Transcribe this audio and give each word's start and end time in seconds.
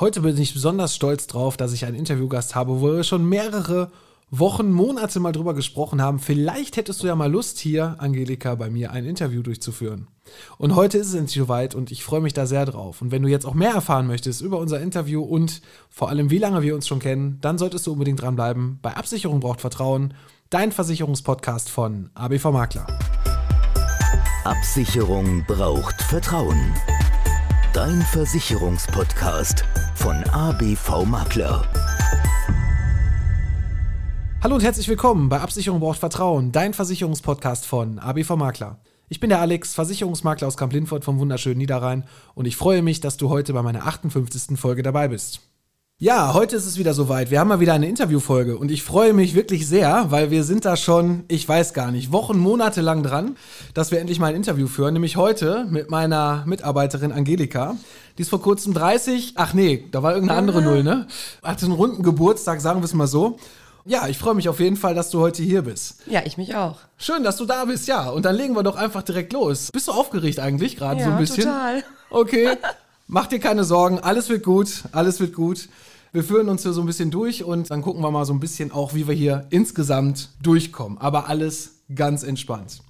Heute 0.00 0.22
bin 0.22 0.38
ich 0.38 0.54
besonders 0.54 0.94
stolz 0.96 1.26
drauf, 1.26 1.58
dass 1.58 1.74
ich 1.74 1.84
einen 1.84 1.94
Interviewgast 1.94 2.54
habe, 2.54 2.80
wo 2.80 2.90
wir 2.90 3.04
schon 3.04 3.28
mehrere 3.28 3.90
Wochen, 4.30 4.72
Monate 4.72 5.20
mal 5.20 5.32
drüber 5.32 5.52
gesprochen 5.52 6.00
haben. 6.00 6.20
Vielleicht 6.20 6.78
hättest 6.78 7.02
du 7.02 7.06
ja 7.06 7.14
mal 7.14 7.30
Lust, 7.30 7.58
hier, 7.58 7.96
Angelika, 7.98 8.54
bei 8.54 8.70
mir 8.70 8.92
ein 8.92 9.04
Interview 9.04 9.42
durchzuführen. 9.42 10.06
Und 10.56 10.74
heute 10.74 10.96
ist 10.96 11.08
es 11.08 11.14
endlich 11.14 11.36
soweit 11.36 11.74
und 11.74 11.90
ich 11.90 12.02
freue 12.02 12.22
mich 12.22 12.32
da 12.32 12.46
sehr 12.46 12.64
drauf. 12.64 13.02
Und 13.02 13.10
wenn 13.10 13.20
du 13.20 13.28
jetzt 13.28 13.44
auch 13.44 13.52
mehr 13.52 13.72
erfahren 13.72 14.06
möchtest 14.06 14.40
über 14.40 14.56
unser 14.56 14.80
Interview 14.80 15.22
und 15.22 15.60
vor 15.90 16.08
allem, 16.08 16.30
wie 16.30 16.38
lange 16.38 16.62
wir 16.62 16.74
uns 16.74 16.88
schon 16.88 17.00
kennen, 17.00 17.36
dann 17.42 17.58
solltest 17.58 17.86
du 17.86 17.92
unbedingt 17.92 18.22
dranbleiben. 18.22 18.78
Bei 18.80 18.96
Absicherung 18.96 19.40
braucht 19.40 19.60
Vertrauen, 19.60 20.14
dein 20.48 20.72
Versicherungspodcast 20.72 21.68
von 21.68 22.08
ABV 22.14 22.52
Makler. 22.52 22.86
Absicherung 24.44 25.44
braucht 25.46 26.00
Vertrauen. 26.00 26.72
Dein 27.82 28.02
Versicherungspodcast 28.02 29.64
von 29.94 30.22
ABV 30.24 31.06
Makler. 31.06 31.66
Hallo 34.42 34.56
und 34.56 34.62
herzlich 34.62 34.86
willkommen 34.86 35.30
bei 35.30 35.40
Absicherung 35.40 35.80
braucht 35.80 35.98
Vertrauen, 35.98 36.52
dein 36.52 36.74
Versicherungspodcast 36.74 37.64
von 37.64 37.98
ABV 37.98 38.36
Makler. 38.36 38.80
Ich 39.08 39.18
bin 39.18 39.30
der 39.30 39.40
Alex, 39.40 39.72
Versicherungsmakler 39.72 40.46
aus 40.46 40.58
Kamp-Lindfort 40.58 41.04
vom 41.04 41.18
wunderschönen 41.20 41.56
Niederrhein 41.56 42.04
und 42.34 42.44
ich 42.44 42.58
freue 42.58 42.82
mich, 42.82 43.00
dass 43.00 43.16
du 43.16 43.30
heute 43.30 43.54
bei 43.54 43.62
meiner 43.62 43.86
58. 43.86 44.60
Folge 44.60 44.82
dabei 44.82 45.08
bist. 45.08 45.40
Ja, 46.02 46.32
heute 46.32 46.56
ist 46.56 46.64
es 46.64 46.78
wieder 46.78 46.94
soweit. 46.94 47.30
Wir 47.30 47.40
haben 47.40 47.48
mal 47.48 47.60
wieder 47.60 47.74
eine 47.74 47.86
Interviewfolge 47.86 48.56
und 48.56 48.70
ich 48.70 48.82
freue 48.82 49.12
mich 49.12 49.34
wirklich 49.34 49.68
sehr, 49.68 50.06
weil 50.08 50.30
wir 50.30 50.44
sind 50.44 50.64
da 50.64 50.74
schon, 50.74 51.24
ich 51.28 51.46
weiß 51.46 51.74
gar 51.74 51.90
nicht, 51.90 52.10
Wochen, 52.10 52.38
Monate 52.38 52.80
lang 52.80 53.02
dran, 53.02 53.36
dass 53.74 53.90
wir 53.90 54.00
endlich 54.00 54.18
mal 54.18 54.28
ein 54.28 54.34
Interview 54.34 54.66
führen. 54.66 54.94
Nämlich 54.94 55.18
heute 55.18 55.66
mit 55.68 55.90
meiner 55.90 56.42
Mitarbeiterin 56.46 57.12
Angelika. 57.12 57.76
Die 58.16 58.22
ist 58.22 58.30
vor 58.30 58.40
kurzem 58.40 58.72
30, 58.72 59.34
ach 59.36 59.52
nee, 59.52 59.88
da 59.90 60.02
war 60.02 60.14
irgendeine 60.14 60.38
andere 60.38 60.62
Null, 60.62 60.82
ne? 60.82 61.06
Hatte 61.42 61.66
einen 61.66 61.74
runden 61.74 62.02
Geburtstag, 62.02 62.62
sagen 62.62 62.80
wir 62.80 62.86
es 62.86 62.94
mal 62.94 63.06
so. 63.06 63.38
Ja, 63.84 64.08
ich 64.08 64.16
freue 64.16 64.34
mich 64.34 64.48
auf 64.48 64.58
jeden 64.58 64.78
Fall, 64.78 64.94
dass 64.94 65.10
du 65.10 65.20
heute 65.20 65.42
hier 65.42 65.60
bist. 65.60 65.96
Ja, 66.06 66.22
ich 66.24 66.38
mich 66.38 66.54
auch. 66.54 66.78
Schön, 66.96 67.24
dass 67.24 67.36
du 67.36 67.44
da 67.44 67.66
bist, 67.66 67.88
ja. 67.88 68.08
Und 68.08 68.24
dann 68.24 68.36
legen 68.36 68.56
wir 68.56 68.62
doch 68.62 68.76
einfach 68.76 69.02
direkt 69.02 69.34
los. 69.34 69.68
Bist 69.70 69.88
du 69.88 69.92
aufgeregt 69.92 70.38
eigentlich 70.38 70.78
gerade 70.78 71.00
ja, 71.00 71.04
so 71.04 71.12
ein 71.12 71.18
bisschen? 71.18 71.44
total. 71.44 71.84
Okay. 72.08 72.56
Mach 73.06 73.26
dir 73.26 73.40
keine 73.40 73.64
Sorgen, 73.64 73.98
alles 73.98 74.28
wird 74.28 74.44
gut, 74.44 74.84
alles 74.92 75.20
wird 75.20 75.34
gut. 75.34 75.68
Wir 76.12 76.24
führen 76.24 76.48
uns 76.48 76.62
hier 76.62 76.72
so 76.72 76.80
ein 76.80 76.86
bisschen 76.86 77.12
durch 77.12 77.44
und 77.44 77.70
dann 77.70 77.82
gucken 77.82 78.02
wir 78.02 78.10
mal 78.10 78.24
so 78.24 78.32
ein 78.32 78.40
bisschen 78.40 78.72
auch, 78.72 78.94
wie 78.94 79.06
wir 79.06 79.14
hier 79.14 79.46
insgesamt 79.50 80.30
durchkommen. 80.42 80.98
Aber 80.98 81.28
alles 81.28 81.82
ganz 81.94 82.24
entspannt. 82.24 82.82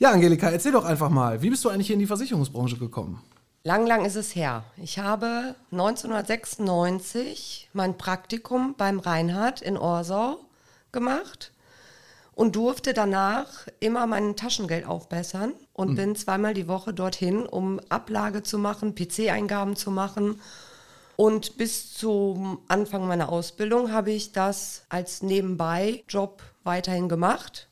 Ja, 0.00 0.10
Angelika, 0.10 0.50
erzähl 0.50 0.72
doch 0.72 0.84
einfach 0.84 1.10
mal, 1.10 1.42
wie 1.42 1.50
bist 1.50 1.64
du 1.64 1.68
eigentlich 1.68 1.86
hier 1.86 1.94
in 1.94 2.00
die 2.00 2.08
Versicherungsbranche 2.08 2.76
gekommen? 2.76 3.22
Lang, 3.62 3.86
lang 3.86 4.04
ist 4.04 4.16
es 4.16 4.34
her. 4.34 4.64
Ich 4.82 4.98
habe 4.98 5.54
1996 5.70 7.68
mein 7.72 7.96
Praktikum 7.96 8.74
beim 8.76 8.98
Reinhard 8.98 9.62
in 9.62 9.76
Orsau 9.76 10.40
gemacht 10.90 11.52
und 12.34 12.56
durfte 12.56 12.94
danach 12.94 13.68
immer 13.78 14.08
mein 14.08 14.34
Taschengeld 14.34 14.86
aufbessern 14.86 15.52
und 15.72 15.94
bin 15.94 16.16
zweimal 16.16 16.54
die 16.54 16.66
Woche 16.66 16.92
dorthin, 16.92 17.46
um 17.46 17.78
Ablage 17.90 18.42
zu 18.42 18.58
machen, 18.58 18.96
PC-Eingaben 18.96 19.76
zu 19.76 19.92
machen. 19.92 20.40
Und 21.20 21.58
bis 21.58 21.92
zum 21.92 22.60
Anfang 22.66 23.06
meiner 23.06 23.28
Ausbildung 23.28 23.92
habe 23.92 24.10
ich 24.10 24.32
das 24.32 24.84
als 24.88 25.22
Nebenbei-Job 25.22 26.42
weiterhin 26.64 27.10
gemacht 27.10 27.68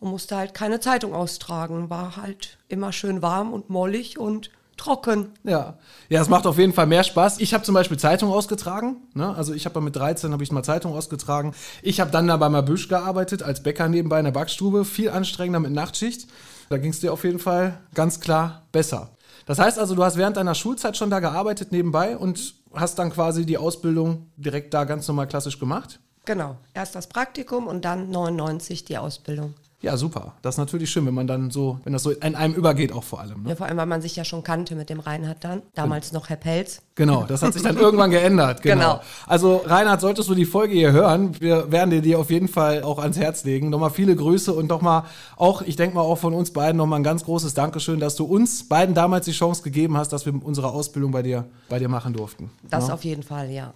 und 0.00 0.10
musste 0.10 0.36
halt 0.36 0.52
keine 0.52 0.80
Zeitung 0.80 1.14
austragen. 1.14 1.88
War 1.88 2.18
halt 2.18 2.58
immer 2.68 2.92
schön 2.92 3.22
warm 3.22 3.54
und 3.54 3.70
mollig 3.70 4.18
und 4.18 4.50
trocken. 4.76 5.32
Ja, 5.44 5.78
ja, 6.10 6.20
es 6.20 6.28
macht 6.28 6.46
auf 6.46 6.58
jeden 6.58 6.74
Fall 6.74 6.86
mehr 6.86 7.02
Spaß. 7.02 7.40
Ich 7.40 7.54
habe 7.54 7.64
zum 7.64 7.74
Beispiel 7.74 7.98
Zeitung 7.98 8.30
ausgetragen. 8.30 8.96
Ne? 9.14 9.34
Also 9.34 9.54
ich 9.54 9.64
habe 9.64 9.80
mit 9.80 9.96
13 9.96 10.34
habe 10.34 10.42
ich 10.42 10.52
mal 10.52 10.62
Zeitung 10.62 10.92
ausgetragen. 10.92 11.54
Ich 11.80 12.00
habe 12.00 12.10
dann 12.10 12.26
da 12.26 12.36
bei 12.36 12.50
Mabüsch 12.50 12.88
gearbeitet 12.88 13.42
als 13.42 13.62
Bäcker 13.62 13.88
nebenbei 13.88 14.18
in 14.18 14.26
der 14.26 14.32
Backstube. 14.32 14.84
Viel 14.84 15.08
anstrengender 15.08 15.60
mit 15.60 15.72
Nachtschicht. 15.72 16.28
Da 16.68 16.76
ging 16.76 16.90
es 16.90 17.00
dir 17.00 17.14
auf 17.14 17.24
jeden 17.24 17.38
Fall 17.38 17.80
ganz 17.94 18.20
klar 18.20 18.66
besser. 18.72 19.08
Das 19.46 19.58
heißt 19.58 19.78
also, 19.78 19.94
du 19.94 20.04
hast 20.04 20.18
während 20.18 20.36
deiner 20.36 20.54
Schulzeit 20.54 20.98
schon 20.98 21.08
da 21.08 21.18
gearbeitet 21.18 21.72
nebenbei 21.72 22.16
und 22.16 22.59
hast 22.74 22.98
dann 22.98 23.10
quasi 23.10 23.46
die 23.46 23.58
Ausbildung 23.58 24.30
direkt 24.36 24.74
da 24.74 24.84
ganz 24.84 25.06
normal 25.08 25.28
klassisch 25.28 25.58
gemacht? 25.58 26.00
Genau, 26.24 26.56
erst 26.74 26.94
das 26.94 27.08
Praktikum 27.08 27.66
und 27.66 27.84
dann 27.84 28.10
99 28.10 28.84
die 28.84 28.98
Ausbildung. 28.98 29.54
Ja, 29.82 29.96
super. 29.96 30.34
Das 30.42 30.56
ist 30.56 30.58
natürlich 30.58 30.90
schön, 30.90 31.06
wenn 31.06 31.14
man 31.14 31.26
dann 31.26 31.50
so, 31.50 31.80
wenn 31.84 31.94
das 31.94 32.02
so 32.02 32.10
in 32.10 32.34
einem 32.34 32.52
übergeht, 32.52 32.92
auch 32.92 33.02
vor 33.02 33.20
allem. 33.20 33.44
Ne? 33.44 33.50
Ja, 33.50 33.56
vor 33.56 33.64
allem, 33.66 33.78
weil 33.78 33.86
man 33.86 34.02
sich 34.02 34.14
ja 34.14 34.24
schon 34.24 34.42
kannte 34.42 34.74
mit 34.74 34.90
dem 34.90 35.00
Reinhard 35.00 35.42
dann. 35.42 35.62
Damals 35.74 36.12
noch 36.12 36.28
Herr 36.28 36.36
Pelz. 36.36 36.82
Genau, 36.96 37.24
das 37.24 37.40
hat 37.42 37.54
sich 37.54 37.62
dann 37.62 37.76
irgendwann 37.78 38.10
geändert. 38.10 38.60
Genau. 38.60 38.74
Genau. 38.74 39.00
Also, 39.26 39.62
Reinhard, 39.64 40.02
solltest 40.02 40.28
du 40.28 40.34
die 40.34 40.44
Folge 40.44 40.74
hier 40.74 40.92
hören, 40.92 41.40
wir 41.40 41.72
werden 41.72 41.88
dir 41.90 42.02
die 42.02 42.14
auf 42.14 42.30
jeden 42.30 42.48
Fall 42.48 42.82
auch 42.82 42.98
ans 42.98 43.16
Herz 43.16 43.44
legen. 43.44 43.70
Nochmal 43.70 43.88
viele 43.90 44.14
Grüße 44.14 44.52
und 44.52 44.68
nochmal 44.68 45.04
auch, 45.36 45.62
ich 45.62 45.76
denke 45.76 45.94
mal 45.96 46.02
auch 46.02 46.18
von 46.18 46.34
uns 46.34 46.52
beiden 46.52 46.76
nochmal 46.76 47.00
ein 47.00 47.04
ganz 47.04 47.24
großes 47.24 47.54
Dankeschön, 47.54 48.00
dass 48.00 48.16
du 48.16 48.24
uns 48.26 48.68
beiden 48.68 48.94
damals 48.94 49.24
die 49.24 49.32
Chance 49.32 49.62
gegeben 49.62 49.96
hast, 49.96 50.12
dass 50.12 50.26
wir 50.26 50.34
unsere 50.44 50.68
Ausbildung 50.72 51.10
bei 51.10 51.22
dir, 51.22 51.46
bei 51.70 51.78
dir 51.78 51.88
machen 51.88 52.12
durften. 52.12 52.50
Das 52.68 52.88
Ja. 52.88 52.94
auf 52.94 53.04
jeden 53.04 53.22
Fall, 53.22 53.50
ja. 53.50 53.72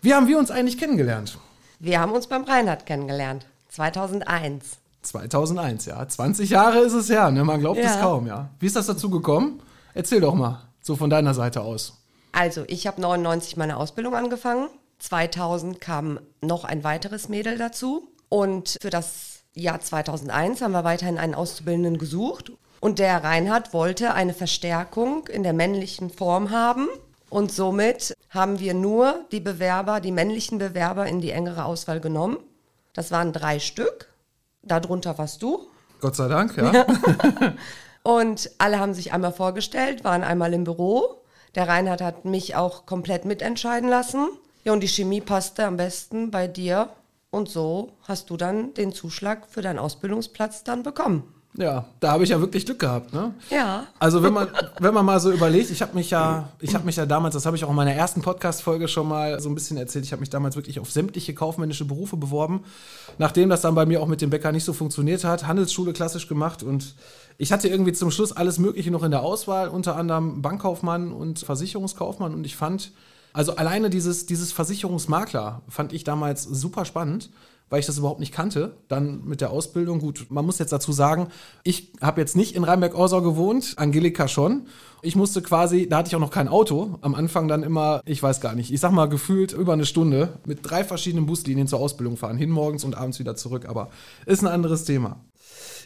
Wie 0.00 0.14
haben 0.14 0.28
wir 0.28 0.38
uns 0.38 0.50
eigentlich 0.50 0.78
kennengelernt? 0.78 1.36
Wir 1.78 2.00
haben 2.00 2.12
uns 2.12 2.26
beim 2.26 2.44
Reinhard 2.44 2.86
kennengelernt. 2.86 3.44
2001. 3.68 4.78
2001, 5.06 5.86
ja. 5.86 6.06
20 6.06 6.50
Jahre 6.50 6.78
ist 6.80 6.92
es 6.92 7.08
her, 7.08 7.30
ne? 7.30 7.44
Man 7.44 7.60
glaubt 7.60 7.78
es 7.78 7.94
Ja. 7.94 8.00
kaum, 8.00 8.26
ja. 8.26 8.50
Wie 8.58 8.66
ist 8.66 8.76
das 8.76 8.86
dazu 8.86 9.10
gekommen? 9.10 9.60
Erzähl 9.94 10.20
doch 10.20 10.34
mal, 10.34 10.62
so 10.82 10.96
von 10.96 11.10
deiner 11.10 11.34
Seite 11.34 11.62
aus. 11.62 11.94
Also, 12.32 12.64
ich 12.66 12.86
habe 12.86 13.00
99 13.00 13.56
meine 13.56 13.76
Ausbildung 13.78 14.14
angefangen. 14.14 14.68
2000 14.98 15.80
kam 15.80 16.20
noch 16.42 16.64
ein 16.64 16.84
weiteres 16.84 17.28
Mädel 17.28 17.56
dazu. 17.58 18.08
Und 18.28 18.76
für 18.80 18.90
das 18.90 19.40
Jahr 19.54 19.80
2001 19.80 20.60
haben 20.60 20.72
wir 20.72 20.84
weiterhin 20.84 21.18
einen 21.18 21.34
Auszubildenden 21.34 21.98
gesucht. 21.98 22.52
Und 22.80 22.98
der 22.98 23.24
Reinhard 23.24 23.72
wollte 23.72 24.12
eine 24.14 24.34
Verstärkung 24.34 25.26
in 25.28 25.42
der 25.42 25.54
männlichen 25.54 26.10
Form 26.10 26.50
haben. 26.50 26.88
Und 27.30 27.50
somit 27.52 28.14
haben 28.30 28.60
wir 28.60 28.74
nur 28.74 29.24
die 29.32 29.40
Bewerber, 29.40 30.00
die 30.00 30.12
männlichen 30.12 30.58
Bewerber 30.58 31.06
in 31.06 31.20
die 31.20 31.30
engere 31.30 31.64
Auswahl 31.64 32.00
genommen. 32.00 32.36
Das 32.92 33.10
waren 33.10 33.32
drei 33.32 33.58
Stück. 33.58 34.08
Darunter 34.66 35.16
warst 35.18 35.42
du. 35.42 35.66
Gott 36.00 36.16
sei 36.16 36.28
Dank, 36.28 36.56
ja. 36.56 36.86
Und 38.02 38.50
alle 38.58 38.78
haben 38.78 38.94
sich 38.94 39.12
einmal 39.12 39.32
vorgestellt, 39.32 40.04
waren 40.04 40.22
einmal 40.22 40.52
im 40.54 40.64
Büro. 40.64 41.22
Der 41.56 41.66
Reinhard 41.66 42.00
hat 42.00 42.24
mich 42.24 42.54
auch 42.54 42.86
komplett 42.86 43.24
mitentscheiden 43.24 43.88
lassen. 43.88 44.28
Ja, 44.62 44.72
und 44.72 44.80
die 44.80 44.88
Chemie 44.88 45.20
passte 45.20 45.64
am 45.64 45.76
besten 45.76 46.30
bei 46.30 46.46
dir. 46.46 46.90
Und 47.30 47.48
so 47.48 47.94
hast 48.02 48.30
du 48.30 48.36
dann 48.36 48.74
den 48.74 48.92
Zuschlag 48.92 49.48
für 49.48 49.62
deinen 49.62 49.78
Ausbildungsplatz 49.78 50.64
dann 50.64 50.82
bekommen. 50.82 51.35
Ja, 51.58 51.86
da 52.00 52.12
habe 52.12 52.24
ich 52.24 52.30
ja 52.30 52.40
wirklich 52.40 52.66
Glück 52.66 52.78
gehabt, 52.78 53.14
ne? 53.14 53.32
Ja. 53.50 53.86
Also 53.98 54.22
wenn 54.22 54.34
man, 54.34 54.48
wenn 54.78 54.92
man 54.92 55.06
mal 55.06 55.18
so 55.20 55.32
überlegt, 55.32 55.70
ich 55.70 55.80
habe 55.80 55.94
mich 55.94 56.10
ja, 56.10 56.50
ich 56.60 56.74
habe 56.74 56.84
mich 56.84 56.96
ja 56.96 57.06
damals, 57.06 57.32
das 57.32 57.46
habe 57.46 57.56
ich 57.56 57.64
auch 57.64 57.70
in 57.70 57.76
meiner 57.76 57.94
ersten 57.94 58.20
Podcast-Folge 58.20 58.88
schon 58.88 59.08
mal 59.08 59.40
so 59.40 59.48
ein 59.48 59.54
bisschen 59.54 59.78
erzählt, 59.78 60.04
ich 60.04 60.12
habe 60.12 60.20
mich 60.20 60.28
damals 60.28 60.56
wirklich 60.56 60.80
auf 60.80 60.90
sämtliche 60.90 61.32
kaufmännische 61.32 61.86
Berufe 61.86 62.18
beworben. 62.18 62.64
Nachdem 63.16 63.48
das 63.48 63.62
dann 63.62 63.74
bei 63.74 63.86
mir 63.86 64.02
auch 64.02 64.06
mit 64.06 64.20
dem 64.20 64.28
Bäcker 64.28 64.52
nicht 64.52 64.64
so 64.64 64.74
funktioniert 64.74 65.24
hat, 65.24 65.46
Handelsschule 65.46 65.94
klassisch 65.94 66.28
gemacht 66.28 66.62
und 66.62 66.94
ich 67.38 67.52
hatte 67.52 67.68
irgendwie 67.68 67.92
zum 67.92 68.10
Schluss 68.10 68.32
alles 68.32 68.58
Mögliche 68.58 68.90
noch 68.90 69.02
in 69.02 69.10
der 69.10 69.22
Auswahl, 69.22 69.68
unter 69.68 69.96
anderem 69.96 70.42
Bankkaufmann 70.42 71.10
und 71.10 71.38
Versicherungskaufmann 71.38 72.34
und 72.34 72.44
ich 72.44 72.56
fand, 72.56 72.92
also 73.32 73.56
alleine 73.56 73.88
dieses, 73.88 74.26
dieses 74.26 74.52
Versicherungsmakler 74.52 75.62
fand 75.68 75.94
ich 75.94 76.04
damals 76.04 76.42
super 76.42 76.84
spannend 76.84 77.30
weil 77.68 77.80
ich 77.80 77.86
das 77.86 77.98
überhaupt 77.98 78.20
nicht 78.20 78.32
kannte. 78.32 78.76
Dann 78.88 79.24
mit 79.24 79.40
der 79.40 79.50
Ausbildung, 79.50 79.98
gut, 79.98 80.26
man 80.28 80.46
muss 80.46 80.58
jetzt 80.58 80.72
dazu 80.72 80.92
sagen, 80.92 81.28
ich 81.64 81.92
habe 82.00 82.20
jetzt 82.20 82.36
nicht 82.36 82.54
in 82.54 82.64
Rheinberg-Orsau 82.64 83.22
gewohnt, 83.22 83.74
Angelika 83.76 84.28
schon. 84.28 84.66
Ich 85.02 85.16
musste 85.16 85.42
quasi, 85.42 85.88
da 85.88 85.98
hatte 85.98 86.08
ich 86.08 86.16
auch 86.16 86.20
noch 86.20 86.30
kein 86.30 86.48
Auto, 86.48 86.98
am 87.00 87.14
Anfang 87.14 87.48
dann 87.48 87.62
immer, 87.62 88.00
ich 88.04 88.22
weiß 88.22 88.40
gar 88.40 88.54
nicht, 88.54 88.72
ich 88.72 88.80
sag 88.80 88.92
mal 88.92 89.08
gefühlt 89.08 89.52
über 89.52 89.72
eine 89.72 89.86
Stunde 89.86 90.38
mit 90.46 90.60
drei 90.62 90.84
verschiedenen 90.84 91.26
Buslinien 91.26 91.66
zur 91.66 91.80
Ausbildung 91.80 92.16
fahren, 92.16 92.36
hin 92.36 92.50
morgens 92.50 92.84
und 92.84 92.96
abends 92.96 93.18
wieder 93.18 93.36
zurück, 93.36 93.66
aber 93.68 93.90
ist 94.26 94.42
ein 94.42 94.48
anderes 94.48 94.84
Thema. 94.84 95.20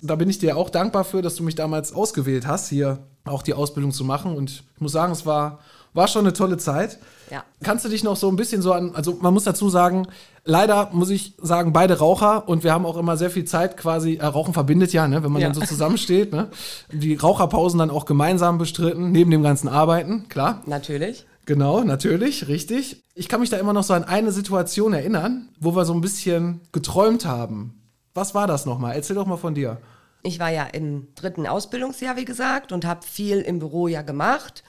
Da 0.03 0.17
bin 0.17 0.31
ich 0.31 0.39
dir 0.39 0.57
auch 0.57 0.71
dankbar 0.71 1.05
für, 1.05 1.23
dass 1.23 1.35
du 1.35 1.43
mich 1.43 1.55
damals 1.55 1.93
ausgewählt 1.93 2.47
hast, 2.47 2.69
hier 2.69 2.99
auch 3.25 3.43
die 3.43 3.53
Ausbildung 3.53 3.93
zu 3.93 4.05
machen 4.05 4.37
und 4.37 4.65
ich 4.75 4.81
muss 4.81 4.93
sagen, 4.93 5.13
es 5.13 5.27
war 5.27 5.61
war 5.93 6.09
schon 6.09 6.25
eine 6.25 6.33
tolle 6.33 6.57
Zeit. 6.57 6.99
Ja. 7.31 7.45
Kannst 7.63 7.85
du 7.85 7.89
dich 7.89 8.05
noch 8.05 8.17
so 8.17 8.29
ein 8.29 8.37
bisschen 8.37 8.63
so 8.63 8.73
an, 8.73 8.95
also 8.95 9.19
man 9.21 9.35
muss 9.35 9.45
dazu 9.45 9.69
sagen, 9.71 10.07
leider 10.45 10.91
muss 10.93 11.11
ich 11.11 11.35
sagen, 11.41 11.73
beide 11.73 11.99
Raucher 11.99 12.49
und 12.49 12.65
wir 12.65 12.73
haben 12.73 12.87
auch 12.87 12.97
immer 12.97 13.17
sehr 13.17 13.31
viel 13.31 13.45
Zeit 13.45 13.77
quasi, 13.77 14.17
äh, 14.17 14.25
Rauchen 14.27 14.55
verbindet 14.55 14.93
ja, 14.93 15.07
ne, 15.09 15.23
wenn 15.23 15.33
man 15.33 15.43
Ja. 15.43 15.49
dann 15.49 15.55
so 15.55 15.67
zusammensteht, 15.67 16.33
ne? 16.33 16.49
Die 16.93 17.15
Raucherpausen 17.15 17.79
dann 17.79 17.91
auch 17.91 18.05
gemeinsam 18.05 18.59
bestritten, 18.59 19.13
neben 19.13 19.31
dem 19.31 19.43
ganzen 19.43 19.69
Arbeiten, 19.69 20.29
klar. 20.29 20.63
Natürlich. 20.67 21.27
Genau, 21.47 21.83
natürlich, 21.83 22.49
richtig. 22.49 23.03
Ich 23.15 23.29
kann 23.29 23.41
mich 23.41 23.51
da 23.51 23.57
immer 23.57 23.73
noch 23.73 23.83
so 23.83 23.93
an 23.95 24.05
eine 24.05 24.31
Situation 24.31 24.93
erinnern, 24.93 25.49
wo 25.59 25.75
wir 25.75 25.85
so 25.85 25.93
ein 25.95 26.01
bisschen 26.01 26.61
geträumt 26.73 27.25
haben. 27.27 27.81
Was 28.15 28.35
war 28.35 28.47
das 28.47 28.67
nochmal? 28.67 28.95
Erzähl 28.95 29.17
doch 29.17 29.27
mal 29.27 29.37
von 29.37 29.55
dir. 29.55 29.79
Ich 30.23 30.39
war 30.39 30.51
ja 30.51 30.65
im 30.65 31.09
dritten 31.15 31.47
Ausbildungsjahr, 31.47 32.17
wie 32.17 32.25
gesagt, 32.27 32.73
und 32.73 32.85
habe 32.85 33.05
viel 33.07 33.39
im 33.41 33.59
Büro 33.59 33.89
ja 33.89 34.03
gemacht. 34.03 34.63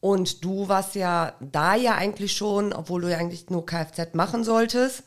Und 0.00 0.44
du 0.44 0.68
warst 0.68 0.94
ja 0.94 1.34
da 1.40 1.74
ja 1.74 1.94
eigentlich 1.94 2.32
schon, 2.32 2.72
obwohl 2.72 3.02
du 3.02 3.10
ja 3.10 3.18
eigentlich 3.18 3.50
nur 3.50 3.66
Kfz 3.66 4.14
machen 4.14 4.44
solltest, 4.44 5.02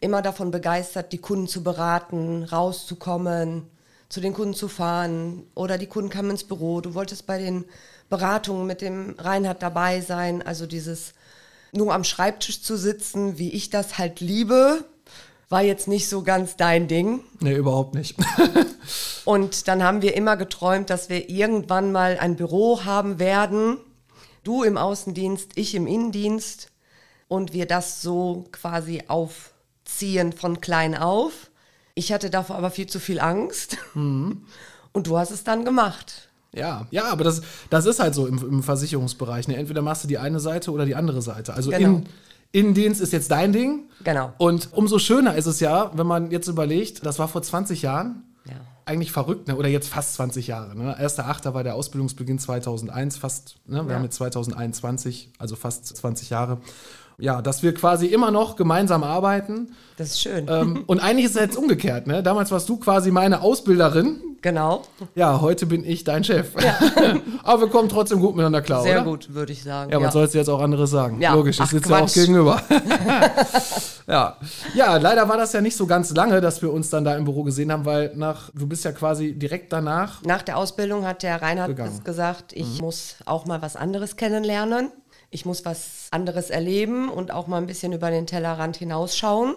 immer 0.00 0.22
davon 0.22 0.50
begeistert, 0.50 1.12
die 1.12 1.18
Kunden 1.18 1.46
zu 1.46 1.62
beraten, 1.62 2.44
rauszukommen, 2.44 3.68
zu 4.08 4.20
den 4.20 4.32
Kunden 4.32 4.54
zu 4.54 4.68
fahren 4.68 5.44
oder 5.54 5.78
die 5.78 5.86
Kunden 5.86 6.10
kamen 6.10 6.30
ins 6.30 6.44
Büro. 6.44 6.80
Du 6.80 6.94
wolltest 6.94 7.26
bei 7.26 7.38
den 7.38 7.64
Beratungen 8.08 8.66
mit 8.66 8.80
dem 8.80 9.14
Reinhard 9.18 9.62
dabei 9.62 10.00
sein, 10.00 10.42
also 10.42 10.66
dieses 10.66 11.12
nur 11.72 11.92
am 11.92 12.04
Schreibtisch 12.04 12.62
zu 12.62 12.76
sitzen, 12.76 13.38
wie 13.38 13.52
ich 13.52 13.70
das 13.70 13.98
halt 13.98 14.20
liebe, 14.20 14.84
war 15.50 15.62
jetzt 15.62 15.88
nicht 15.88 16.08
so 16.08 16.22
ganz 16.22 16.56
dein 16.56 16.88
Ding. 16.88 17.20
Nee, 17.40 17.54
überhaupt 17.54 17.94
nicht. 17.94 18.16
Und 19.24 19.68
dann 19.68 19.82
haben 19.82 20.02
wir 20.02 20.14
immer 20.16 20.36
geträumt, 20.36 20.90
dass 20.90 21.08
wir 21.08 21.28
irgendwann 21.28 21.92
mal 21.92 22.18
ein 22.18 22.36
Büro 22.36 22.84
haben 22.84 23.18
werden. 23.18 23.78
Du 24.44 24.62
im 24.62 24.76
Außendienst, 24.76 25.52
ich 25.56 25.74
im 25.74 25.86
Innendienst. 25.86 26.70
Und 27.28 27.52
wir 27.52 27.66
das 27.66 28.00
so 28.00 28.46
quasi 28.52 29.02
aufziehen 29.08 30.32
von 30.32 30.60
klein 30.60 30.96
auf. 30.96 31.50
Ich 31.94 32.12
hatte 32.12 32.30
davor 32.30 32.56
aber 32.56 32.70
viel 32.70 32.86
zu 32.86 33.00
viel 33.00 33.20
Angst. 33.20 33.76
Und 33.94 35.06
du 35.06 35.18
hast 35.18 35.30
es 35.30 35.44
dann 35.44 35.64
gemacht. 35.64 36.28
Ja, 36.54 36.86
ja, 36.90 37.04
aber 37.04 37.24
das, 37.24 37.42
das 37.68 37.84
ist 37.84 38.00
halt 38.00 38.14
so 38.14 38.26
im, 38.26 38.38
im 38.38 38.62
Versicherungsbereich. 38.62 39.48
Ne? 39.48 39.56
Entweder 39.56 39.82
machst 39.82 40.04
du 40.04 40.08
die 40.08 40.18
eine 40.18 40.40
Seite 40.40 40.70
oder 40.70 40.86
die 40.86 40.94
andere 40.94 41.20
Seite. 41.20 41.52
Also 41.54 41.70
Genau. 41.70 41.98
in, 41.98 42.08
Innendienst 42.50 43.00
ist 43.00 43.12
jetzt 43.12 43.30
dein 43.30 43.52
Ding. 43.52 43.90
Genau. 44.04 44.32
Und 44.38 44.70
umso 44.72 44.98
schöner 44.98 45.34
ist 45.34 45.46
es 45.46 45.60
ja, 45.60 45.90
wenn 45.94 46.06
man 46.06 46.30
jetzt 46.30 46.48
überlegt, 46.48 47.04
das 47.04 47.18
war 47.18 47.28
vor 47.28 47.42
20 47.42 47.82
Jahren. 47.82 48.22
Eigentlich 48.88 49.12
verrückt, 49.12 49.48
ne? 49.48 49.56
oder 49.56 49.68
jetzt 49.68 49.88
fast 49.90 50.14
20 50.14 50.46
Jahre. 50.46 50.74
Ne? 50.74 50.98
1.8. 50.98 51.52
war 51.52 51.62
der 51.62 51.74
Ausbildungsbeginn 51.74 52.38
2001, 52.38 53.18
fast, 53.18 53.56
ne? 53.66 53.82
wir 53.84 53.90
Ja. 53.90 53.96
haben 53.96 54.04
jetzt 54.04 54.16
2021, 54.16 55.30
also 55.38 55.56
fast 55.56 55.86
20 55.94 56.30
Jahre. 56.30 56.58
Ja, 57.20 57.42
dass 57.42 57.64
wir 57.64 57.74
quasi 57.74 58.06
immer 58.06 58.30
noch 58.30 58.54
gemeinsam 58.54 59.02
arbeiten. 59.02 59.74
Das 59.96 60.10
ist 60.10 60.20
schön. 60.20 60.46
Ähm, 60.48 60.84
und 60.86 61.00
eigentlich 61.00 61.26
ist 61.26 61.34
es 61.34 61.40
jetzt 61.40 61.56
umgekehrt. 61.56 62.06
Ne? 62.06 62.22
Damals 62.22 62.52
warst 62.52 62.68
du 62.68 62.76
quasi 62.76 63.10
meine 63.10 63.40
Ausbilderin. 63.40 64.20
Genau. 64.40 64.82
Ja, 65.16 65.40
heute 65.40 65.66
bin 65.66 65.84
ich 65.84 66.04
dein 66.04 66.22
Chef. 66.22 66.52
Aber 67.42 67.62
wir 67.62 67.68
kommen 67.70 67.88
trotzdem 67.88 68.20
gut 68.20 68.36
miteinander 68.36 68.62
klar, 68.62 68.84
Sehr 68.84 69.02
oder? 69.02 69.10
gut, 69.10 69.34
würde 69.34 69.52
ich 69.52 69.64
sagen. 69.64 69.90
Ja, 69.90 70.00
was 70.00 70.12
sollst 70.12 70.34
du 70.34 70.38
jetzt 70.38 70.48
auch 70.48 70.60
anderes 70.60 70.90
sagen? 70.90 71.20
Ja. 71.20 71.34
Logisch, 71.34 71.56
ich 71.56 71.62
Ach, 71.62 71.70
sitze 71.70 71.90
ja 71.90 72.04
auch 72.04 72.12
gegenüber. 72.12 72.62
ja. 74.06 74.36
ja, 74.76 74.96
leider 74.98 75.28
war 75.28 75.36
das 75.36 75.52
ja 75.52 75.60
nicht 75.60 75.76
so 75.76 75.88
ganz 75.88 76.14
lange, 76.14 76.40
dass 76.40 76.62
wir 76.62 76.72
uns 76.72 76.88
dann 76.88 77.04
da 77.04 77.16
im 77.16 77.24
Büro 77.24 77.42
gesehen 77.42 77.72
haben, 77.72 77.84
weil 77.84 78.12
nach, 78.14 78.50
du 78.54 78.68
bist 78.68 78.84
ja 78.84 78.92
quasi 78.92 79.32
direkt 79.32 79.72
danach. 79.72 80.22
Nach 80.22 80.42
der 80.42 80.56
Ausbildung 80.56 81.04
hat 81.04 81.24
der 81.24 81.42
Reinhard. 81.42 81.76
Mhm. 81.76 82.04
gesagt, 82.04 82.52
ich 82.52 82.80
muss 82.80 83.16
auch 83.24 83.44
mal 83.44 83.60
was 83.60 83.74
anderes 83.74 84.14
kennenlernen. 84.14 84.92
Ich 85.30 85.44
muss 85.44 85.64
was 85.64 86.08
anderes 86.10 86.50
erleben 86.50 87.08
und 87.08 87.30
auch 87.30 87.46
mal 87.46 87.58
ein 87.58 87.66
bisschen 87.66 87.92
über 87.92 88.10
den 88.10 88.26
Tellerrand 88.26 88.76
hinausschauen. 88.76 89.54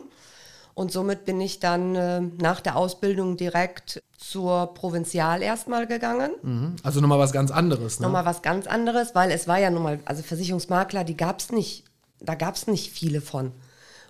Und 0.73 0.91
somit 0.91 1.25
bin 1.25 1.39
ich 1.41 1.59
dann 1.59 1.95
äh, 1.95 2.21
nach 2.21 2.61
der 2.61 2.75
Ausbildung 2.75 3.37
direkt 3.37 4.01
zur 4.17 4.73
Provinzial 4.73 5.41
erstmal 5.41 5.85
gegangen. 5.87 6.31
Also 6.83 7.01
nochmal 7.01 7.19
was 7.19 7.33
ganz 7.33 7.51
anderes. 7.51 7.99
Ne? 7.99 8.05
Nochmal 8.05 8.25
was 8.25 8.41
ganz 8.41 8.67
anderes, 8.67 9.13
weil 9.13 9.31
es 9.31 9.47
war 9.47 9.59
ja 9.59 9.69
nun 9.69 9.83
mal, 9.83 9.99
also 10.05 10.23
Versicherungsmakler, 10.23 11.03
die 11.03 11.17
gab 11.17 11.39
es 11.39 11.51
nicht, 11.51 11.83
da 12.19 12.35
gab 12.35 12.55
es 12.55 12.67
nicht 12.67 12.91
viele 12.91 13.21
von. 13.21 13.51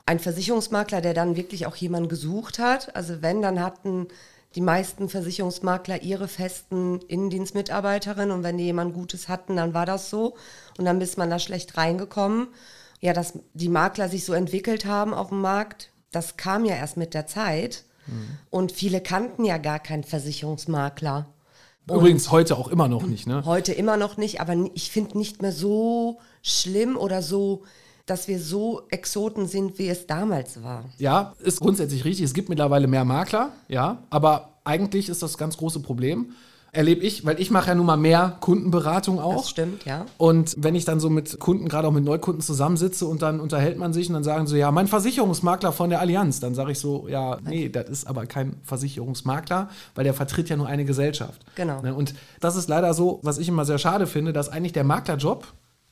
Ein 0.05 0.19
Versicherungsmakler, 0.19 1.01
der 1.01 1.13
dann 1.13 1.35
wirklich 1.35 1.65
auch 1.65 1.75
jemanden 1.75 2.09
gesucht 2.09 2.59
hat, 2.59 2.95
also 2.95 3.21
wenn, 3.21 3.41
dann 3.41 3.59
hatten 3.59 4.07
die 4.55 4.61
meisten 4.61 5.09
Versicherungsmakler 5.09 6.01
ihre 6.03 6.27
festen 6.27 6.99
Innendienstmitarbeiterinnen 7.07 8.31
und 8.31 8.43
wenn 8.43 8.57
die 8.57 8.65
jemand 8.65 8.93
Gutes 8.93 9.29
hatten, 9.29 9.55
dann 9.55 9.73
war 9.73 9.85
das 9.85 10.09
so 10.09 10.35
und 10.77 10.85
dann 10.85 10.99
ist 10.99 11.17
man 11.17 11.29
da 11.29 11.39
schlecht 11.39 11.77
reingekommen. 11.77 12.47
Ja, 12.99 13.13
dass 13.13 13.33
die 13.53 13.69
Makler 13.69 14.09
sich 14.09 14.25
so 14.25 14.33
entwickelt 14.33 14.85
haben 14.85 15.13
auf 15.13 15.29
dem 15.29 15.41
Markt, 15.41 15.89
das 16.11 16.37
kam 16.37 16.65
ja 16.65 16.75
erst 16.75 16.97
mit 16.97 17.13
der 17.13 17.25
Zeit 17.25 17.83
und 18.49 18.71
viele 18.71 19.01
kannten 19.01 19.45
ja 19.45 19.57
gar 19.57 19.79
keinen 19.79 20.03
Versicherungsmakler. 20.03 21.27
Übrigens 21.89 22.31
heute 22.31 22.57
auch 22.57 22.67
immer 22.67 22.87
noch 22.87 23.03
nicht. 23.03 23.27
Ne? 23.27 23.43
Heute 23.45 23.73
immer 23.73 23.97
noch 23.97 24.17
nicht, 24.17 24.39
aber 24.39 24.55
ich 24.73 24.91
finde 24.91 25.17
nicht 25.17 25.41
mehr 25.41 25.51
so 25.51 26.19
schlimm 26.41 26.95
oder 26.95 27.21
so, 27.21 27.63
dass 28.05 28.27
wir 28.27 28.39
so 28.39 28.83
Exoten 28.89 29.47
sind, 29.47 29.77
wie 29.79 29.89
es 29.89 30.07
damals 30.07 30.63
war. 30.63 30.85
Ja, 30.97 31.33
ist 31.39 31.59
grundsätzlich 31.59 32.05
richtig. 32.05 32.25
Es 32.25 32.33
gibt 32.33 32.49
mittlerweile 32.49 32.87
mehr 32.87 33.05
Makler, 33.05 33.51
ja, 33.67 33.99
aber 34.09 34.49
eigentlich 34.63 35.09
ist 35.09 35.23
das 35.23 35.37
ganz 35.37 35.57
große 35.57 35.79
Problem. 35.79 36.33
Erlebe 36.73 37.01
ich, 37.01 37.25
weil 37.25 37.37
ich 37.41 37.51
mache 37.51 37.67
ja 37.67 37.75
nun 37.75 37.85
mal 37.85 37.97
mehr 37.97 38.37
Kundenberatung 38.39 39.19
auch. 39.19 39.41
Das 39.41 39.49
stimmt, 39.49 39.83
ja. 39.83 40.05
Und 40.17 40.55
wenn 40.57 40.73
ich 40.73 40.85
dann 40.85 41.01
so 41.01 41.09
mit 41.09 41.37
Kunden, 41.37 41.67
gerade 41.67 41.85
auch 41.85 41.91
mit 41.91 42.05
Neukunden 42.05 42.41
zusammensitze 42.41 43.05
und 43.07 43.21
dann 43.21 43.41
unterhält 43.41 43.77
man 43.77 43.91
sich 43.91 44.07
und 44.07 44.13
dann 44.13 44.23
sagen 44.23 44.47
so, 44.47 44.55
ja, 44.55 44.71
mein 44.71 44.87
Versicherungsmakler 44.87 45.73
von 45.73 45.89
der 45.89 45.99
Allianz, 45.99 46.39
dann 46.39 46.55
sage 46.55 46.71
ich 46.71 46.79
so, 46.79 47.09
ja, 47.09 47.39
nee, 47.43 47.67
das 47.67 47.89
ist 47.89 48.07
aber 48.07 48.25
kein 48.25 48.55
Versicherungsmakler, 48.63 49.69
weil 49.95 50.05
der 50.05 50.13
vertritt 50.13 50.47
ja 50.47 50.55
nur 50.55 50.67
eine 50.67 50.85
Gesellschaft. 50.85 51.43
Genau. 51.55 51.81
Ne, 51.81 51.93
Und 51.93 52.13
das 52.39 52.55
ist 52.55 52.69
leider 52.69 52.93
so, 52.93 53.19
was 53.21 53.37
ich 53.37 53.49
immer 53.49 53.65
sehr 53.65 53.77
schade 53.77 54.07
finde, 54.07 54.31
dass 54.31 54.47
eigentlich 54.47 54.71
der 54.73 54.85
Maklerjob 54.85 55.45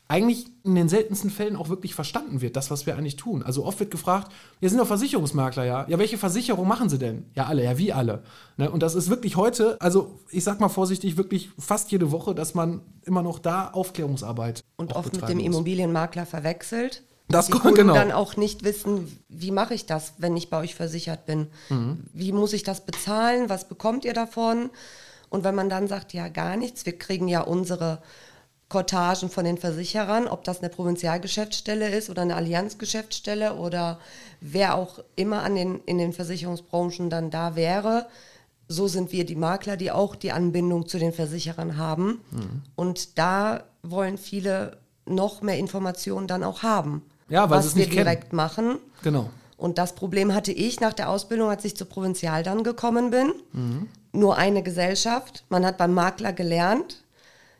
eigentlich 0.09 0.47
in 0.63 0.73
den 0.73 0.89
seltensten 0.89 1.29
Fällen 1.29 1.55
auch 1.55 1.69
wirklich 1.69 1.93
verstanden 1.93 2.41
wird, 2.41 2.55
das, 2.55 2.71
was 2.71 2.87
wir 2.87 2.97
eigentlich 2.97 3.15
tun. 3.15 3.43
Also 3.43 3.63
oft 3.63 3.79
wird 3.79 3.91
gefragt, 3.91 4.31
wir 4.59 4.67
sind 4.67 4.79
doch 4.79 4.87
Versicherungsmakler, 4.87 5.65
ja. 5.65 5.85
Ja, 5.87 5.99
welche 5.99 6.17
Versicherung 6.17 6.67
machen 6.67 6.89
Sie 6.89 6.97
denn? 6.97 7.25
Ja, 7.35 7.45
alle, 7.45 7.63
ja, 7.63 7.77
wie 7.77 7.93
alle. 7.93 8.23
Ne? 8.57 8.71
Und 8.71 8.81
das 8.81 8.95
ist 8.95 9.11
wirklich 9.11 9.35
heute, 9.35 9.79
also 9.79 10.19
ich 10.31 10.43
sag 10.43 10.59
mal 10.59 10.67
vorsichtig, 10.67 11.15
wirklich 11.15 11.51
fast 11.59 11.91
jede 11.91 12.11
Woche, 12.11 12.33
dass 12.33 12.55
man 12.55 12.81
immer 13.03 13.21
noch 13.21 13.37
da 13.37 13.69
Aufklärungsarbeit 13.69 14.63
Und 14.77 14.95
oft 14.95 15.13
mit 15.13 15.29
dem 15.29 15.37
muss. 15.37 15.45
Immobilienmakler 15.45 16.25
verwechselt. 16.25 17.03
Das 17.27 17.45
die 17.45 17.51
Kunden 17.51 17.75
genau. 17.75 17.93
dann 17.93 18.11
auch 18.11 18.35
nicht 18.35 18.63
wissen, 18.63 19.19
wie 19.29 19.51
mache 19.51 19.75
ich 19.75 19.85
das, 19.85 20.13
wenn 20.17 20.35
ich 20.35 20.49
bei 20.49 20.59
euch 20.59 20.73
versichert 20.73 21.27
bin? 21.27 21.47
Mhm. 21.69 22.05
Wie 22.13 22.31
muss 22.31 22.53
ich 22.53 22.63
das 22.63 22.83
bezahlen? 22.83 23.47
Was 23.47 23.69
bekommt 23.69 24.05
ihr 24.05 24.15
davon? 24.15 24.71
Und 25.29 25.43
wenn 25.43 25.53
man 25.53 25.69
dann 25.69 25.87
sagt, 25.87 26.13
ja, 26.13 26.29
gar 26.29 26.57
nichts, 26.57 26.87
wir 26.87 26.97
kriegen 26.97 27.27
ja 27.27 27.41
unsere 27.41 28.01
Kortagen 28.69 29.29
von 29.29 29.45
den 29.45 29.57
Versicherern, 29.57 30.27
ob 30.27 30.43
das 30.43 30.59
eine 30.59 30.69
Provinzialgeschäftsstelle 30.69 31.89
ist 31.89 32.09
oder 32.09 32.21
eine 32.21 32.35
Allianzgeschäftsstelle 32.35 33.55
oder 33.55 33.99
wer 34.41 34.75
auch 34.75 34.99
immer 35.15 35.41
an 35.41 35.55
den, 35.55 35.79
in 35.85 35.97
den 35.97 36.13
Versicherungsbranchen 36.13 37.09
dann 37.09 37.31
da 37.31 37.55
wäre. 37.55 38.05
So 38.67 38.87
sind 38.87 39.11
wir 39.11 39.25
die 39.25 39.35
Makler, 39.35 39.75
die 39.75 39.91
auch 39.91 40.15
die 40.15 40.31
Anbindung 40.31 40.87
zu 40.87 40.99
den 40.99 41.11
Versicherern 41.13 41.77
haben. 41.77 42.21
Und 42.75 43.17
da 43.17 43.63
wollen 43.81 44.19
viele 44.19 44.77
noch 45.07 45.41
mehr 45.41 45.57
Informationen 45.57 46.27
dann 46.27 46.43
auch 46.43 46.61
haben. 46.61 47.01
Ja, 47.27 47.49
was 47.49 47.75
wir 47.75 47.79
nicht 47.79 47.91
kennen. 47.91 48.05
direkt 48.05 48.33
machen. 48.33 48.77
Genau. 49.01 49.31
Und 49.57 49.77
das 49.77 49.93
Problem 49.93 50.33
hatte 50.33 50.51
ich 50.51 50.79
nach 50.79 50.93
der 50.93 51.09
Ausbildung, 51.09 51.49
als 51.49 51.65
ich 51.65 51.75
zur 51.75 51.89
Provinzial 51.89 52.43
dann 52.43 52.63
gekommen 52.63 53.09
bin. 53.09 53.33
Mhm. 53.51 53.87
Nur 54.13 54.37
eine 54.37 54.63
Gesellschaft. 54.63 55.43
Man 55.49 55.65
hat 55.65 55.77
beim 55.77 55.93
Makler 55.93 56.33
gelernt. 56.33 57.03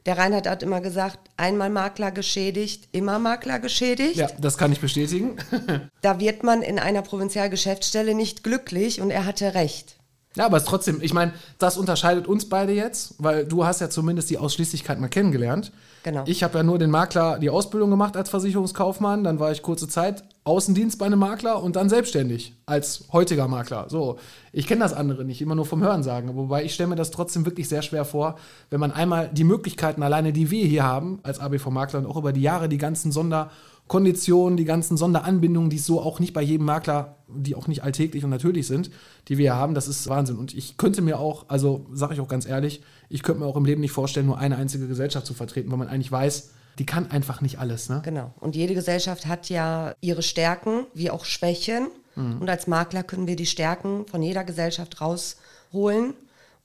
Der 0.05 0.17
Reinhard 0.17 0.47
hat 0.47 0.63
immer 0.63 0.81
gesagt, 0.81 1.19
einmal 1.37 1.69
Makler 1.69 2.11
geschädigt, 2.11 2.87
immer 2.91 3.19
Makler 3.19 3.59
geschädigt. 3.59 4.15
Ja, 4.15 4.27
das 4.39 4.57
kann 4.57 4.71
ich 4.71 4.79
bestätigen. 4.79 5.37
Da 6.01 6.19
wird 6.19 6.43
man 6.43 6.61
in 6.61 6.79
einer 6.79 7.01
Provinzialgeschäftsstelle 7.01 8.15
nicht 8.15 8.43
glücklich 8.43 9.01
und 9.01 9.11
er 9.11 9.25
hatte 9.25 9.53
recht. 9.53 9.97
Ja, 10.35 10.45
aber 10.45 10.57
es 10.57 10.63
ist 10.63 10.69
trotzdem, 10.69 11.01
ich 11.01 11.13
meine, 11.13 11.33
das 11.57 11.77
unterscheidet 11.77 12.27
uns 12.27 12.47
beide 12.47 12.71
jetzt, 12.71 13.15
weil 13.17 13.45
du 13.45 13.65
hast 13.65 13.81
ja 13.81 13.89
zumindest 13.89 14.29
die 14.29 14.37
Ausschließlichkeit 14.37 14.99
mal 14.99 15.09
kennengelernt. 15.09 15.71
Genau. 16.03 16.23
Ich 16.27 16.43
habe 16.43 16.59
ja 16.59 16.63
nur 16.63 16.79
den 16.79 16.89
Makler 16.89 17.39
die 17.39 17.49
Ausbildung 17.49 17.89
gemacht 17.89 18.15
als 18.15 18.29
Versicherungskaufmann, 18.29 19.23
dann 19.23 19.39
war 19.39 19.51
ich 19.51 19.61
kurze 19.61 19.87
Zeit 19.87 20.23
Außendienst 20.49 20.97
bei 20.97 21.05
einem 21.05 21.19
Makler 21.19 21.61
und 21.61 21.75
dann 21.75 21.89
selbstständig 21.89 22.55
als 22.65 23.05
heutiger 23.13 23.47
Makler. 23.47 23.85
So, 23.87 24.17
ich 24.51 24.65
kenne 24.65 24.81
das 24.81 24.93
andere 24.93 25.23
nicht, 25.23 25.41
immer 25.41 25.53
nur 25.53 25.65
vom 25.65 25.83
Hören 25.83 26.01
sagen, 26.01 26.35
wobei 26.35 26.63
ich 26.63 26.73
stelle 26.73 26.89
mir 26.89 26.95
das 26.95 27.11
trotzdem 27.11 27.45
wirklich 27.45 27.69
sehr 27.69 27.83
schwer 27.83 28.03
vor, 28.03 28.35
wenn 28.71 28.79
man 28.79 28.91
einmal 28.91 29.29
die 29.31 29.43
Möglichkeiten 29.43 30.01
alleine, 30.01 30.33
die 30.33 30.49
wir 30.49 30.65
hier 30.65 30.83
haben 30.83 31.19
als 31.21 31.39
ABV 31.39 31.67
Makler 31.67 31.99
und 31.99 32.07
auch 32.07 32.17
über 32.17 32.33
die 32.33 32.41
Jahre 32.41 32.67
die 32.67 32.79
ganzen 32.79 33.11
Sonderkonditionen, 33.11 34.57
die 34.57 34.65
ganzen 34.65 34.97
Sonderanbindungen, 34.97 35.69
die 35.69 35.77
es 35.77 35.85
so 35.85 36.01
auch 36.01 36.19
nicht 36.19 36.33
bei 36.33 36.41
jedem 36.41 36.65
Makler, 36.65 37.17
die 37.27 37.53
auch 37.53 37.67
nicht 37.67 37.83
alltäglich 37.83 38.23
und 38.23 38.31
natürlich 38.31 38.65
sind, 38.65 38.89
die 39.27 39.37
wir 39.37 39.53
hier 39.53 39.55
haben, 39.55 39.75
das 39.75 39.87
ist 39.87 40.09
Wahnsinn. 40.09 40.37
Und 40.37 40.55
ich 40.55 40.77
könnte 40.77 41.03
mir 41.03 41.19
auch, 41.19 41.45
also 41.47 41.85
sage 41.93 42.15
ich 42.15 42.21
auch 42.21 42.27
ganz 42.27 42.47
ehrlich, 42.47 42.81
ich 43.07 43.21
könnte 43.21 43.41
mir 43.41 43.45
auch 43.45 43.55
im 43.55 43.65
Leben 43.65 43.81
nicht 43.81 43.91
vorstellen, 43.91 44.25
nur 44.25 44.39
eine 44.39 44.57
einzige 44.57 44.87
Gesellschaft 44.87 45.27
zu 45.27 45.35
vertreten, 45.35 45.69
weil 45.69 45.77
man 45.77 45.89
eigentlich 45.89 46.11
weiß, 46.11 46.53
die 46.79 46.85
kann 46.85 47.11
einfach 47.11 47.41
nicht 47.41 47.59
alles. 47.59 47.89
Ne? 47.89 48.01
Genau. 48.03 48.33
Und 48.39 48.55
jede 48.55 48.73
Gesellschaft 48.73 49.27
hat 49.27 49.49
ja 49.49 49.93
ihre 50.01 50.23
Stärken 50.23 50.85
wie 50.93 51.11
auch 51.11 51.25
Schwächen. 51.25 51.87
Und 52.15 52.49
als 52.49 52.67
Makler 52.67 53.03
können 53.03 53.27
wir 53.27 53.37
die 53.37 53.45
Stärken 53.45 54.05
von 54.05 54.21
jeder 54.21 54.43
Gesellschaft 54.43 54.99
rausholen 54.99 56.13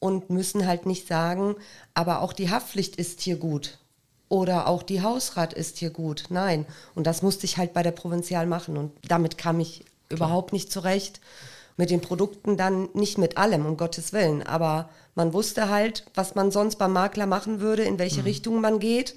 und 0.01 0.29
müssen 0.29 0.67
halt 0.67 0.85
nicht 0.85 1.07
sagen, 1.07 1.55
aber 1.95 2.23
auch 2.23 2.33
die 2.33 2.51
Haftpflicht 2.51 2.97
ist 2.97 3.21
hier 3.21 3.37
gut. 3.37 3.79
Oder 4.29 4.67
auch 4.67 4.83
die 4.83 5.03
Hausrat 5.03 5.53
ist 5.53 5.79
hier 5.79 5.91
gut. 5.91 6.25
Nein. 6.29 6.67
Und 6.97 7.07
das 7.07 7.23
musste 7.23 7.45
ich 7.45 7.57
halt 7.57 7.73
bei 7.73 7.85
der 7.85 7.93
Provinzial 7.93 8.47
machen. 8.47 8.77
Und 8.77 8.91
damit 9.07 9.39
kam 9.39 9.61
ich 9.61 9.85
überhaupt 10.09 10.53
nicht 10.53 10.73
zurecht. 10.73 11.21
Mit 11.77 11.91
den 11.91 12.01
Produkten 12.01 12.57
dann 12.57 12.89
nicht 12.93 13.19
mit 13.19 13.37
allem, 13.37 13.65
um 13.65 13.77
Gottes 13.77 14.13
Willen. 14.13 14.43
Aber 14.43 14.89
man 15.15 15.33
wusste 15.33 15.69
halt, 15.69 16.05
was 16.15 16.35
man 16.35 16.51
sonst 16.51 16.77
beim 16.77 16.93
Makler 16.93 17.27
machen 17.27 17.61
würde, 17.61 17.85
in 17.85 18.01
welche 18.01 18.25
Richtung 18.25 18.61
man 18.61 18.81
geht. 18.81 19.15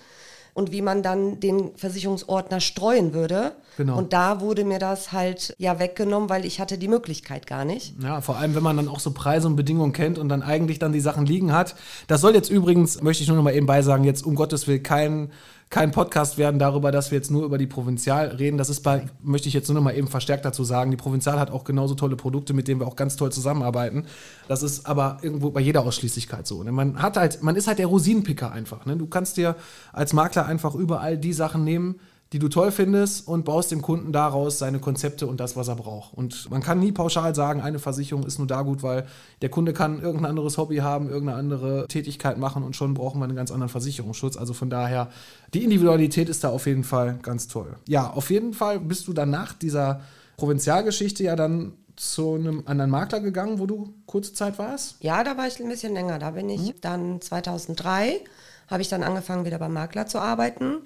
Und 0.57 0.71
wie 0.71 0.81
man 0.81 1.03
dann 1.03 1.39
den 1.39 1.69
Versicherungsordner 1.75 2.61
streuen 2.61 3.13
würde. 3.13 3.51
Genau. 3.77 3.95
Und 3.95 4.11
da 4.11 4.41
wurde 4.41 4.65
mir 4.65 4.79
das 4.79 5.11
halt 5.11 5.53
ja 5.59 5.77
weggenommen, 5.77 6.31
weil 6.31 6.47
ich 6.47 6.59
hatte 6.59 6.79
die 6.79 6.87
Möglichkeit 6.87 7.45
gar 7.45 7.63
nicht. 7.63 7.93
Ja, 8.01 8.21
vor 8.21 8.37
allem, 8.37 8.55
wenn 8.55 8.63
man 8.63 8.75
dann 8.75 8.87
auch 8.87 8.99
so 8.99 9.11
Preise 9.11 9.45
und 9.45 9.55
Bedingungen 9.55 9.93
kennt 9.93 10.17
und 10.17 10.29
dann 10.29 10.41
eigentlich 10.41 10.79
dann 10.79 10.93
die 10.93 10.99
Sachen 10.99 11.27
liegen 11.27 11.53
hat. 11.53 11.75
Das 12.07 12.21
soll 12.21 12.33
jetzt 12.33 12.49
übrigens, 12.49 13.03
möchte 13.03 13.21
ich 13.21 13.27
nur 13.29 13.37
noch 13.37 13.43
mal 13.43 13.53
eben 13.53 13.67
beisagen, 13.67 14.03
jetzt 14.03 14.25
um 14.25 14.33
Gottes 14.33 14.67
Willen 14.67 14.81
kein 14.81 15.29
kein 15.69 15.91
Podcast 15.91 16.38
werden 16.38 16.59
darüber, 16.59 16.91
dass 16.91 17.12
wir 17.12 17.17
jetzt 17.17 17.29
nur 17.29 17.43
über 17.43 17.57
die 17.57 17.67
Provinzial 17.67 18.27
reden. 18.27 18.57
Das 18.57 18.69
ist 18.69 18.81
bei, 18.81 19.07
möchte 19.21 19.50
ich 19.50 19.53
jetzt 19.53 19.67
nur 19.67 19.75
noch 19.75 19.81
mal 19.81 19.95
eben 19.95 20.07
verstärkt 20.07 20.45
dazu 20.45 20.63
sagen, 20.63 20.91
die 20.91 20.97
Provinzial 20.97 21.39
hat 21.39 21.51
auch 21.51 21.65
genauso 21.65 21.93
tolle 21.95 22.15
Produkte, 22.15 22.53
mit 22.53 22.69
denen 22.69 22.79
wir 22.79 22.88
auch 22.88 22.95
ganz 22.95 23.17
toll 23.17 23.31
zusammenarbeiten. 23.33 24.05
Das 24.47 24.63
ist 24.63 24.86
aber 24.86 25.17
irgendwo 25.21 25.51
bei 25.51 25.59
jeder 25.59 25.81
Ausschließlichkeit 25.81 26.47
so. 26.47 26.63
Ne? 26.63 26.71
Man 26.71 27.01
hat 27.01 27.17
halt, 27.17 27.43
man 27.43 27.57
ist 27.57 27.67
halt 27.67 27.79
der 27.79 27.88
Rosinenpicker 27.88 28.51
einfach. 28.51 28.86
Ne? 28.86 28.95
Du 28.95 29.07
kannst 29.07 29.36
dir 29.36 29.55
als 29.91 30.13
Makler 30.13 30.45
einfach 30.45 30.74
überall 30.74 31.17
die 31.17 31.33
Sachen 31.33 31.65
nehmen, 31.65 32.00
die 32.34 32.39
du 32.39 32.50
toll 32.50 32.72
findest 32.72 33.27
und 33.27 33.46
baust 33.46 33.72
dem 33.72 33.81
Kunden 33.81 34.12
daraus 34.12 34.60
seine 34.60 34.79
Konzepte 34.79 35.27
und 35.27 35.39
das, 35.39 35.55
was 35.55 35.69
er 35.69 35.75
braucht. 35.75 36.13
Und 36.13 36.50
man 36.51 36.62
kann 36.62 36.79
nie 36.79 36.91
pauschal 36.91 37.34
sagen, 37.34 37.62
eine 37.62 37.79
Versicherung 37.79 38.25
ist 38.25 38.38
nur 38.38 38.48
da 38.48 38.63
gut, 38.63 38.84
weil 38.84 39.05
der 39.41 39.50
Kunde 39.50 39.72
kann 39.72 40.01
irgendein 40.01 40.31
anderes 40.31 40.57
Hobby 40.57 40.77
haben, 40.77 41.10
irgendeine 41.10 41.38
andere 41.38 41.88
Tätigkeit 41.88 42.38
machen 42.38 42.63
und 42.63 42.75
schon 42.75 42.93
brauchen 42.93 43.19
wir 43.19 43.25
einen 43.25 43.36
ganz 43.36 43.51
anderen 43.51 43.69
Versicherungsschutz. 43.69 44.36
Also 44.36 44.53
von 44.53 44.69
daher, 44.69 45.10
die 45.53 45.63
Individualität 45.63 46.27
ist 46.27 46.43
da 46.43 46.50
auf 46.50 46.65
jeden 46.65 46.84
Fall 46.84 47.17
ganz 47.22 47.48
toll. 47.48 47.77
Ja, 47.88 48.12
auf 48.12 48.29
jeden 48.29 48.53
Fall 48.53 48.79
bist 48.79 49.07
du 49.07 49.13
dann 49.13 49.29
nach 49.29 49.53
dieser 49.53 50.01
Provinzialgeschichte 50.36 51.24
ja 51.24 51.36
dann 51.36 51.74
zu 51.96 52.36
einem 52.36 52.63
anderen 52.65 52.91
Makler 52.91 53.22
gegangen, 53.22 53.57
wo 53.57 53.65
du 53.65 53.93
kurze 54.05 54.34
Zeit 54.34 54.60
warst? 54.60 54.98
Ja, 55.00 55.24
da 55.24 55.38
war 55.38 55.48
ich 55.48 55.60
ein 55.60 55.69
bisschen 55.69 55.93
länger. 55.93 56.19
Da 56.19 56.31
bin 56.31 56.50
ich 56.50 56.75
dann 56.81 57.22
2003, 57.22 58.19
habe 58.67 58.81
ich 58.81 58.89
dann 58.89 59.01
angefangen, 59.01 59.46
wieder 59.46 59.57
beim 59.57 59.74
Makler 59.74 60.05
zu 60.05 60.19
arbeiten 60.19 60.81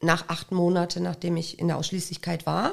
nach 0.00 0.28
acht 0.28 0.52
Monaten, 0.52 1.02
nachdem 1.02 1.36
ich 1.36 1.58
in 1.58 1.68
der 1.68 1.78
Ausschließlichkeit 1.78 2.46
war. 2.46 2.72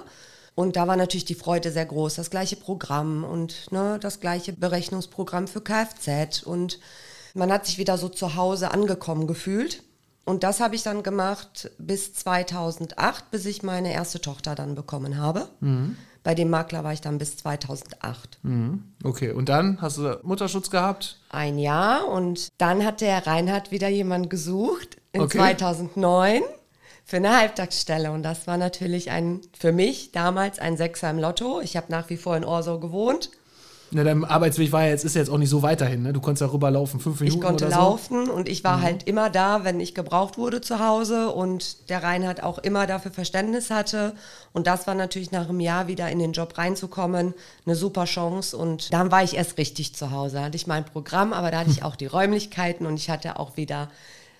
Und 0.55 0.75
da 0.75 0.87
war 0.87 0.95
natürlich 0.95 1.25
die 1.25 1.35
Freude 1.35 1.71
sehr 1.71 1.85
groß. 1.85 2.15
Das 2.15 2.29
gleiche 2.29 2.55
Programm 2.55 3.23
und 3.23 3.71
ne, 3.71 3.97
das 3.99 4.19
gleiche 4.19 4.53
Berechnungsprogramm 4.53 5.47
für 5.47 5.61
Kfz. 5.61 6.43
Und 6.43 6.79
man 7.33 7.51
hat 7.51 7.65
sich 7.65 7.77
wieder 7.77 7.97
so 7.97 8.07
zu 8.09 8.35
Hause 8.35 8.71
angekommen 8.71 9.25
gefühlt. 9.25 9.81
Und 10.25 10.43
das 10.43 10.59
habe 10.59 10.75
ich 10.75 10.83
dann 10.83 11.03
gemacht 11.03 11.71
bis 11.79 12.13
2008, 12.13 13.31
bis 13.31 13.45
ich 13.45 13.63
meine 13.63 13.91
erste 13.93 14.21
Tochter 14.21 14.55
dann 14.55 14.75
bekommen 14.75 15.17
habe. 15.17 15.49
Bei 16.23 16.33
dem 16.35 16.49
Makler 16.49 16.83
war 16.85 16.93
ich 16.93 17.01
dann 17.01 17.17
bis 17.17 17.35
2008. 17.37 18.39
Okay, 19.03 19.31
und 19.31 19.49
dann 19.49 19.81
hast 19.81 19.97
du 19.97 20.19
Mutterschutz 20.23 20.69
gehabt? 20.69 21.19
Ein 21.29 21.57
Jahr 21.59 22.07
und 22.07 22.47
dann 22.57 22.85
hat 22.85 23.01
der 23.01 23.27
Reinhard 23.27 23.71
wieder 23.71 23.89
jemand 23.89 24.29
gesucht 24.29 24.97
in 25.11 25.21
Okay. 25.21 25.39
2009 25.39 26.41
für 27.13 27.17
eine 27.17 27.37
Halbtagsstelle 27.37 28.11
und 28.11 28.23
das 28.23 28.47
war 28.47 28.57
natürlich 28.57 29.11
ein 29.11 29.41
für 29.55 29.71
mich 29.71 30.11
damals 30.13 30.57
ein 30.57 30.77
Sechser 30.77 31.11
im 31.11 31.19
Lotto. 31.19 31.61
Ich 31.61 31.77
habe 31.77 31.85
nach 31.91 32.09
wie 32.09 32.17
vor 32.17 32.35
in 32.35 32.43
Orso 32.43 32.79
gewohnt. 32.79 33.29
Na, 33.91 34.03
dein 34.03 34.25
Arbeitsweg 34.25 34.71
war 34.71 34.85
ja 34.85 34.89
jetzt, 34.89 35.05
ist 35.05 35.13
ja 35.13 35.21
jetzt 35.21 35.29
auch 35.29 35.37
nicht 35.37 35.51
so 35.51 35.61
weiterhin, 35.61 36.01
ne? 36.01 36.11
Du 36.11 36.21
konntest 36.21 36.41
ja 36.41 36.51
rüberlaufen, 36.51 36.99
fünf 36.99 37.19
Minuten 37.19 37.37
Ich 37.37 37.45
konnte 37.45 37.67
oder 37.67 37.75
so. 37.75 37.81
laufen 37.81 38.29
und 38.31 38.49
ich 38.49 38.63
war 38.63 38.81
halt 38.81 39.03
immer 39.03 39.29
da, 39.29 39.63
wenn 39.63 39.79
ich 39.79 39.93
gebraucht 39.93 40.39
wurde 40.39 40.59
zu 40.61 40.79
Hause 40.79 41.29
und 41.29 41.87
der 41.91 42.01
Reinhard 42.01 42.41
auch 42.41 42.57
immer 42.57 42.87
dafür 42.87 43.11
Verständnis 43.11 43.69
hatte. 43.69 44.15
Und 44.51 44.65
das 44.65 44.87
war 44.87 44.95
natürlich 44.95 45.31
nach 45.31 45.47
einem 45.47 45.59
Jahr 45.59 45.85
wieder 45.85 46.09
in 46.09 46.17
den 46.17 46.31
Job 46.31 46.57
reinzukommen, 46.57 47.35
eine 47.67 47.75
super 47.75 48.05
Chance. 48.05 48.57
Und 48.57 48.91
dann 48.91 49.11
war 49.11 49.21
ich 49.21 49.35
erst 49.35 49.59
richtig 49.59 49.93
zu 49.93 50.09
Hause. 50.09 50.37
Da 50.37 50.45
hatte 50.45 50.55
ich 50.55 50.65
mein 50.65 50.83
Programm, 50.83 51.31
aber 51.31 51.51
da 51.51 51.59
hatte 51.59 51.69
ich 51.69 51.83
auch 51.83 51.95
die 51.95 52.07
Räumlichkeiten 52.07 52.87
und 52.87 52.95
ich 52.95 53.11
hatte 53.11 53.37
auch 53.37 53.55
wieder 53.55 53.91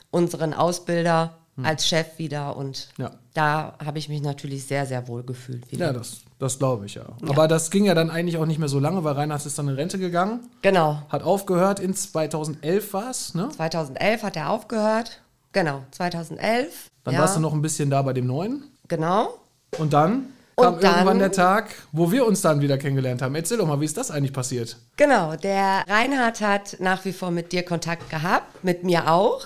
unseren 0.10 0.56
Ausbilder 0.56 1.38
als 1.62 1.88
Chef 1.88 2.18
wieder. 2.18 2.56
Und 2.58 2.90
Ja. 2.98 3.12
da 3.34 3.74
habe 3.84 4.00
ich 4.00 4.10
mich 4.10 4.22
natürlich 4.22 4.66
sehr, 4.66 4.86
sehr 4.86 5.08
wohl 5.08 5.24
gefühlt 5.24 5.72
wieder. 5.72 5.88
Ja, 5.88 5.94
das, 5.94 6.22
das 6.40 6.58
glaube 6.58 6.86
ich, 6.88 6.96
ja. 6.96 7.04
Aber 7.28 7.48
das 7.48 7.70
ging 7.70 7.86
ja 7.86 7.94
dann 7.94 8.10
eigentlich 8.10 8.38
auch 8.38 8.46
nicht 8.46 8.60
mehr 8.60 8.70
so 8.70 8.80
lange, 8.80 9.04
weil 9.04 9.14
Reinhard 9.14 9.46
ist 9.46 9.60
dann 9.60 9.68
in 9.68 9.76
Rente 9.76 10.00
gegangen, 10.00 10.40
Genau. 10.64 11.02
hat 11.10 11.24
aufgehört, 11.24 11.80
in 11.80 11.94
2011 11.96 12.94
war 12.94 13.10
es, 13.12 13.36
ne? 13.36 13.50
2011 13.56 14.24
hat 14.24 14.36
er 14.36 14.50
aufgehört. 14.50 15.20
Genau, 15.52 15.84
2011. 15.92 16.90
Dann 17.04 17.14
ja, 17.14 17.20
warst 17.22 17.36
du 17.36 17.40
noch 17.40 17.54
ein 17.54 17.62
bisschen 17.62 17.90
da 17.90 18.02
bei 18.02 18.14
dem 18.14 18.26
Neuen. 18.26 18.64
Genau. 18.88 19.36
Und 19.78 19.94
dann 19.94 20.26
Und 20.56 20.64
kam 20.66 20.80
dann- 20.80 20.92
irgendwann 20.94 21.20
der 21.20 21.32
Tag, 21.32 21.70
wo 21.92 22.12
wir 22.12 22.26
uns 22.26 22.42
dann 22.42 22.62
wieder 22.62 22.78
kennengelernt 22.78 23.22
haben. 23.22 23.36
Erzähl 23.36 23.58
doch 23.58 23.68
mal, 23.68 23.80
wie 23.82 23.86
ist 23.86 23.98
das 23.98 24.10
eigentlich 24.12 24.34
passiert? 24.34 24.78
Genau, 24.98 25.36
der 25.36 25.84
Reinhard 25.88 26.42
hat 26.42 26.78
nach 26.80 27.06
wie 27.06 27.14
vor 27.14 27.32
mit 27.32 27.52
dir 27.52 27.64
Kontakt 27.64 28.10
gehabt, 28.10 28.64
mit 28.64 28.84
mir 28.84 29.12
auch. 29.12 29.42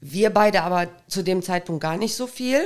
Wir 0.00 0.30
beide 0.30 0.62
aber 0.62 0.88
zu 1.08 1.22
dem 1.22 1.42
Zeitpunkt 1.42 1.82
gar 1.82 1.96
nicht 1.96 2.14
so 2.14 2.26
viel. 2.26 2.60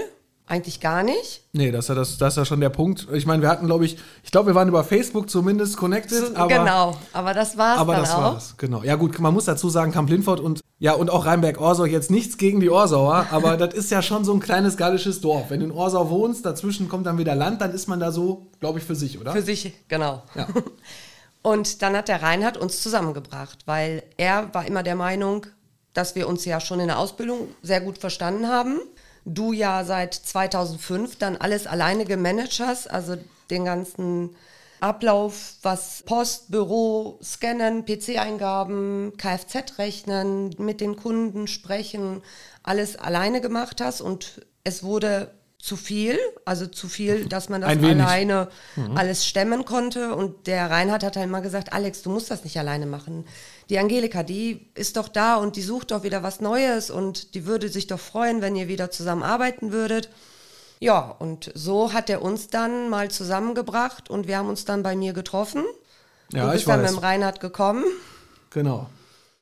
Eigentlich 0.47 0.81
gar 0.81 1.05
nicht. 1.05 1.45
Nee, 1.53 1.71
das 1.71 1.85
ist 1.85 1.89
ja, 1.91 1.95
das, 1.95 2.19
das 2.19 2.33
ist 2.33 2.37
ja 2.39 2.45
schon 2.45 2.61
der 2.61 2.71
Punkt. 2.71 3.07
Ich 3.13 3.25
meine, 3.25 3.41
wir 3.41 3.49
hatten, 3.49 3.67
glaube 3.67 3.85
ich, 3.85 3.99
ich 4.25 4.33
glaube, 4.33 4.49
wir 4.49 4.57
waren 4.57 4.67
über 4.67 4.83
Facebook 4.83 5.31
zumindest 5.31 5.77
connected, 5.77 6.35
aber, 6.35 6.49
genau, 6.49 6.97
aber 7.13 7.35
das 7.35 7.57
war's 7.57 7.79
aber 7.79 7.93
dann 7.93 8.03
das 8.03 8.15
auch. 8.15 8.23
war's. 8.23 8.55
Genau. 8.57 8.83
Ja, 8.83 8.97
gut, 8.97 9.17
man 9.21 9.33
muss 9.33 9.45
dazu 9.45 9.71
sagen, 9.71 9.93
Kamp 9.93 10.11
Lindfort 10.11 10.41
und 10.41 10.61
ja, 10.81 10.95
und 10.95 11.09
auch 11.09 11.25
Rheinberg-Orsau 11.27 11.85
jetzt 11.85 12.11
nichts 12.11 12.37
gegen 12.37 12.59
die 12.59 12.69
Orsauer, 12.69 13.27
aber 13.31 13.57
das 13.57 13.75
ist 13.75 13.93
ja 13.93 14.03
schon 14.03 14.25
so 14.25 14.33
ein 14.33 14.41
kleines 14.41 14.77
gallisches 14.77 15.21
Dorf. 15.21 15.51
Wenn 15.51 15.61
du 15.61 15.67
in 15.67 15.73
Orsau 15.73 16.11
wohnst, 16.11 16.45
dazwischen 16.45 16.89
kommt 16.89 17.07
dann 17.07 17.17
wieder 17.17 17.37
Land, 17.37 17.61
dann 17.61 17.71
ist 17.73 17.87
man 17.87 18.01
da 18.01 18.11
so, 18.11 18.49
glaube 18.59 18.81
ich, 18.81 18.85
für 18.85 18.97
sich, 18.97 19.21
oder? 19.21 19.31
Für 19.31 19.43
sich, 19.43 19.73
genau. 19.87 20.25
Ja. 20.35 20.49
Und 21.43 21.83
dann 21.83 21.97
hat 21.97 22.09
der 22.09 22.23
Reinhard 22.23 22.57
uns 22.57 22.83
zusammengebracht, 22.83 23.61
weil 23.67 24.03
er 24.17 24.53
war 24.53 24.67
immer 24.67 24.83
der 24.83 24.97
Meinung, 24.97 25.47
dass 25.95 26.15
wir 26.15 26.29
uns 26.29 26.45
ja 26.45 26.61
schon 26.61 26.81
in 26.81 26.89
der 26.89 26.99
Ausbildung 26.99 27.49
sehr 27.63 27.81
gut 27.81 27.99
verstanden 27.99 28.49
haben. 28.49 28.81
Du 29.25 29.53
ja 29.53 29.85
seit 29.85 30.15
2005 30.15 31.17
dann 31.17 31.37
alles 31.37 31.67
alleine 31.67 32.05
gemanagt 32.05 32.61
hast, 32.61 32.91
also 32.91 33.17
den 33.51 33.65
ganzen 33.65 34.37
Ablauf, 34.81 35.55
was 35.63 36.03
Post, 36.07 36.51
Büro, 36.51 37.19
Scannen, 37.23 37.85
PC-Eingaben, 37.85 39.13
Kfz 39.19 39.79
rechnen, 39.79 40.55
mit 40.59 40.81
den 40.81 40.97
Kunden 40.97 41.47
sprechen, 41.47 42.23
alles 42.63 42.97
alleine 42.97 43.41
gemacht 43.41 43.81
hast 43.81 44.01
und 44.01 44.47
es 44.65 44.83
wurde 44.83 45.35
zu 45.59 45.77
viel, 45.77 46.19
also 46.47 46.67
zu 46.67 46.89
viel, 46.89 47.27
dass 47.27 47.51
man 47.51 47.61
das 47.61 47.71
alleine 47.71 48.49
alles 48.95 49.27
stemmen 49.27 49.67
konnte. 49.67 50.15
Und 50.15 50.47
der 50.47 50.71
Reinhard 50.71 51.05
hat 51.05 51.17
halt 51.17 51.27
immer 51.27 51.43
gesagt, 51.43 51.73
Alex, 51.73 52.03
du 52.03 52.11
musst 52.11 52.31
das 52.31 52.45
nicht 52.45 52.59
alleine 52.59 52.87
machen. 52.87 53.27
Die 53.71 53.79
Angelika, 53.79 54.23
die 54.25 54.69
ist 54.75 54.97
doch 54.97 55.09
da 55.09 55.37
und 55.37 55.55
die 55.57 55.63
sucht 55.63 55.93
doch 55.93 56.03
wieder 56.03 56.23
was 56.23 56.41
Neues 56.41 56.91
und 56.91 57.35
die 57.35 57.47
würde 57.47 57.69
sich 57.69 57.87
doch 57.87 58.01
freuen, 58.01 58.43
wenn 58.43 58.57
ihr 58.57 58.67
wieder 58.69 58.91
zusammenarbeiten 58.91 59.71
würdet. 59.73 60.11
Ja, 60.81 61.15
und 61.19 61.53
so 61.55 61.93
hat 61.93 62.11
er 62.11 62.23
uns 62.23 62.49
dann 62.49 62.89
mal 62.89 63.11
zusammengebracht 63.11 64.11
und 64.11 64.27
wir 64.27 64.39
haben 64.39 64.49
uns 64.49 64.65
dann 64.65 64.83
bei 64.83 64.97
mir 64.97 65.13
getroffen. 65.13 65.63
Ja, 66.33 66.47
du 66.47 66.51
bist 66.53 66.63
ich 66.63 66.67
dann 66.67 66.83
weiß. 66.83 66.91
mit 66.91 66.99
dem 67.01 67.05
Reinhard 67.05 67.41
gekommen. 67.41 67.85
Genau. 68.51 68.87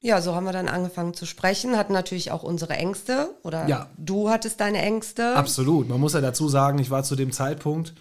Ja, 0.00 0.20
so 0.20 0.34
haben 0.34 0.44
wir 0.44 0.52
dann 0.52 0.68
angefangen 0.68 1.14
zu 1.14 1.24
sprechen, 1.26 1.76
hatten 1.76 1.92
natürlich 1.92 2.30
auch 2.30 2.42
unsere 2.42 2.74
Ängste 2.74 3.30
oder 3.42 3.66
Ja. 3.66 3.88
du 3.96 4.30
hattest 4.30 4.60
deine 4.60 4.82
Ängste. 4.82 5.34
Absolut. 5.36 5.88
Man 5.88 5.98
muss 6.00 6.12
ja 6.12 6.20
dazu 6.20 6.48
sagen, 6.48 6.78
ich 6.78 6.90
war 6.90 7.02
zu 7.02 7.16
dem 7.16 7.32
Zeitpunkt, 7.32 7.94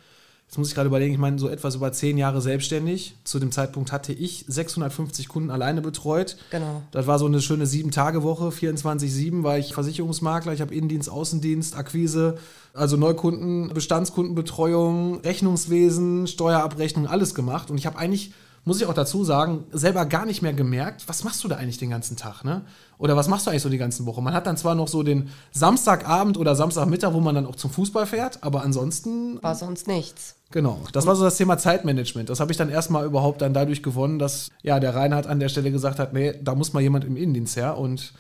jetzt 0.48 0.58
muss 0.58 0.70
ich 0.70 0.76
gerade 0.76 0.88
überlegen, 0.88 1.14
ich 1.14 1.20
meine, 1.20 1.38
so 1.38 1.50
etwas 1.50 1.76
über 1.76 1.92
zehn 1.92 2.18
Jahre 2.18 2.42
selbstständig. 2.42 3.16
Zu 3.26 3.40
dem 3.40 3.52
Zeitpunkt 3.52 3.92
hatte 3.92 4.14
ich 4.14 4.46
650 4.48 5.28
Kunden 5.28 5.52
alleine 5.52 5.82
betreut. 5.82 6.38
Genau. 6.52 6.82
Das 6.92 7.06
war 7.06 7.20
so 7.20 7.26
eine 7.26 7.42
schöne 7.42 7.66
Sieben-Tage-Woche. 7.66 8.46
24-7 8.50 9.44
war 9.44 9.58
ich 9.58 9.74
Versicherungsmakler. 9.74 10.54
Ich 10.54 10.62
habe 10.62 10.74
Innendienst, 10.74 11.10
Außendienst, 11.10 11.76
Akquise, 11.76 12.38
also 12.74 12.96
Neukunden, 12.96 13.74
Bestandskundenbetreuung, 13.74 15.20
Rechnungswesen, 15.20 16.28
Steuerabrechnung, 16.28 17.08
alles 17.08 17.36
gemacht. 17.36 17.70
Und 17.70 17.78
ich 17.78 17.86
habe 17.86 17.98
eigentlich, 17.98 18.32
muss 18.68 18.82
ich 18.82 18.86
auch 18.86 18.94
dazu 18.94 19.24
sagen, 19.24 19.64
selber 19.72 20.06
gar 20.06 20.26
nicht 20.26 20.42
mehr 20.42 20.52
gemerkt, 20.52 21.08
was 21.08 21.24
machst 21.24 21.42
du 21.44 21.48
da 21.48 21.56
eigentlich 21.56 21.78
den 21.78 21.90
ganzen 21.90 22.18
Tag, 22.18 22.44
ne? 22.44 22.64
Oder 22.98 23.16
was 23.16 23.30
machst 23.30 23.48
du 23.48 23.52
eigentlich 23.52 23.64
so 23.64 23.70
die 23.70 23.78
ganze 23.78 24.06
Woche? 24.06 24.22
Man 24.22 24.34
hat 24.34 24.46
dann 24.46 24.58
zwar 24.58 24.76
noch 24.76 24.90
so 24.90 25.04
den 25.04 25.30
Samstagabend 25.54 26.38
oder 26.38 26.54
Samstagmittag, 26.54 27.14
wo 27.14 27.22
man 27.22 27.34
dann 27.34 27.46
auch 27.46 27.56
zum 27.56 27.72
Fußball 27.72 28.06
fährt, 28.06 28.44
aber 28.44 28.64
ansonsten 28.64 29.42
War 29.42 29.56
sonst 29.56 29.88
nichts. 29.88 30.36
Genau, 30.52 30.82
das 30.92 31.06
war 31.06 31.16
so 31.16 31.24
das 31.24 31.38
Thema 31.38 31.58
Zeitmanagement. 31.58 32.30
Das 32.30 32.42
habe 32.42 32.52
ich 32.52 32.58
dann 32.58 32.70
erstmal 32.70 33.06
überhaupt 33.06 33.42
dann 33.42 33.54
dadurch 33.54 33.82
gewonnen, 33.82 34.20
dass 34.20 34.50
ja 34.64 34.82
der 34.82 34.94
Reinhard 34.94 35.28
an 35.28 35.40
der 35.40 35.48
Stelle 35.48 35.72
gesagt 35.72 35.98
hat, 35.98 36.12
nee, 36.12 36.34
da 36.42 36.54
muss 36.54 36.74
mal 36.74 36.82
jemand 36.82 37.06
im 37.06 37.16
Innendienst 37.16 37.56
her. 37.56 37.78
Und 37.78 38.14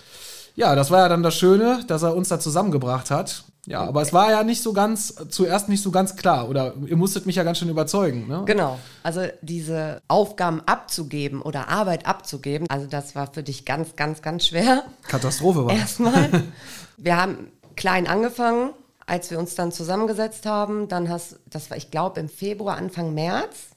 ja, 0.56 0.76
das 0.76 0.92
war 0.92 1.00
ja 1.00 1.10
dann 1.10 1.24
das 1.24 1.36
Schöne, 1.36 1.84
dass 1.88 2.04
er 2.04 2.16
uns 2.16 2.30
da 2.30 2.40
zusammengebracht 2.40 3.12
hat. 3.12 3.44
Ja, 3.68 3.82
aber 3.82 4.02
es 4.02 4.14
war 4.14 4.32
ja 4.32 4.44
nicht 4.44 4.64
so 4.64 4.72
ganz, 4.72 5.14
zuerst 5.28 5.68
nicht 5.68 5.84
so 5.84 5.92
ganz 5.92 6.16
klar. 6.16 6.48
Oder 6.48 6.74
ihr 6.86 6.96
musstet 6.96 7.26
mich 7.26 7.36
ja 7.36 7.44
ganz 7.44 7.60
schön 7.60 7.68
überzeugen. 7.68 8.26
Ne? 8.26 8.44
Genau. 8.46 8.80
Also 9.04 9.24
diese 9.42 10.02
Aufgaben 10.08 10.62
abzugeben 10.66 11.42
oder 11.42 11.68
Arbeit 11.68 12.06
abzugeben, 12.06 12.66
also 12.70 12.88
das 12.88 13.14
war 13.14 13.32
für 13.34 13.44
dich 13.44 13.66
ganz, 13.66 13.98
ganz, 13.98 14.22
ganz 14.22 14.48
schwer. 14.48 14.86
Katastrophe 15.10 15.66
war. 15.66 15.74
Erstmal. 15.74 16.46
Wir 16.98 17.18
haben 17.18 17.52
klein 17.76 18.08
angefangen, 18.08 18.70
als 19.06 19.30
wir 19.30 19.38
uns 19.38 19.54
dann 19.54 19.72
zusammengesetzt 19.72 20.46
haben. 20.46 20.88
Dann 20.88 21.10
hast, 21.10 21.36
das 21.46 21.70
war, 21.70 21.78
ich 21.78 21.92
glaube, 21.92 22.20
im 22.20 22.30
Februar, 22.30 22.78
Anfang 22.78 23.14
März. 23.14 23.68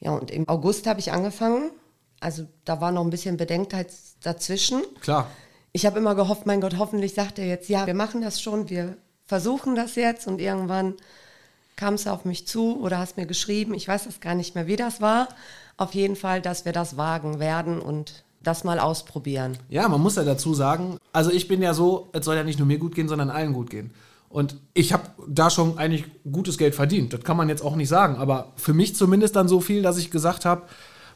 Ja, 0.00 0.12
und 0.12 0.30
im 0.30 0.48
August 0.48 0.86
habe 0.86 1.00
ich 1.00 1.12
angefangen. 1.12 1.70
Also 2.20 2.46
da 2.64 2.80
war 2.80 2.92
noch 2.92 3.04
ein 3.04 3.10
bisschen 3.10 3.36
Bedenkzeit 3.36 3.88
dazwischen. 4.22 4.82
Klar. 5.00 5.28
Ich 5.76 5.84
habe 5.84 5.98
immer 5.98 6.14
gehofft, 6.14 6.46
mein 6.46 6.62
Gott, 6.62 6.78
hoffentlich 6.78 7.12
sagt 7.12 7.38
er 7.38 7.44
jetzt, 7.44 7.68
ja, 7.68 7.86
wir 7.86 7.92
machen 7.92 8.22
das 8.22 8.40
schon, 8.40 8.70
wir 8.70 8.96
versuchen 9.26 9.74
das 9.74 9.94
jetzt 9.94 10.26
und 10.26 10.40
irgendwann 10.40 10.94
kam 11.76 11.92
es 11.92 12.06
auf 12.06 12.24
mich 12.24 12.46
zu 12.46 12.80
oder 12.80 12.96
hast 12.96 13.18
mir 13.18 13.26
geschrieben, 13.26 13.74
ich 13.74 13.86
weiß 13.86 14.06
es 14.06 14.20
gar 14.20 14.34
nicht 14.34 14.54
mehr, 14.54 14.66
wie 14.66 14.76
das 14.76 15.02
war. 15.02 15.28
Auf 15.76 15.94
jeden 15.94 16.16
Fall, 16.16 16.40
dass 16.40 16.64
wir 16.64 16.72
das 16.72 16.96
wagen 16.96 17.40
werden 17.40 17.78
und 17.78 18.24
das 18.42 18.64
mal 18.64 18.78
ausprobieren. 18.78 19.58
Ja, 19.68 19.86
man 19.86 20.00
muss 20.00 20.16
ja 20.16 20.24
dazu 20.24 20.54
sagen, 20.54 20.96
also 21.12 21.30
ich 21.30 21.46
bin 21.46 21.60
ja 21.60 21.74
so, 21.74 22.08
es 22.14 22.24
soll 22.24 22.36
ja 22.36 22.42
nicht 22.42 22.58
nur 22.58 22.66
mir 22.66 22.78
gut 22.78 22.94
gehen, 22.94 23.06
sondern 23.08 23.28
allen 23.28 23.52
gut 23.52 23.68
gehen. 23.68 23.90
Und 24.30 24.56
ich 24.72 24.94
habe 24.94 25.10
da 25.28 25.50
schon 25.50 25.76
eigentlich 25.76 26.06
gutes 26.32 26.56
Geld 26.56 26.74
verdient. 26.74 27.12
Das 27.12 27.20
kann 27.20 27.36
man 27.36 27.50
jetzt 27.50 27.62
auch 27.62 27.76
nicht 27.76 27.90
sagen. 27.90 28.16
Aber 28.16 28.54
für 28.56 28.72
mich 28.72 28.96
zumindest 28.96 29.36
dann 29.36 29.46
so 29.46 29.60
viel, 29.60 29.82
dass 29.82 29.98
ich 29.98 30.10
gesagt 30.10 30.46
habe, 30.46 30.62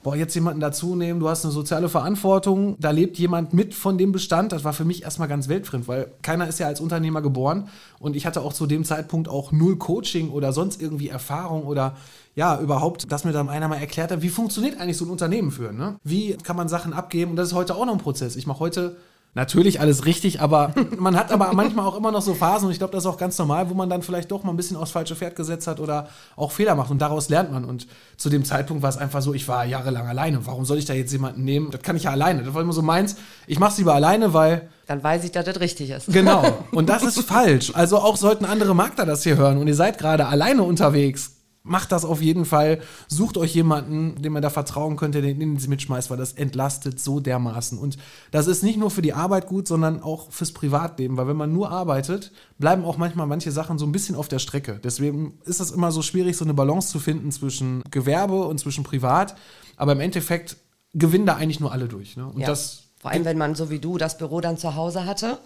boah, 0.02 0.16
jetzt 0.16 0.34
jemanden 0.34 0.60
dazu 0.60 0.96
nehmen, 0.96 1.20
du 1.20 1.28
hast 1.28 1.44
eine 1.44 1.52
soziale 1.52 1.88
Verantwortung, 1.88 2.76
da 2.78 2.90
lebt 2.90 3.18
jemand 3.18 3.52
mit 3.52 3.74
von 3.74 3.98
dem 3.98 4.12
Bestand. 4.12 4.52
Das 4.52 4.64
war 4.64 4.72
für 4.72 4.84
mich 4.84 5.02
erstmal 5.02 5.28
ganz 5.28 5.48
weltfremd, 5.48 5.88
weil 5.88 6.10
keiner 6.22 6.48
ist 6.48 6.58
ja 6.58 6.66
als 6.66 6.80
Unternehmer 6.80 7.22
geboren 7.22 7.68
und 7.98 8.16
ich 8.16 8.26
hatte 8.26 8.40
auch 8.40 8.52
zu 8.52 8.66
dem 8.66 8.84
Zeitpunkt 8.84 9.28
auch 9.28 9.52
null 9.52 9.76
Coaching 9.76 10.30
oder 10.30 10.52
sonst 10.52 10.80
irgendwie 10.80 11.08
Erfahrung 11.08 11.64
oder 11.64 11.96
ja, 12.34 12.60
überhaupt, 12.60 13.10
dass 13.10 13.24
mir 13.24 13.32
dann 13.32 13.48
einer 13.48 13.68
mal 13.68 13.76
erklärt 13.76 14.12
hat, 14.12 14.22
wie 14.22 14.28
funktioniert 14.28 14.80
eigentlich 14.80 14.96
so 14.96 15.04
ein 15.04 15.10
Unternehmen 15.10 15.50
führen, 15.50 15.76
ne? 15.76 15.96
Wie 16.04 16.34
kann 16.34 16.56
man 16.56 16.68
Sachen 16.68 16.92
abgeben? 16.92 17.32
Und 17.32 17.36
das 17.36 17.48
ist 17.48 17.54
heute 17.54 17.74
auch 17.74 17.84
noch 17.84 17.92
ein 17.92 17.98
Prozess. 17.98 18.36
Ich 18.36 18.46
mache 18.46 18.60
heute 18.60 18.96
Natürlich 19.34 19.80
alles 19.80 20.06
richtig, 20.06 20.40
aber 20.40 20.74
man 20.98 21.16
hat 21.16 21.30
aber 21.30 21.52
manchmal 21.52 21.86
auch 21.86 21.96
immer 21.96 22.10
noch 22.10 22.22
so 22.22 22.34
Phasen 22.34 22.66
und 22.66 22.72
ich 22.72 22.78
glaube, 22.78 22.92
das 22.92 23.04
ist 23.04 23.10
auch 23.10 23.16
ganz 23.16 23.38
normal, 23.38 23.70
wo 23.70 23.74
man 23.74 23.88
dann 23.88 24.02
vielleicht 24.02 24.30
doch 24.32 24.42
mal 24.42 24.50
ein 24.50 24.56
bisschen 24.56 24.76
aufs 24.76 24.90
falsche 24.90 25.14
Pferd 25.14 25.36
gesetzt 25.36 25.68
hat 25.68 25.78
oder 25.78 26.08
auch 26.34 26.50
Fehler 26.50 26.74
macht 26.74 26.90
und 26.90 26.98
daraus 26.98 27.28
lernt 27.28 27.52
man. 27.52 27.64
Und 27.64 27.86
zu 28.16 28.28
dem 28.28 28.44
Zeitpunkt 28.44 28.82
war 28.82 28.90
es 28.90 28.96
einfach 28.96 29.22
so, 29.22 29.32
ich 29.32 29.46
war 29.46 29.64
jahrelang 29.64 30.08
alleine. 30.08 30.44
Warum 30.46 30.64
soll 30.64 30.78
ich 30.78 30.84
da 30.84 30.94
jetzt 30.94 31.12
jemanden 31.12 31.44
nehmen? 31.44 31.70
Das 31.70 31.82
kann 31.82 31.94
ich 31.94 32.04
ja 32.04 32.10
alleine. 32.10 32.42
Das 32.42 32.54
war 32.54 32.62
immer 32.62 32.72
so 32.72 32.82
meins. 32.82 33.16
Ich 33.46 33.60
mache 33.60 33.70
es 33.72 33.78
lieber 33.78 33.94
alleine, 33.94 34.34
weil 34.34 34.68
dann 34.86 35.04
weiß 35.04 35.22
ich, 35.22 35.30
dass 35.30 35.44
das 35.44 35.60
richtig 35.60 35.90
ist. 35.90 36.12
Genau. 36.12 36.64
Und 36.72 36.88
das 36.88 37.04
ist 37.04 37.20
falsch. 37.20 37.72
Also 37.74 37.98
auch 37.98 38.16
sollten 38.16 38.44
andere 38.44 38.74
Makler 38.74 39.06
das 39.06 39.22
hier 39.22 39.36
hören 39.36 39.58
und 39.58 39.68
ihr 39.68 39.76
seid 39.76 39.98
gerade 39.98 40.26
alleine 40.26 40.64
unterwegs 40.64 41.39
macht 41.70 41.92
das 41.92 42.04
auf 42.04 42.20
jeden 42.20 42.44
Fall. 42.44 42.80
Sucht 43.06 43.38
euch 43.38 43.54
jemanden, 43.54 44.20
dem 44.20 44.36
ihr 44.36 44.40
da 44.40 44.50
vertrauen 44.50 44.96
könnt, 44.96 45.14
der 45.14 45.22
den 45.22 45.58
sie 45.58 45.68
mitschmeißt, 45.68 46.10
weil 46.10 46.16
das 46.18 46.32
entlastet 46.32 47.00
so 47.00 47.20
dermaßen. 47.20 47.78
Und 47.78 47.96
das 48.32 48.48
ist 48.48 48.62
nicht 48.62 48.76
nur 48.76 48.90
für 48.90 49.02
die 49.02 49.12
Arbeit 49.12 49.46
gut, 49.46 49.68
sondern 49.68 50.02
auch 50.02 50.32
fürs 50.32 50.52
Privatleben, 50.52 51.16
weil 51.16 51.28
wenn 51.28 51.36
man 51.36 51.52
nur 51.52 51.70
arbeitet, 51.70 52.32
bleiben 52.58 52.84
auch 52.84 52.96
manchmal 52.96 53.28
manche 53.28 53.52
Sachen 53.52 53.78
so 53.78 53.86
ein 53.86 53.92
bisschen 53.92 54.16
auf 54.16 54.26
der 54.26 54.40
Strecke. 54.40 54.80
Deswegen 54.82 55.38
ist 55.44 55.60
es 55.60 55.70
immer 55.70 55.92
so 55.92 56.02
schwierig, 56.02 56.36
so 56.36 56.44
eine 56.44 56.54
Balance 56.54 56.88
zu 56.88 56.98
finden 56.98 57.30
zwischen 57.30 57.84
Gewerbe 57.90 58.44
und 58.46 58.58
zwischen 58.58 58.82
Privat. 58.82 59.36
Aber 59.76 59.92
im 59.92 60.00
Endeffekt 60.00 60.56
gewinnen 60.92 61.26
da 61.26 61.36
eigentlich 61.36 61.60
nur 61.60 61.70
alle 61.70 61.86
durch. 61.86 62.16
Ne? 62.16 62.26
Und 62.26 62.40
ja. 62.40 62.48
das 62.48 62.82
Vor 63.00 63.12
allem, 63.12 63.24
wenn 63.24 63.38
man 63.38 63.54
so 63.54 63.70
wie 63.70 63.78
du 63.78 63.96
das 63.96 64.18
Büro 64.18 64.40
dann 64.40 64.58
zu 64.58 64.74
Hause 64.74 65.06
hatte 65.06 65.38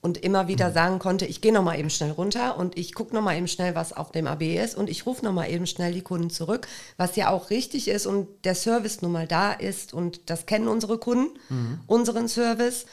und 0.00 0.18
immer 0.18 0.46
wieder 0.48 0.72
sagen 0.72 0.98
konnte, 0.98 1.26
ich 1.26 1.40
gehe 1.40 1.52
noch 1.52 1.62
mal 1.62 1.78
eben 1.78 1.90
schnell 1.90 2.12
runter 2.12 2.56
und 2.58 2.78
ich 2.78 2.94
gucke 2.94 3.14
noch 3.14 3.22
mal 3.22 3.36
eben 3.36 3.48
schnell, 3.48 3.74
was 3.74 3.92
auf 3.92 4.12
dem 4.12 4.26
AB 4.26 4.42
ist 4.42 4.76
und 4.76 4.88
ich 4.88 5.06
rufe 5.06 5.24
noch 5.24 5.32
mal 5.32 5.50
eben 5.50 5.66
schnell 5.66 5.92
die 5.92 6.02
Kunden 6.02 6.30
zurück, 6.30 6.68
was 6.96 7.16
ja 7.16 7.30
auch 7.30 7.50
richtig 7.50 7.88
ist 7.88 8.06
und 8.06 8.28
der 8.44 8.54
Service 8.54 9.02
nun 9.02 9.12
mal 9.12 9.26
da 9.26 9.52
ist 9.52 9.94
und 9.94 10.30
das 10.30 10.46
kennen 10.46 10.68
unsere 10.68 10.98
Kunden, 10.98 11.38
mhm. 11.48 11.80
unseren 11.86 12.28
Service. 12.28 12.86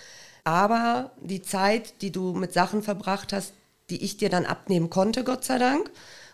Aber 0.44 1.12
die 1.22 1.42
Zeit, 1.42 2.02
die 2.02 2.12
du 2.12 2.34
mit 2.34 2.52
Sachen 2.52 2.84
verbracht 2.84 3.32
hast, 3.32 3.54
die 3.90 4.04
ich 4.04 4.18
dir 4.18 4.30
dann 4.30 4.46
abnehmen 4.46 4.90
konnte, 4.90 5.24
Gott 5.24 5.46
sei 5.46 5.58
Dank, 5.58 5.92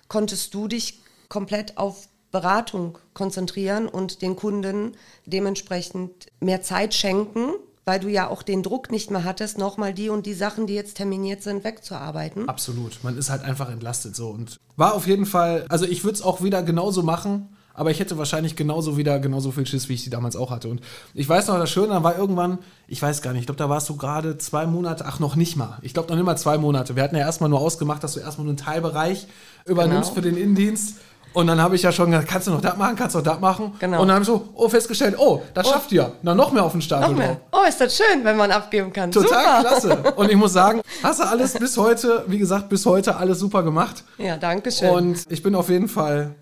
konntest 0.08 0.54
du 0.54 0.68
dich 0.68 1.02
komplett 1.28 1.78
auf 1.78 2.08
Beratung 2.32 2.98
konzentrieren 3.14 3.88
und 3.88 4.22
den 4.22 4.36
Kunden 4.36 4.96
dementsprechend 5.26 6.28
mehr 6.40 6.62
Zeit 6.62 6.94
schenken, 6.94 7.54
weil 7.86 8.00
du 8.00 8.08
ja 8.08 8.28
auch 8.28 8.44
den 8.44 8.64
Druck 8.64 8.92
nicht 8.92 9.12
mehr 9.12 9.24
hattest, 9.24 9.58
nochmal 9.58 9.94
die 9.94 10.10
und 10.10 10.26
die 10.26 10.34
Sachen, 10.34 10.68
die 10.68 10.76
jetzt 10.76 10.98
terminiert 10.98 11.42
sind, 11.42 11.64
wegzuarbeiten. 11.64 12.48
Absolut. 12.48 13.00
Man 13.04 13.18
ist 13.18 13.30
halt 13.30 13.44
einfach 13.44 13.70
entlastet 13.72 14.16
so 14.16 14.30
und 14.30 14.60
war 14.78 14.94
auf 14.94 15.08
jeden 15.08 15.26
Fall, 15.26 15.66
also 15.70 15.86
ich 15.86 16.04
würde 16.04 16.16
es 16.16 16.22
auch 16.22 16.44
wieder 16.44 16.64
genauso 16.64 17.04
machen. 17.04 17.50
Aber 17.80 17.92
ich 17.92 18.00
hätte 18.02 18.18
wahrscheinlich 18.18 18.58
genauso 18.58 18.98
wieder 18.98 19.20
genauso 19.20 19.52
viel 19.52 19.66
Schiss, 19.66 19.88
wie 19.88 19.94
ich 19.94 20.04
sie 20.04 20.10
damals 20.10 20.36
auch 20.36 20.52
hatte. 20.52 20.68
Und 20.68 20.82
ich 21.14 21.30
weiß 21.30 21.48
noch, 21.48 21.58
das 21.58 21.70
Schöne, 21.70 21.94
da 21.94 22.04
war 22.04 22.18
irgendwann, 22.18 22.58
ich 22.90 23.02
weiß 23.02 23.22
gar 23.22 23.32
nicht, 23.32 23.42
ich 23.42 23.46
glaube, 23.46 23.60
da 23.60 23.70
warst 23.70 23.88
du 23.88 23.96
gerade 23.96 24.38
zwei 24.38 24.66
Monate, 24.66 25.06
ach, 25.06 25.20
noch 25.20 25.38
nicht 25.38 25.56
mal. 25.56 25.78
Ich 25.82 25.94
glaube, 25.94 26.10
noch 26.10 26.18
nicht 26.18 26.26
mal 26.26 26.36
zwei 26.36 26.58
Monate. 26.58 26.98
Wir 26.98 27.04
hatten 27.04 27.16
ja 27.16 27.22
erstmal 27.22 27.50
nur 27.50 27.62
ausgemacht, 27.62 28.04
dass 28.04 28.16
du 28.16 28.20
erstmal 28.20 28.44
nur 28.44 28.52
einen 28.52 28.58
Teilbereich 28.58 29.28
übernimmst 29.66 30.10
genau. 30.10 30.16
für 30.16 30.22
den 30.22 30.36
Innendienst. 30.36 30.98
Und 31.34 31.48
dann 31.48 31.62
habe 31.62 31.76
ich 31.76 31.84
ja 31.84 31.92
schon 31.92 32.12
gesagt, 32.12 32.28
kannst 32.28 32.48
du 32.48 32.52
noch 32.52 32.62
das 32.62 32.76
machen, 32.78 32.96
kannst 32.96 33.16
du 33.16 33.20
noch 33.20 33.26
das 33.26 33.40
machen? 33.40 33.74
Genau. 33.80 34.02
Und 34.02 34.08
dann 34.08 34.16
habe 34.16 34.24
ich 34.24 34.28
so, 34.28 34.50
oh, 34.56 34.68
festgestellt, 34.68 35.16
oh, 35.18 35.42
das 35.54 35.68
oh. 35.68 35.72
schafft 35.72 35.92
ihr. 35.92 36.12
Na, 36.22 36.34
noch 36.34 36.52
mehr 36.52 36.64
auf 36.64 36.72
den 36.72 36.82
Stapel. 36.82 37.38
Oh, 37.52 37.68
ist 37.68 37.80
das 37.80 37.96
schön, 37.96 38.24
wenn 38.24 38.38
man 38.38 38.52
abgeben 38.52 38.92
kann. 38.92 39.12
Total 39.12 39.30
super. 39.30 39.62
klasse. 39.62 40.14
Und 40.16 40.30
ich 40.30 40.38
muss 40.38 40.54
sagen, 40.54 40.82
hast 41.04 41.20
du 41.20 41.24
alles 41.28 41.54
bis 41.54 41.78
heute, 41.78 42.24
wie 42.28 42.40
gesagt, 42.40 42.70
bis 42.70 42.86
heute 42.86 43.18
alles 43.18 43.40
super 43.40 43.64
gemacht. 43.64 44.04
Ja, 44.18 44.38
danke 44.38 44.72
schön. 44.72 44.90
Und 44.90 45.26
ich 45.30 45.44
bin 45.44 45.56
auf 45.56 45.70
jeden 45.70 45.88
Fall 45.88 46.36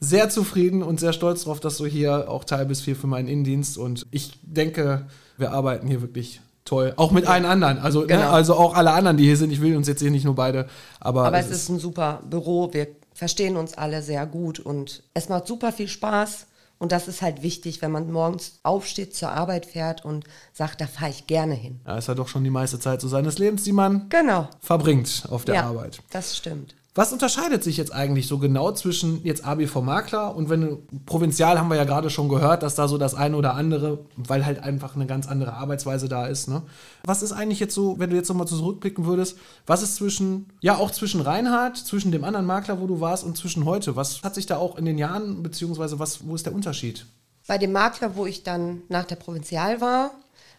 sehr 0.00 0.28
zufrieden 0.28 0.82
und 0.82 0.98
sehr 0.98 1.12
stolz 1.12 1.44
darauf, 1.44 1.60
dass 1.60 1.76
du 1.76 1.86
hier 1.86 2.28
auch 2.28 2.42
Teil 2.42 2.66
bist 2.66 2.82
für 2.82 3.06
meinen 3.06 3.28
Innendienst. 3.28 3.78
Und 3.78 4.04
ich 4.10 4.32
denke, 4.42 5.06
wir 5.36 5.52
arbeiten 5.52 5.86
hier 5.86 6.02
wirklich 6.02 6.40
toll. 6.64 6.92
Auch 6.96 7.12
mit 7.12 7.24
ja. 7.24 7.30
allen 7.30 7.44
anderen. 7.44 7.78
Also, 7.78 8.00
ne, 8.00 8.06
genau. 8.08 8.22
ne, 8.22 8.30
also 8.30 8.54
auch 8.54 8.74
alle 8.74 8.92
anderen, 8.92 9.16
die 9.16 9.24
hier 9.24 9.36
sind. 9.36 9.52
Ich 9.52 9.60
will 9.60 9.76
uns 9.76 9.86
jetzt 9.86 10.00
hier 10.00 10.10
nicht 10.10 10.24
nur 10.24 10.34
beide. 10.34 10.66
Aber, 10.98 11.26
aber 11.26 11.38
es 11.38 11.50
ist 11.50 11.68
ein 11.68 11.78
super 11.78 12.20
Büro. 12.28 12.72
Wir 12.72 12.88
verstehen 13.14 13.56
uns 13.56 13.74
alle 13.74 14.02
sehr 14.02 14.26
gut 14.26 14.60
und 14.60 15.02
es 15.14 15.28
macht 15.28 15.46
super 15.46 15.72
viel 15.72 15.88
Spaß. 15.88 16.46
Und 16.78 16.90
das 16.90 17.06
ist 17.06 17.22
halt 17.22 17.44
wichtig, 17.44 17.80
wenn 17.80 17.92
man 17.92 18.10
morgens 18.10 18.58
aufsteht, 18.64 19.14
zur 19.14 19.30
Arbeit 19.30 19.66
fährt 19.66 20.04
und 20.04 20.24
sagt, 20.52 20.80
da 20.80 20.88
fahre 20.88 21.10
ich 21.10 21.28
gerne 21.28 21.54
hin. 21.54 21.80
Ja, 21.86 21.96
ist 21.96 22.08
ja 22.08 22.14
doch 22.14 22.26
schon 22.26 22.42
die 22.42 22.50
meiste 22.50 22.80
Zeit 22.80 23.00
so 23.00 23.06
seines 23.06 23.38
Lebens, 23.38 23.62
die 23.62 23.72
man 23.72 24.08
genau. 24.08 24.48
verbringt 24.58 25.26
auf 25.30 25.44
der 25.44 25.54
ja, 25.54 25.66
Arbeit. 25.68 26.00
Das 26.10 26.36
stimmt. 26.36 26.74
Was 26.94 27.10
unterscheidet 27.10 27.64
sich 27.64 27.78
jetzt 27.78 27.94
eigentlich 27.94 28.28
so 28.28 28.36
genau 28.36 28.70
zwischen 28.72 29.24
jetzt 29.24 29.46
ABV 29.46 29.76
Makler 29.76 30.36
und 30.36 30.50
wenn 30.50 30.86
Provinzial 31.06 31.58
haben 31.58 31.70
wir 31.70 31.76
ja 31.76 31.84
gerade 31.84 32.10
schon 32.10 32.28
gehört, 32.28 32.62
dass 32.62 32.74
da 32.74 32.86
so 32.86 32.98
das 32.98 33.14
eine 33.14 33.34
oder 33.34 33.54
andere, 33.54 34.04
weil 34.16 34.44
halt 34.44 34.62
einfach 34.62 34.94
eine 34.94 35.06
ganz 35.06 35.26
andere 35.26 35.54
Arbeitsweise 35.54 36.10
da 36.10 36.26
ist. 36.26 36.48
Ne? 36.48 36.60
Was 37.04 37.22
ist 37.22 37.32
eigentlich 37.32 37.60
jetzt 37.60 37.74
so, 37.74 37.98
wenn 37.98 38.10
du 38.10 38.16
jetzt 38.16 38.28
nochmal 38.28 38.46
zurückblicken 38.46 39.06
würdest, 39.06 39.38
was 39.66 39.82
ist 39.82 39.96
zwischen, 39.96 40.50
ja 40.60 40.76
auch 40.76 40.90
zwischen 40.90 41.22
Reinhard, 41.22 41.78
zwischen 41.78 42.12
dem 42.12 42.24
anderen 42.24 42.44
Makler, 42.44 42.78
wo 42.78 42.86
du 42.86 43.00
warst 43.00 43.24
und 43.24 43.38
zwischen 43.38 43.64
heute? 43.64 43.96
Was 43.96 44.22
hat 44.22 44.34
sich 44.34 44.44
da 44.44 44.58
auch 44.58 44.76
in 44.76 44.84
den 44.84 44.98
Jahren, 44.98 45.42
beziehungsweise 45.42 45.98
was, 45.98 46.26
wo 46.26 46.34
ist 46.34 46.44
der 46.44 46.54
Unterschied? 46.54 47.06
Bei 47.46 47.56
dem 47.56 47.72
Makler, 47.72 48.16
wo 48.16 48.26
ich 48.26 48.42
dann 48.42 48.82
nach 48.90 49.04
der 49.06 49.16
Provinzial 49.16 49.80
war, 49.80 50.10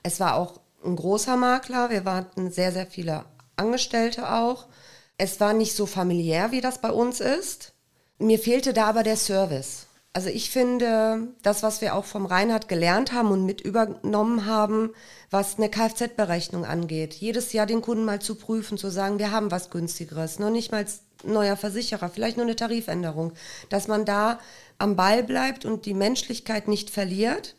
es 0.01 0.19
war 0.19 0.33
auch 0.33 0.59
ein 0.83 0.95
großer 0.95 1.37
Makler, 1.37 1.91
wir 1.91 2.03
hatten 2.05 2.49
sehr, 2.49 2.71
sehr 2.71 2.87
viele 2.87 3.23
Angestellte 3.55 4.31
auch. 4.33 4.65
Es 5.17 5.39
war 5.39 5.53
nicht 5.53 5.75
so 5.75 5.85
familiär, 5.85 6.51
wie 6.51 6.61
das 6.61 6.79
bei 6.79 6.91
uns 6.91 7.19
ist. 7.19 7.73
Mir 8.19 8.39
fehlte 8.39 8.73
da 8.73 8.85
aber 8.85 9.03
der 9.03 9.17
Service. 9.17 9.87
Also 10.15 10.29
ich 10.29 10.51
finde, 10.51 11.29
das, 11.41 11.63
was 11.63 11.81
wir 11.81 11.95
auch 11.95 12.05
vom 12.05 12.27
Reinhard 12.27 12.67
gelernt 12.67 13.13
haben 13.13 13.31
und 13.31 13.45
mit 13.45 13.61
übernommen 13.61 14.45
haben, 14.45 14.91
was 15.31 15.57
eine 15.57 15.69
Kfz-Berechnung 15.69 16.65
angeht, 16.65 17.15
jedes 17.15 17.51
Jahr 17.51 17.65
den 17.65 17.81
Kunden 17.81 18.05
mal 18.05 18.21
zu 18.21 18.35
prüfen, 18.35 18.77
zu 18.77 18.91
sagen, 18.91 19.17
wir 19.17 19.31
haben 19.31 19.49
was 19.49 19.71
günstigeres, 19.71 20.37
noch 20.37 20.51
nicht 20.51 20.71
mal 20.71 20.85
neuer 21.23 21.57
Versicherer, 21.57 22.09
vielleicht 22.09 22.37
nur 22.37 22.45
eine 22.45 22.55
Tarifänderung, 22.55 23.33
dass 23.69 23.87
man 23.87 24.05
da 24.05 24.39
am 24.77 24.95
Ball 24.95 25.23
bleibt 25.23 25.65
und 25.65 25.87
die 25.87 25.95
Menschlichkeit 25.95 26.67
nicht 26.67 26.91
verliert 26.91 27.55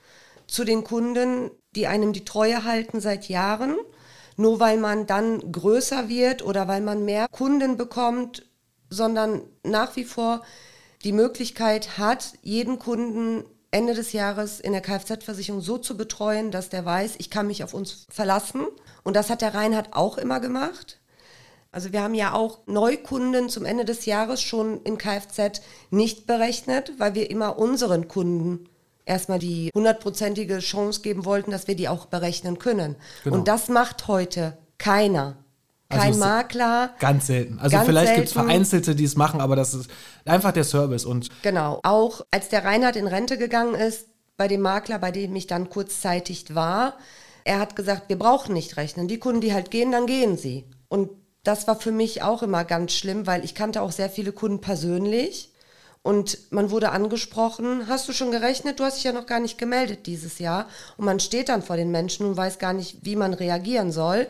zu 0.47 0.65
den 0.65 0.85
Kunden, 0.85 1.51
die 1.75 1.89
einem 1.89 2.13
die 2.13 2.25
Treue 2.25 2.63
halten 2.63 3.01
seit 3.01 3.29
Jahren 3.29 3.75
nur 4.37 4.61
weil 4.61 4.79
man 4.79 5.07
dann 5.07 5.53
größer 5.53 6.09
wird 6.09 6.45
oder 6.45 6.69
weil 6.69 6.81
man 6.81 7.05
mehr 7.05 7.27
Kunden 7.31 7.77
bekommt, 7.77 8.47
sondern 8.91 9.43
nach 9.63 9.97
wie 9.97 10.05
vor 10.05 10.43
die 11.03 11.13
Möglichkeit 11.13 11.99
hat, 11.99 12.33
jeden 12.43 12.79
Kunden 12.79 13.45
Ende 13.71 13.95
des 13.95 14.13
Jahres 14.13 14.61
in 14.61 14.73
der 14.73 14.81
Kfz-Versicherung 14.81 15.61
so 15.61 15.79
zu 15.79 15.97
betreuen, 15.97 16.51
dass 16.53 16.69
der 16.69 16.85
weiß, 16.85 17.17
ich 17.19 17.29
kann 17.29 17.49
mich 17.49 17.65
auf 17.65 17.75
uns 17.75 18.07
verlassen. 18.09 18.67
Und 19.03 19.17
das 19.17 19.31
hat 19.31 19.43
der 19.43 19.55
Reinhard 19.55 19.95
auch 19.95 20.17
immer 20.17 20.39
gemacht. 20.39 21.01
Also 21.73 21.93
wir 21.93 22.03
haben 22.03 22.15
ja 22.15 22.35
auch 22.35 22.61
Neukunden 22.67 23.49
zum 23.49 23.65
Ende 23.65 23.85
des 23.85 24.07
Jahres 24.07 24.41
schon 24.41 24.81
in 24.85 24.97
Kfz 24.97 25.61
nicht 25.91 26.25
berechnet, 26.25 26.93
weil 26.99 27.17
wir 27.17 27.31
immer 27.31 27.59
unseren 27.59 28.07
Kunden 28.07 28.69
erstmal 29.07 29.39
die 29.39 29.71
hundertprozentige 29.75 30.59
Chance 30.59 31.03
geben 31.03 31.25
wollten, 31.25 31.51
dass 31.51 31.69
wir 31.69 31.77
die 31.77 31.89
auch 31.89 32.07
berechnen 32.07 32.59
können. 32.59 32.97
Genau. 33.23 33.37
Und 33.37 33.49
das 33.49 33.69
macht 33.69 34.09
heute 34.09 34.57
keiner. 34.79 35.37
Kein 35.91 36.01
also 36.01 36.21
Makler. 36.21 36.95
Ganz 36.99 37.27
selten. 37.27 37.59
Also 37.59 37.77
ganz 37.77 37.87
vielleicht 37.87 38.15
gibt 38.15 38.29
es 38.29 38.33
Vereinzelte, 38.33 38.95
die 38.95 39.05
es 39.05 39.17
machen, 39.17 39.41
aber 39.41 39.55
das 39.55 39.75
ist 39.75 39.91
einfach 40.25 40.53
der 40.53 40.65
Service. 40.65 41.05
Und 41.05 41.29
genau. 41.43 41.81
Auch 41.83 42.23
als 42.31 42.49
der 42.49 42.65
Reinhard 42.65 42.97
in 42.97 43.07
Rente 43.07 43.39
gegangen 43.39 43.75
ist, 43.75 44.09
bei 44.37 44.49
dem 44.49 44.63
Makler, 44.63 44.99
bei 44.99 45.13
dem 45.13 45.37
ich 45.37 45.47
dann 45.47 45.71
kurzzeitig 45.71 46.55
war, 46.55 46.99
er 47.45 47.61
hat 47.61 47.77
gesagt, 47.77 48.09
wir 48.09 48.19
brauchen 48.19 48.55
nicht 48.55 48.77
rechnen. 48.77 49.07
Die 49.07 49.19
Kunden, 49.19 49.43
die 49.43 49.53
halt 49.53 49.71
gehen, 49.71 49.93
dann 49.93 50.07
gehen 50.07 50.37
sie. 50.37 50.65
Und 50.89 51.11
das 51.45 51.69
war 51.69 51.79
für 51.79 51.93
mich 51.93 52.23
auch 52.23 52.43
immer 52.43 52.65
ganz 52.65 52.93
schlimm, 52.93 53.27
weil 53.27 53.45
ich 53.45 53.55
kannte 53.55 53.83
auch 53.83 53.93
sehr 53.93 54.09
viele 54.09 54.33
Kunden 54.33 54.61
persönlich 54.61 55.54
Und 56.05 56.37
man 56.51 56.71
wurde 56.71 56.91
angesprochen, 56.91 57.89
hast 57.89 58.07
du 58.07 58.13
schon 58.13 58.31
gerechnet? 58.31 58.79
Du 58.79 58.85
hast 58.85 58.97
dich 58.97 59.05
ja 59.05 59.13
noch 59.13 59.25
gar 59.25 59.41
nicht 59.41 59.57
gemeldet 59.57 60.05
dieses 60.05 60.39
Jahr. 60.39 60.69
Und 60.99 61.07
man 61.07 61.19
steht 61.19 61.49
dann 61.49 61.63
vor 61.63 61.79
den 61.79 61.91
Menschen 61.91 62.27
und 62.27 62.37
weiß 62.37 62.59
gar 62.59 62.75
nicht, 62.75 62.99
wie 63.01 63.17
man 63.17 63.33
reagieren 63.33 63.91
soll. 63.91 64.27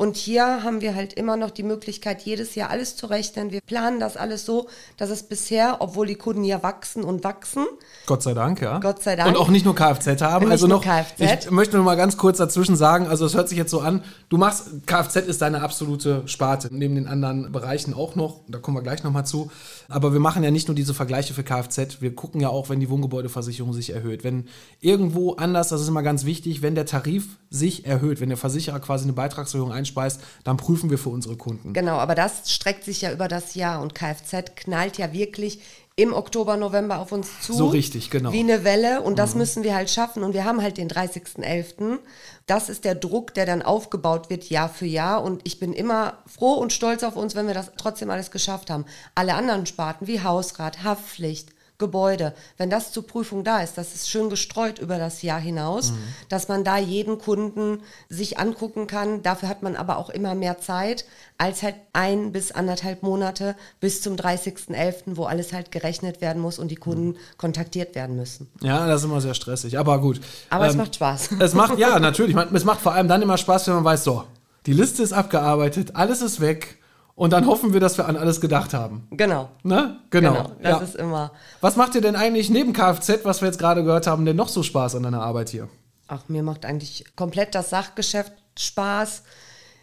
Und 0.00 0.16
hier 0.16 0.62
haben 0.62 0.80
wir 0.80 0.94
halt 0.94 1.12
immer 1.14 1.36
noch 1.36 1.50
die 1.50 1.64
Möglichkeit, 1.64 2.22
jedes 2.22 2.54
Jahr 2.54 2.70
alles 2.70 2.94
zu 2.94 3.06
rechnen. 3.06 3.50
Wir 3.50 3.60
planen 3.60 3.98
das 3.98 4.16
alles 4.16 4.46
so, 4.46 4.68
dass 4.96 5.10
es 5.10 5.24
bisher, 5.24 5.78
obwohl 5.80 6.06
die 6.06 6.14
Kunden 6.14 6.44
ja 6.44 6.62
wachsen 6.62 7.02
und 7.02 7.24
wachsen. 7.24 7.66
Gott 8.06 8.22
sei 8.22 8.32
Dank, 8.32 8.62
ja. 8.62 8.78
Gott 8.78 9.02
sei 9.02 9.16
Dank. 9.16 9.28
Und 9.28 9.36
auch 9.36 9.48
nicht 9.48 9.64
nur 9.64 9.74
Kfz 9.74 10.22
haben. 10.22 10.44
Nicht 10.44 10.52
also 10.52 10.68
nur 10.68 10.76
noch, 10.76 10.84
Kfz. 10.84 11.46
ich 11.46 11.50
möchte 11.50 11.76
noch 11.76 11.84
mal 11.84 11.96
ganz 11.96 12.16
kurz 12.16 12.38
dazwischen 12.38 12.76
sagen, 12.76 13.08
also 13.08 13.26
es 13.26 13.34
hört 13.34 13.48
sich 13.48 13.58
jetzt 13.58 13.72
so 13.72 13.80
an, 13.80 14.04
du 14.28 14.36
machst, 14.36 14.86
Kfz 14.86 15.16
ist 15.16 15.42
deine 15.42 15.62
absolute 15.62 16.22
Sparte, 16.26 16.68
neben 16.70 16.94
den 16.94 17.08
anderen 17.08 17.50
Bereichen 17.50 17.92
auch 17.92 18.14
noch, 18.14 18.42
da 18.46 18.60
kommen 18.60 18.76
wir 18.76 18.82
gleich 18.82 19.02
noch 19.02 19.10
mal 19.10 19.24
zu. 19.24 19.50
Aber 19.88 20.12
wir 20.12 20.20
machen 20.20 20.44
ja 20.44 20.52
nicht 20.52 20.68
nur 20.68 20.76
diese 20.76 20.94
Vergleiche 20.94 21.34
für 21.34 21.42
Kfz, 21.42 22.00
wir 22.00 22.14
gucken 22.14 22.40
ja 22.40 22.50
auch, 22.50 22.68
wenn 22.68 22.78
die 22.78 22.88
Wohngebäudeversicherung 22.88 23.72
sich 23.72 23.90
erhöht. 23.90 24.22
Wenn 24.22 24.46
irgendwo 24.80 25.32
anders, 25.32 25.70
das 25.70 25.80
ist 25.80 25.88
immer 25.88 26.04
ganz 26.04 26.24
wichtig, 26.24 26.62
wenn 26.62 26.76
der 26.76 26.86
Tarif 26.86 27.36
sich 27.50 27.84
erhöht, 27.84 28.20
wenn 28.20 28.28
der 28.28 28.38
Versicherer 28.38 28.78
quasi 28.78 29.04
eine 29.04 29.14
Beitragserhöhung 29.14 29.72
einspeist, 29.88 30.20
dann 30.44 30.56
prüfen 30.56 30.90
wir 30.90 30.98
für 30.98 31.08
unsere 31.08 31.36
Kunden. 31.36 31.72
Genau, 31.72 31.96
aber 31.96 32.14
das 32.14 32.50
streckt 32.52 32.84
sich 32.84 33.00
ja 33.00 33.12
über 33.12 33.28
das 33.28 33.54
Jahr 33.54 33.80
und 33.80 33.94
Kfz 33.94 34.54
knallt 34.56 34.98
ja 34.98 35.12
wirklich 35.12 35.60
im 35.96 36.12
Oktober, 36.12 36.56
November 36.56 37.00
auf 37.00 37.10
uns 37.10 37.40
zu. 37.40 37.52
So 37.52 37.66
richtig, 37.66 38.08
genau. 38.10 38.32
Wie 38.32 38.38
eine 38.38 38.62
Welle 38.62 39.02
und 39.02 39.18
das 39.18 39.34
müssen 39.34 39.64
wir 39.64 39.74
halt 39.74 39.90
schaffen 39.90 40.22
und 40.22 40.32
wir 40.32 40.44
haben 40.44 40.62
halt 40.62 40.78
den 40.78 40.88
30.11. 40.88 41.98
Das 42.46 42.68
ist 42.68 42.84
der 42.84 42.94
Druck, 42.94 43.34
der 43.34 43.46
dann 43.46 43.62
aufgebaut 43.62 44.30
wird 44.30 44.48
Jahr 44.48 44.68
für 44.68 44.86
Jahr 44.86 45.24
und 45.24 45.40
ich 45.44 45.58
bin 45.58 45.72
immer 45.72 46.18
froh 46.26 46.54
und 46.54 46.72
stolz 46.72 47.02
auf 47.02 47.16
uns, 47.16 47.34
wenn 47.34 47.48
wir 47.48 47.54
das 47.54 47.72
trotzdem 47.76 48.10
alles 48.10 48.30
geschafft 48.30 48.70
haben. 48.70 48.84
Alle 49.16 49.34
anderen 49.34 49.66
Sparten 49.66 50.06
wie 50.06 50.22
Hausrat, 50.22 50.84
Haftpflicht, 50.84 51.50
Gebäude, 51.78 52.34
wenn 52.56 52.70
das 52.70 52.90
zur 52.92 53.06
Prüfung 53.06 53.44
da 53.44 53.60
ist, 53.60 53.78
das 53.78 53.94
ist 53.94 54.10
schön 54.10 54.28
gestreut 54.30 54.80
über 54.80 54.98
das 54.98 55.22
Jahr 55.22 55.38
hinaus, 55.38 55.92
dass 56.28 56.48
man 56.48 56.64
da 56.64 56.76
jeden 56.76 57.18
Kunden 57.18 57.80
sich 58.08 58.38
angucken 58.40 58.88
kann. 58.88 59.22
Dafür 59.22 59.48
hat 59.48 59.62
man 59.62 59.76
aber 59.76 59.96
auch 59.98 60.10
immer 60.10 60.34
mehr 60.34 60.58
Zeit 60.58 61.04
als 61.38 61.62
halt 61.62 61.76
ein 61.92 62.32
bis 62.32 62.50
anderthalb 62.50 63.04
Monate 63.04 63.54
bis 63.78 64.02
zum 64.02 64.16
30.11., 64.16 65.02
wo 65.16 65.24
alles 65.24 65.52
halt 65.52 65.70
gerechnet 65.70 66.20
werden 66.20 66.42
muss 66.42 66.58
und 66.58 66.68
die 66.68 66.74
Kunden 66.76 67.16
kontaktiert 67.36 67.94
werden 67.94 68.16
müssen. 68.16 68.50
Ja, 68.60 68.86
das 68.88 69.02
ist 69.02 69.04
immer 69.04 69.20
sehr 69.20 69.34
stressig, 69.34 69.78
aber 69.78 70.00
gut. 70.00 70.20
Aber 70.50 70.66
es 70.66 70.72
Ähm, 70.72 70.78
macht 70.78 70.96
Spaß. 70.96 71.30
Es 71.40 71.54
macht, 71.54 71.78
ja, 71.78 72.00
natürlich. 72.00 72.34
Man- 72.34 72.52
Es 72.54 72.64
macht 72.64 72.80
vor 72.80 72.92
allem 72.92 73.06
dann 73.06 73.22
immer 73.22 73.38
Spaß, 73.38 73.68
wenn 73.68 73.74
man 73.74 73.84
weiß, 73.84 74.02
so, 74.02 74.24
die 74.66 74.72
Liste 74.72 75.04
ist 75.04 75.12
abgearbeitet, 75.12 75.94
alles 75.94 76.22
ist 76.22 76.40
weg 76.40 76.77
und 77.18 77.32
dann 77.32 77.46
hoffen 77.46 77.72
wir, 77.72 77.80
dass 77.80 77.98
wir 77.98 78.06
an 78.06 78.16
alles 78.16 78.40
gedacht 78.40 78.72
haben. 78.74 79.08
Genau. 79.10 79.48
Ne? 79.64 79.98
Genau. 80.10 80.34
Genau, 80.34 80.52
das 80.62 80.70
ja. 80.70 80.78
ist 80.78 80.94
immer. 80.94 81.32
Was 81.60 81.74
macht 81.74 81.94
dir 81.94 82.00
denn 82.00 82.14
eigentlich 82.14 82.48
neben 82.48 82.72
Kfz, 82.72 83.24
was 83.24 83.40
wir 83.40 83.48
jetzt 83.48 83.58
gerade 83.58 83.82
gehört 83.82 84.06
haben, 84.06 84.24
denn 84.24 84.36
noch 84.36 84.48
so 84.48 84.62
Spaß 84.62 84.94
an 84.94 85.02
deiner 85.02 85.20
Arbeit 85.20 85.48
hier? 85.48 85.68
Ach, 86.06 86.22
mir 86.28 86.44
macht 86.44 86.64
eigentlich 86.64 87.04
komplett 87.16 87.56
das 87.56 87.70
Sachgeschäft 87.70 88.32
Spaß. 88.56 89.24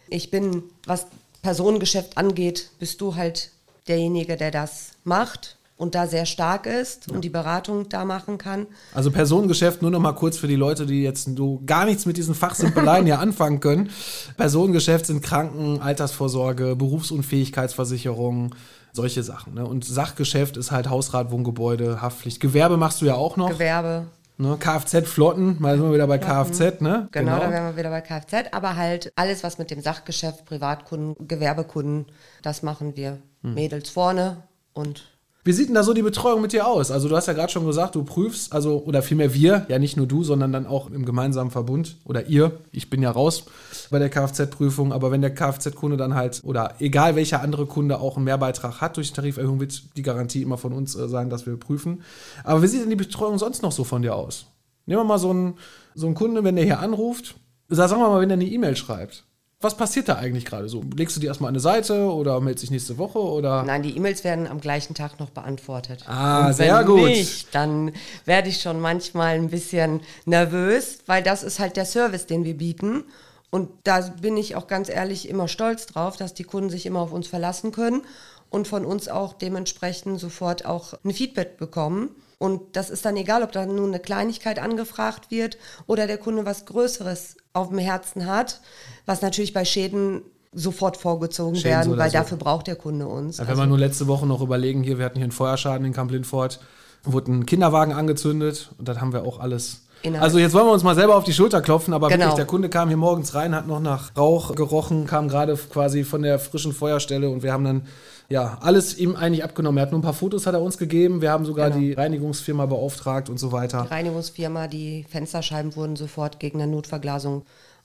Ich 0.08 0.30
bin, 0.30 0.62
was 0.86 1.08
Personengeschäft 1.42 2.16
angeht, 2.16 2.70
bist 2.78 3.02
du 3.02 3.16
halt 3.16 3.50
derjenige, 3.86 4.38
der 4.38 4.50
das 4.50 4.92
macht 5.04 5.58
und 5.76 5.94
da 5.94 6.06
sehr 6.06 6.26
stark 6.26 6.66
ist 6.66 7.10
und 7.10 7.22
die 7.22 7.28
Beratung 7.28 7.88
da 7.88 8.04
machen 8.04 8.38
kann. 8.38 8.66
Also 8.94 9.10
Personengeschäft, 9.10 9.82
nur 9.82 9.90
noch 9.90 10.00
mal 10.00 10.12
kurz 10.12 10.38
für 10.38 10.48
die 10.48 10.56
Leute, 10.56 10.86
die 10.86 11.02
jetzt 11.02 11.28
so 11.36 11.60
gar 11.66 11.84
nichts 11.84 12.06
mit 12.06 12.16
diesen 12.16 12.34
Fachsimpeleien 12.34 13.04
hier 13.04 13.18
anfangen 13.20 13.60
können. 13.60 13.90
Personengeschäft 14.36 15.06
sind 15.06 15.22
Kranken, 15.22 15.80
Altersvorsorge, 15.80 16.76
Berufsunfähigkeitsversicherung, 16.76 18.54
solche 18.92 19.22
Sachen. 19.22 19.54
Ne? 19.54 19.66
Und 19.66 19.84
Sachgeschäft 19.84 20.56
ist 20.56 20.70
halt 20.70 20.88
Hausrat, 20.88 21.30
Wohngebäude, 21.30 22.00
Haftpflicht. 22.00 22.40
Gewerbe 22.40 22.78
machst 22.78 23.02
du 23.02 23.06
ja 23.06 23.14
auch 23.14 23.36
noch. 23.36 23.50
Gewerbe. 23.50 24.06
Ne? 24.38 24.56
Kfz-Flotten, 24.58 25.56
mal 25.60 25.76
sind 25.76 25.86
wir 25.86 25.94
wieder 25.94 26.06
bei 26.06 26.18
Kfz, 26.18 26.80
ne? 26.82 27.08
Genau, 27.10 27.38
da 27.38 27.50
wären 27.50 27.70
wir 27.70 27.76
wieder 27.78 27.88
bei 27.88 28.02
Kfz, 28.02 28.48
aber 28.52 28.76
halt 28.76 29.10
alles, 29.16 29.42
was 29.42 29.56
mit 29.56 29.70
dem 29.70 29.80
Sachgeschäft, 29.80 30.44
Privatkunden, 30.44 31.26
Gewerbekunden, 31.26 32.06
das 32.42 32.62
machen 32.62 32.96
wir. 32.96 33.18
Mädels 33.40 33.88
vorne 33.88 34.42
und 34.74 35.15
Wie 35.46 35.52
sieht 35.52 35.68
denn 35.68 35.76
da 35.76 35.84
so 35.84 35.94
die 35.94 36.02
Betreuung 36.02 36.42
mit 36.42 36.52
dir 36.52 36.66
aus? 36.66 36.90
Also 36.90 37.08
du 37.08 37.14
hast 37.14 37.28
ja 37.28 37.32
gerade 37.32 37.52
schon 37.52 37.64
gesagt, 37.64 37.94
du 37.94 38.02
prüfst, 38.02 38.52
also 38.52 38.82
oder 38.84 39.00
vielmehr 39.00 39.32
wir, 39.32 39.64
ja 39.68 39.78
nicht 39.78 39.96
nur 39.96 40.08
du, 40.08 40.24
sondern 40.24 40.52
dann 40.52 40.66
auch 40.66 40.90
im 40.90 41.04
gemeinsamen 41.04 41.52
Verbund 41.52 41.98
oder 42.04 42.26
ihr. 42.26 42.58
Ich 42.72 42.90
bin 42.90 43.00
ja 43.00 43.12
raus 43.12 43.44
bei 43.90 44.00
der 44.00 44.10
Kfz-Prüfung, 44.10 44.92
aber 44.92 45.12
wenn 45.12 45.20
der 45.20 45.32
Kfz-Kunde 45.32 45.96
dann 45.96 46.16
halt 46.16 46.42
oder 46.42 46.74
egal 46.80 47.14
welcher 47.14 47.42
andere 47.42 47.66
Kunde 47.66 48.00
auch 48.00 48.16
einen 48.16 48.24
Mehrbeitrag 48.24 48.80
hat 48.80 48.96
durch 48.96 49.10
die 49.10 49.14
Tariferhöhung, 49.14 49.60
wird 49.60 49.96
die 49.96 50.02
Garantie 50.02 50.42
immer 50.42 50.58
von 50.58 50.72
uns 50.72 50.96
äh, 50.96 51.08
sein, 51.08 51.30
dass 51.30 51.46
wir 51.46 51.56
prüfen. 51.56 52.02
Aber 52.42 52.60
wie 52.64 52.66
sieht 52.66 52.82
denn 52.82 52.90
die 52.90 52.96
Betreuung 52.96 53.38
sonst 53.38 53.62
noch 53.62 53.70
so 53.70 53.84
von 53.84 54.02
dir 54.02 54.16
aus? 54.16 54.46
Nehmen 54.86 55.02
wir 55.02 55.04
mal 55.04 55.18
so 55.18 55.30
einen, 55.30 55.54
so 55.94 56.06
einen 56.06 56.16
Kunde, 56.16 56.42
wenn 56.42 56.56
der 56.56 56.64
hier 56.64 56.80
anruft, 56.80 57.36
sagen 57.68 58.00
wir 58.00 58.08
mal, 58.08 58.20
wenn 58.20 58.30
der 58.30 58.38
eine 58.38 58.46
E-Mail 58.46 58.74
schreibt. 58.74 59.25
Was 59.60 59.74
passiert 59.74 60.08
da 60.08 60.16
eigentlich 60.16 60.44
gerade 60.44 60.68
so? 60.68 60.84
Legst 60.94 61.16
du 61.16 61.20
die 61.20 61.26
erstmal 61.26 61.48
an 61.48 61.54
eine 61.54 61.60
Seite 61.60 62.12
oder 62.12 62.40
meldest 62.40 62.64
dich 62.64 62.70
nächste 62.70 62.98
Woche 62.98 63.18
oder? 63.18 63.62
Nein, 63.62 63.82
die 63.82 63.96
E-Mails 63.96 64.22
werden 64.22 64.46
am 64.46 64.60
gleichen 64.60 64.94
Tag 64.94 65.18
noch 65.18 65.30
beantwortet. 65.30 66.04
Ah, 66.06 66.52
sehr 66.52 66.84
gut. 66.84 67.06
Nicht, 67.06 67.54
dann 67.54 67.92
werde 68.26 68.50
ich 68.50 68.60
schon 68.60 68.80
manchmal 68.80 69.36
ein 69.36 69.48
bisschen 69.48 70.02
nervös, 70.26 70.98
weil 71.06 71.22
das 71.22 71.42
ist 71.42 71.58
halt 71.58 71.76
der 71.76 71.86
Service, 71.86 72.26
den 72.26 72.44
wir 72.44 72.56
bieten. 72.56 73.04
Und 73.50 73.70
da 73.84 74.00
bin 74.20 74.36
ich 74.36 74.56
auch 74.56 74.66
ganz 74.66 74.90
ehrlich 74.90 75.26
immer 75.26 75.48
stolz 75.48 75.86
drauf, 75.86 76.18
dass 76.18 76.34
die 76.34 76.44
Kunden 76.44 76.68
sich 76.68 76.84
immer 76.84 77.00
auf 77.00 77.12
uns 77.12 77.26
verlassen 77.26 77.72
können 77.72 78.02
und 78.50 78.68
von 78.68 78.84
uns 78.84 79.08
auch 79.08 79.32
dementsprechend 79.32 80.20
sofort 80.20 80.66
auch 80.66 80.92
ein 81.02 81.12
Feedback 81.12 81.56
bekommen. 81.56 82.10
Und 82.38 82.76
das 82.76 82.90
ist 82.90 83.04
dann 83.04 83.16
egal, 83.16 83.42
ob 83.42 83.52
da 83.52 83.64
nun 83.64 83.88
eine 83.88 84.00
Kleinigkeit 84.00 84.58
angefragt 84.58 85.30
wird 85.30 85.56
oder 85.86 86.06
der 86.06 86.18
Kunde 86.18 86.44
was 86.44 86.66
Größeres 86.66 87.36
auf 87.54 87.68
dem 87.68 87.78
Herzen 87.78 88.26
hat, 88.26 88.60
was 89.06 89.22
natürlich 89.22 89.54
bei 89.54 89.64
Schäden 89.64 90.22
sofort 90.52 90.96
vorgezogen 90.96 91.56
Schäden 91.56 91.70
werden, 91.70 91.92
so 91.92 91.98
weil 91.98 92.10
so. 92.10 92.18
dafür 92.18 92.36
braucht 92.36 92.66
der 92.66 92.76
Kunde 92.76 93.06
uns. 93.06 93.38
Ja, 93.38 93.48
wenn 93.48 93.56
wir 93.56 93.66
nur 93.66 93.78
letzte 93.78 94.06
Woche 94.06 94.26
noch 94.26 94.42
überlegen, 94.42 94.82
hier, 94.82 94.98
wir 94.98 95.06
hatten 95.06 95.16
hier 95.16 95.24
einen 95.24 95.32
Feuerschaden 95.32 95.86
in 95.86 95.92
Kamp-Lindfort, 95.92 96.60
wurde 97.04 97.32
ein 97.32 97.46
Kinderwagen 97.46 97.92
angezündet 97.92 98.70
und 98.78 98.88
das 98.88 99.00
haben 99.00 99.12
wir 99.12 99.22
auch 99.22 99.38
alles. 99.38 99.85
Innerhalb- 100.06 100.22
Also 100.24 100.38
jetzt 100.38 100.54
wollen 100.54 100.66
wir 100.66 100.72
uns 100.72 100.82
mal 100.84 100.94
selber 100.94 101.16
auf 101.16 101.24
die 101.24 101.32
Schulter 101.32 101.60
klopfen, 101.60 101.92
aber 101.92 102.08
Genau. 102.08 102.20
wirklich, 102.20 102.34
der 102.36 102.44
Kunde 102.46 102.68
kam 102.68 102.88
hier 102.88 102.96
morgens 102.96 103.34
rein, 103.34 103.54
hat 103.54 103.66
noch 103.66 103.80
nach 103.80 104.16
Rauch 104.16 104.54
gerochen, 104.54 105.06
kam 105.06 105.28
gerade 105.28 105.56
quasi 105.56 106.04
von 106.04 106.22
der 106.22 106.38
frischen 106.38 106.72
Feuerstelle 106.72 107.28
und 107.28 107.42
wir 107.42 107.52
haben 107.52 107.64
dann 107.64 107.82
ja 108.28 108.58
alles 108.60 108.96
ihm 108.98 109.16
eigentlich 109.16 109.42
abgenommen. 109.44 109.78
Er 109.78 109.82
hat 109.82 109.90
nur 109.92 109.98
ein 110.00 110.02
paar 110.04 110.12
Fotos 110.12 110.46
hat 110.46 110.54
er 110.54 110.60
uns 110.62 110.78
gegeben, 110.78 111.20
wir 111.22 111.30
haben 111.30 111.44
sogar 111.44 111.70
Genau. 111.70 111.80
die 111.80 111.92
Reinigungsfirma 111.92 112.66
beauftragt 112.66 113.28
und 113.28 113.38
so 113.38 113.50
weiter. 113.52 113.82
Die 113.88 113.94
Reinigungsfirma, 113.94 114.68
die 114.68 115.04
Fensterscheiben 115.08 115.74
wurden 115.76 115.96
sofort 115.96 116.38
gegen 116.40 116.60
eine 116.62 116.70
Notverglasung 116.70 117.42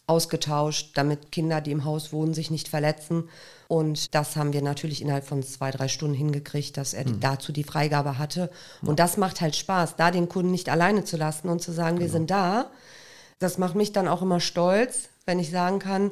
ausgetauscht, 0.07 0.91
damit 0.95 1.31
Kinder, 1.31 1.61
die 1.61 1.71
im 1.71 1.85
Haus 1.85 2.11
wohnen, 2.11 2.33
sich 2.33 2.51
nicht 2.51 2.67
verletzen. 2.67 3.29
Und 3.67 4.13
das 4.13 4.35
haben 4.35 4.51
wir 4.51 4.61
natürlich 4.61 5.01
innerhalb 5.01 5.25
von 5.25 5.43
zwei, 5.43 5.71
drei 5.71 5.87
Stunden 5.87 6.15
hingekriegt, 6.15 6.75
dass 6.75 6.93
er 6.93 7.05
die, 7.05 7.19
dazu 7.19 7.53
die 7.53 7.63
Freigabe 7.63 8.17
hatte. 8.17 8.49
Und 8.81 8.99
das 8.99 9.15
macht 9.15 9.39
halt 9.39 9.55
Spaß, 9.55 9.95
da 9.95 10.11
den 10.11 10.27
Kunden 10.27 10.51
nicht 10.51 10.69
alleine 10.69 11.05
zu 11.05 11.15
lassen 11.15 11.47
und 11.47 11.61
zu 11.61 11.71
sagen, 11.71 11.99
wir 11.99 12.09
sind 12.09 12.29
da. 12.29 12.69
Das 13.39 13.57
macht 13.57 13.75
mich 13.75 13.93
dann 13.93 14.09
auch 14.09 14.21
immer 14.21 14.41
stolz, 14.41 15.09
wenn 15.25 15.39
ich 15.39 15.51
sagen 15.51 15.79
kann, 15.79 16.11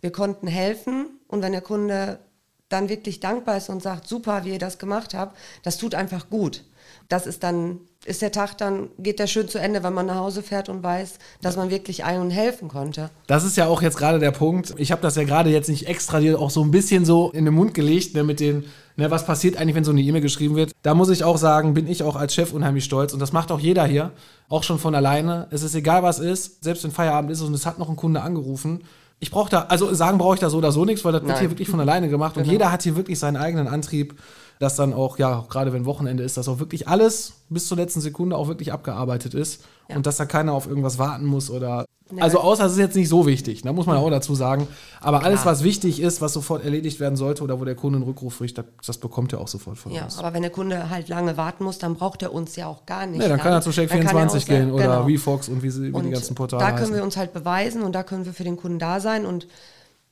wir 0.00 0.12
konnten 0.12 0.46
helfen. 0.46 1.18
Und 1.26 1.42
wenn 1.42 1.52
der 1.52 1.60
Kunde 1.60 2.20
dann 2.68 2.88
wirklich 2.88 3.18
dankbar 3.20 3.56
ist 3.56 3.68
und 3.68 3.82
sagt, 3.82 4.06
super, 4.06 4.44
wie 4.44 4.52
ihr 4.52 4.58
das 4.58 4.78
gemacht 4.78 5.12
habt, 5.12 5.36
das 5.64 5.76
tut 5.76 5.94
einfach 5.94 6.30
gut. 6.30 6.64
Das 7.08 7.26
ist 7.26 7.42
dann, 7.42 7.80
ist 8.06 8.22
der 8.22 8.32
Tag 8.32 8.56
dann, 8.56 8.88
geht 8.98 9.18
der 9.18 9.26
schön 9.26 9.46
zu 9.48 9.58
Ende, 9.58 9.82
wenn 9.82 9.92
man 9.92 10.06
nach 10.06 10.16
Hause 10.16 10.42
fährt 10.42 10.70
und 10.70 10.82
weiß, 10.82 11.18
dass 11.42 11.56
man 11.56 11.68
wirklich 11.68 12.02
ein- 12.04 12.20
und 12.20 12.30
helfen 12.30 12.68
konnte. 12.68 13.10
Das 13.26 13.44
ist 13.44 13.58
ja 13.58 13.66
auch 13.66 13.82
jetzt 13.82 13.98
gerade 13.98 14.18
der 14.18 14.30
Punkt. 14.30 14.74
Ich 14.78 14.90
habe 14.90 15.02
das 15.02 15.16
ja 15.16 15.24
gerade 15.24 15.50
jetzt 15.50 15.68
nicht 15.68 15.86
extra 15.86 16.18
dir 16.18 16.38
auch 16.38 16.48
so 16.50 16.62
ein 16.64 16.70
bisschen 16.70 17.04
so 17.04 17.30
in 17.30 17.44
den 17.44 17.52
Mund 17.52 17.74
gelegt, 17.74 18.14
ne, 18.14 18.24
mit 18.24 18.40
den, 18.40 18.64
ne, 18.96 19.10
was 19.10 19.26
passiert 19.26 19.58
eigentlich, 19.58 19.74
wenn 19.74 19.84
so 19.84 19.90
eine 19.90 20.00
E-Mail 20.00 20.22
geschrieben 20.22 20.56
wird. 20.56 20.72
Da 20.82 20.94
muss 20.94 21.10
ich 21.10 21.24
auch 21.24 21.36
sagen, 21.36 21.74
bin 21.74 21.86
ich 21.86 22.02
auch 22.02 22.16
als 22.16 22.34
Chef 22.34 22.54
unheimlich 22.54 22.84
stolz 22.84 23.12
und 23.12 23.20
das 23.20 23.32
macht 23.32 23.52
auch 23.52 23.60
jeder 23.60 23.84
hier, 23.84 24.12
auch 24.48 24.62
schon 24.62 24.78
von 24.78 24.94
alleine. 24.94 25.46
Es 25.50 25.62
ist 25.62 25.74
egal, 25.74 26.02
was 26.02 26.20
ist, 26.20 26.64
selbst 26.64 26.82
wenn 26.84 26.90
Feierabend 26.92 27.30
ist 27.30 27.42
und 27.42 27.52
es 27.52 27.66
hat 27.66 27.78
noch 27.78 27.90
ein 27.90 27.96
Kunde 27.96 28.22
angerufen. 28.22 28.82
Ich 29.22 29.30
brauche 29.30 29.50
da, 29.50 29.66
also 29.68 29.92
sagen 29.92 30.16
brauche 30.16 30.36
ich 30.36 30.40
da 30.40 30.48
so 30.48 30.56
oder 30.56 30.72
so 30.72 30.86
nichts, 30.86 31.04
weil 31.04 31.12
das 31.12 31.20
wird 31.20 31.32
Nein. 31.32 31.40
hier 31.40 31.50
wirklich 31.50 31.68
von 31.68 31.78
alleine 31.80 32.08
gemacht 32.08 32.38
und 32.38 32.44
Genau. 32.44 32.52
jeder 32.52 32.72
hat 32.72 32.82
hier 32.82 32.96
wirklich 32.96 33.18
seinen 33.18 33.36
eigenen 33.36 33.68
Antrieb, 33.68 34.14
dass 34.60 34.76
dann 34.76 34.92
auch, 34.92 35.18
ja, 35.18 35.44
gerade 35.48 35.72
wenn 35.72 35.84
Wochenende 35.86 36.22
ist, 36.22 36.36
dass 36.36 36.46
auch 36.46 36.60
wirklich 36.60 36.86
alles 36.86 37.32
bis 37.48 37.66
zur 37.66 37.76
letzten 37.78 38.00
Sekunde 38.00 38.36
auch 38.36 38.46
wirklich 38.46 38.72
abgearbeitet 38.72 39.34
ist 39.34 39.62
Ja. 39.88 39.96
und 39.96 40.06
dass 40.06 40.18
da 40.18 40.26
keiner 40.26 40.52
auf 40.52 40.68
irgendwas 40.68 40.98
warten 40.98 41.24
muss 41.24 41.50
oder 41.50 41.86
Ja. 42.14 42.22
also 42.24 42.40
außer 42.40 42.66
es 42.66 42.72
ist 42.72 42.78
jetzt 42.78 42.94
nicht 42.96 43.08
so 43.08 43.24
wichtig, 43.24 43.62
da 43.62 43.72
muss 43.72 43.86
man 43.86 43.96
auch 43.96 44.10
dazu 44.10 44.34
sagen. 44.34 44.68
Aber 45.00 45.22
alles, 45.24 45.42
Klar. 45.42 45.54
was 45.54 45.62
wichtig 45.64 45.98
ist, 46.02 46.20
was 46.20 46.34
sofort 46.34 46.62
erledigt 46.62 47.00
werden 47.00 47.16
sollte 47.16 47.42
oder 47.42 47.58
wo 47.58 47.64
der 47.64 47.74
Kunde 47.74 47.96
einen 47.96 48.04
Rückruf 48.04 48.40
richtet, 48.42 48.66
das, 48.86 48.98
bekommt 48.98 49.32
er 49.32 49.40
auch 49.40 49.48
sofort 49.48 49.78
von 49.78 49.92
Ja, 49.92 50.04
uns. 50.04 50.18
aber 50.18 50.34
wenn 50.34 50.42
der 50.42 50.50
Kunde 50.50 50.90
halt 50.90 51.08
lange 51.08 51.36
warten 51.38 51.64
muss, 51.64 51.78
dann 51.78 51.94
braucht 51.94 52.20
er 52.22 52.34
uns 52.34 52.54
ja 52.56 52.66
auch 52.66 52.84
gar 52.84 53.06
nicht. 53.06 53.20
Nee, 53.22 53.28
dann 53.28 53.38
kann 53.40 53.52
er 53.54 53.62
zu 53.62 53.70
Dann 53.70 53.88
kann 53.88 53.98
er 54.00 54.04
Check24 54.04 54.26
auch 54.26 54.32
gehen 54.32 54.40
sagen- 54.60 54.72
oder 54.72 54.82
genau. 54.82 55.06
WeFox 55.08 55.48
und 55.48 55.62
wie, 55.62 55.70
sie, 55.70 55.80
wie 55.84 55.86
die 55.86 55.92
Und 55.92 56.10
ganzen 56.10 56.34
Portale 56.34 56.60
da 56.62 56.70
können 56.72 56.82
heißen. 56.82 56.94
wir 56.96 57.02
uns 57.04 57.16
halt 57.16 57.32
beweisen 57.32 57.82
und 57.82 57.92
da 57.94 58.02
können 58.02 58.26
wir 58.26 58.34
für 58.34 58.44
den 58.44 58.56
Kunden 58.58 58.78
da 58.78 59.00
sein 59.00 59.24
und 59.24 59.46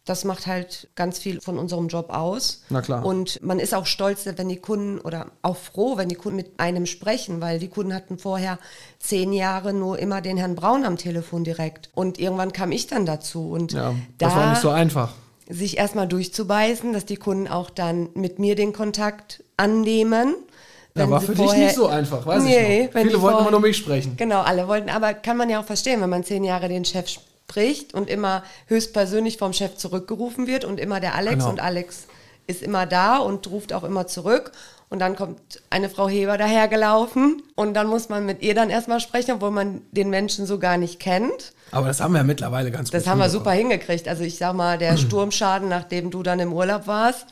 Das 0.08 0.24
macht 0.24 0.46
halt 0.46 0.88
ganz 0.94 1.18
viel 1.18 1.40
von 1.40 1.58
unserem 1.58 1.88
Job 1.88 2.10
aus. 2.10 2.62
Na 2.70 2.80
klar. 2.80 3.04
Und 3.04 3.42
man 3.42 3.58
ist 3.58 3.74
auch 3.74 3.84
stolz, 3.86 4.24
wenn 4.24 4.48
die 4.48 4.56
Kunden 4.56 4.98
oder 5.00 5.26
auch 5.42 5.56
froh, 5.56 5.96
wenn 5.98 6.08
die 6.08 6.14
Kunden 6.14 6.36
mit 6.36 6.58
einem 6.58 6.86
sprechen, 6.86 7.40
weil 7.42 7.58
die 7.58 7.68
Kunden 7.68 7.92
hatten 7.92 8.18
vorher 8.18 8.58
zehn 8.98 9.32
Jahre 9.32 9.72
nur 9.74 9.98
immer 9.98 10.20
den 10.22 10.36
Herrn 10.38 10.54
Braun 10.54 10.84
am 10.86 10.96
Telefon 10.96 11.44
direkt. 11.44 11.90
Und 11.94 12.18
irgendwann 12.18 12.52
kam 12.52 12.72
ich 12.72 12.86
dann 12.86 13.04
dazu. 13.04 13.50
Und 13.50 13.72
Ja, 13.72 13.94
da 14.18 14.26
das 14.28 14.34
war 14.34 14.50
nicht 14.50 14.62
so 14.62 14.70
einfach. 14.70 15.12
sich 15.50 15.76
erstmal 15.76 16.08
durchzubeißen, 16.08 16.92
dass 16.94 17.04
die 17.04 17.16
Kunden 17.16 17.46
auch 17.48 17.68
dann 17.68 18.08
mit 18.14 18.38
mir 18.38 18.54
den 18.54 18.72
Kontakt 18.72 19.42
annehmen. 19.58 20.34
Ja, 20.94 21.08
war 21.10 21.20
für 21.20 21.34
dich 21.34 21.52
nicht 21.52 21.74
so 21.76 21.86
einfach, 21.86 22.24
weiß 22.26 22.42
Nee, 22.42 22.86
ich 22.86 22.94
noch. 22.94 23.02
Viele 23.02 23.20
wollten 23.20 23.40
immer 23.40 23.50
nur 23.52 23.60
mich 23.60 23.76
sprechen. 23.76 24.16
Genau, 24.16 24.40
alle 24.40 24.66
wollten, 24.66 24.88
aber 24.88 25.14
kann 25.14 25.36
man 25.36 25.48
ja 25.48 25.60
auch 25.60 25.64
verstehen, 25.64 26.00
wenn 26.00 26.10
man 26.10 26.24
zehn 26.24 26.42
Jahre 26.44 26.68
den 26.68 26.84
Chef 26.84 27.08
spricht 27.52 27.94
und 27.94 28.10
immer 28.10 28.42
höchstpersönlich 28.66 29.38
vom 29.38 29.52
Chef 29.54 29.76
zurückgerufen 29.76 30.46
wird 30.46 30.64
und 30.66 30.78
immer 30.78 31.00
der 31.00 31.14
Alex 31.14 31.36
Genau. 31.36 31.48
und 31.50 31.60
Alex 31.60 32.06
ist 32.46 32.62
immer 32.62 32.84
da 32.86 33.16
und 33.18 33.50
ruft 33.50 33.72
auch 33.72 33.84
immer 33.84 34.06
zurück. 34.06 34.52
Und 34.90 35.00
dann 35.00 35.16
kommt 35.16 35.38
eine 35.70 35.88
Frau 35.90 36.08
Heber 36.08 36.36
dahergelaufen 36.38 37.42
und 37.56 37.74
dann 37.74 37.86
muss 37.88 38.08
man 38.10 38.24
mit 38.26 38.42
ihr 38.42 38.54
dann 38.54 38.70
erstmal 38.70 39.00
sprechen, 39.00 39.32
obwohl 39.32 39.50
man 39.50 39.82
den 39.92 40.08
Menschen 40.10 40.46
so 40.46 40.58
gar 40.58 40.76
nicht 40.78 40.98
kennt. 41.00 41.52
Aber 41.72 41.88
das 41.88 42.00
haben 42.00 42.12
wir 42.12 42.18
ja 42.18 42.24
mittlerweile 42.24 42.70
ganz 42.70 42.90
Das 42.90 43.04
gut 43.04 43.10
haben 43.12 43.18
wir 43.18 43.28
super 43.30 43.50
hingekriegt. 43.52 44.08
Also 44.08 44.24
ich 44.24 44.36
sag 44.38 44.54
mal, 44.54 44.76
der 44.78 44.96
Sturmschaden, 44.98 45.68
nachdem 45.68 46.10
du 46.10 46.22
dann 46.22 46.40
im 46.40 46.52
Urlaub 46.52 46.86
warst, 46.86 47.26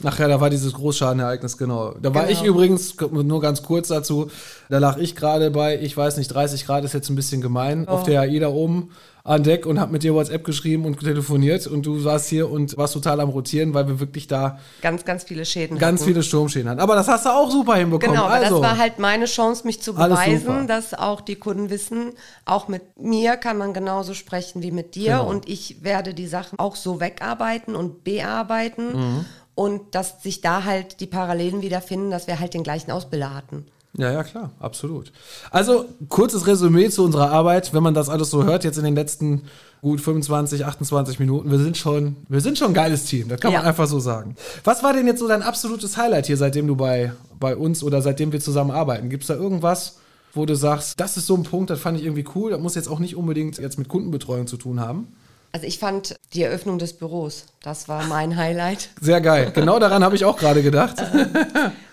Nachher, 0.00 0.28
da 0.28 0.40
war 0.40 0.48
dieses 0.48 0.74
Großschadenereignis, 0.74 1.58
genau. 1.58 1.92
Da 2.00 2.14
war 2.14 2.26
Genau. 2.26 2.32
ich 2.40 2.44
übrigens, 2.46 2.94
nur 3.10 3.40
ganz 3.40 3.64
kurz 3.64 3.88
dazu, 3.88 4.30
da 4.70 4.78
lag 4.78 4.96
ich 4.98 5.16
gerade 5.16 5.50
bei, 5.50 5.76
ich 5.80 5.96
weiß 5.96 6.18
nicht, 6.18 6.28
30 6.28 6.66
Grad 6.66 6.84
ist 6.84 6.94
jetzt 6.94 7.08
ein 7.08 7.16
bisschen 7.16 7.40
gemein, 7.40 7.84
Oh. 7.88 7.94
auf 7.94 8.02
der 8.04 8.20
AIDA 8.20 8.46
oben 8.46 8.90
an 9.28 9.42
Deck 9.42 9.66
und 9.66 9.78
hab 9.78 9.90
mit 9.90 10.02
dir 10.02 10.14
WhatsApp 10.14 10.42
geschrieben 10.42 10.84
und 10.86 10.98
telefoniert 11.00 11.66
und 11.66 11.84
du 11.84 11.98
saßt 12.00 12.28
hier 12.28 12.50
und 12.50 12.76
warst 12.78 12.94
total 12.94 13.20
am 13.20 13.28
Rotieren, 13.28 13.74
weil 13.74 13.86
wir 13.86 14.00
wirklich 14.00 14.26
da 14.26 14.58
ganz, 14.80 15.04
ganz 15.04 15.24
viele 15.24 15.44
Schäden 15.44 15.78
ganz 15.78 16.00
hatten. 16.00 16.08
viele 16.08 16.22
Sturmschäden 16.22 16.68
hatten. 16.70 16.80
Aber 16.80 16.94
das 16.94 17.08
hast 17.08 17.26
du 17.26 17.30
auch 17.30 17.50
super 17.50 17.76
hinbekommen. 17.76 18.16
Genau, 18.16 18.26
also, 18.26 18.60
das 18.60 18.70
war 18.70 18.78
halt 18.78 18.98
meine 18.98 19.26
Chance, 19.26 19.66
mich 19.66 19.82
zu 19.82 19.92
beweisen, 19.94 20.66
dass 20.66 20.94
auch 20.94 21.20
die 21.20 21.36
Kunden 21.36 21.68
wissen, 21.68 22.12
auch 22.46 22.68
mit 22.68 22.82
mir 22.98 23.36
kann 23.36 23.58
man 23.58 23.74
genauso 23.74 24.14
sprechen 24.14 24.62
wie 24.62 24.70
mit 24.70 24.94
dir 24.94 25.18
Genau. 25.18 25.28
und 25.28 25.48
ich 25.48 25.82
werde 25.84 26.14
die 26.14 26.26
Sachen 26.26 26.58
auch 26.58 26.74
so 26.76 26.98
wegarbeiten 27.00 27.76
und 27.76 28.04
bearbeiten 28.04 28.92
Mhm. 28.96 29.24
und 29.54 29.94
dass 29.94 30.22
sich 30.22 30.40
da 30.40 30.64
halt 30.64 31.00
die 31.00 31.06
Parallelen 31.06 31.60
wiederfinden, 31.60 32.10
dass 32.10 32.26
wir 32.28 32.40
halt 32.40 32.54
den 32.54 32.62
gleichen 32.62 32.90
Ausbilder 32.92 33.34
hatten. 33.34 33.66
Ja, 33.98 34.12
ja, 34.12 34.22
klar, 34.22 34.52
absolut. 34.60 35.12
Also, 35.50 35.84
kurzes 36.08 36.46
Resümee 36.46 36.88
zu 36.88 37.04
unserer 37.04 37.30
Arbeit, 37.30 37.74
wenn 37.74 37.82
man 37.82 37.94
das 37.94 38.08
alles 38.08 38.30
so 38.30 38.44
hört, 38.44 38.62
jetzt 38.64 38.78
in 38.78 38.84
den 38.84 38.94
letzten 38.94 39.42
gut 39.82 40.00
25, 40.00 40.64
28 40.64 41.18
Minuten. 41.18 41.50
Wir 41.50 41.58
sind 41.58 41.76
schon, 41.76 42.16
wir 42.28 42.40
sind 42.40 42.58
schon 42.58 42.68
ein 42.68 42.74
geiles 42.74 43.04
Team, 43.04 43.28
das 43.28 43.40
kann 43.40 43.52
man 43.52 43.62
Ja. 43.62 43.68
einfach 43.68 43.86
so 43.88 43.98
sagen. 44.00 44.36
Was 44.64 44.82
war 44.82 44.92
denn 44.92 45.06
jetzt 45.06 45.18
so 45.18 45.28
dein 45.28 45.42
absolutes 45.42 45.96
Highlight 45.96 46.26
hier, 46.26 46.36
seitdem 46.36 46.66
du 46.68 46.76
bei, 46.76 47.12
bei 47.38 47.56
uns 47.56 47.82
oder 47.82 48.00
seitdem 48.00 48.32
wir 48.32 48.40
zusammen 48.40 48.70
arbeiten? 48.70 49.10
Gibt 49.10 49.24
es 49.24 49.28
da 49.28 49.34
irgendwas, 49.34 49.98
wo 50.32 50.46
du 50.46 50.54
sagst, 50.54 50.98
das 51.00 51.16
ist 51.16 51.26
so 51.26 51.34
ein 51.36 51.42
Punkt, 51.42 51.70
das 51.70 51.80
fand 51.80 51.98
ich 51.98 52.04
irgendwie 52.04 52.24
cool, 52.34 52.52
das 52.52 52.60
muss 52.60 52.74
jetzt 52.76 52.88
auch 52.88 53.00
nicht 53.00 53.16
unbedingt 53.16 53.58
jetzt 53.58 53.78
mit 53.78 53.88
Kundenbetreuung 53.88 54.46
zu 54.46 54.56
tun 54.56 54.80
haben? 54.80 55.08
Also 55.50 55.66
ich 55.66 55.78
fand 55.78 56.14
die 56.34 56.42
Eröffnung 56.42 56.78
des 56.78 56.92
Büros, 56.92 57.46
das 57.62 57.88
war 57.88 58.04
mein 58.06 58.36
Highlight. 58.36 58.90
Sehr 59.00 59.20
geil. 59.20 59.50
Genau 59.54 59.78
daran 59.80 60.04
habe 60.04 60.14
ich 60.14 60.24
auch 60.24 60.36
gerade 60.36 60.62
gedacht. 60.62 60.96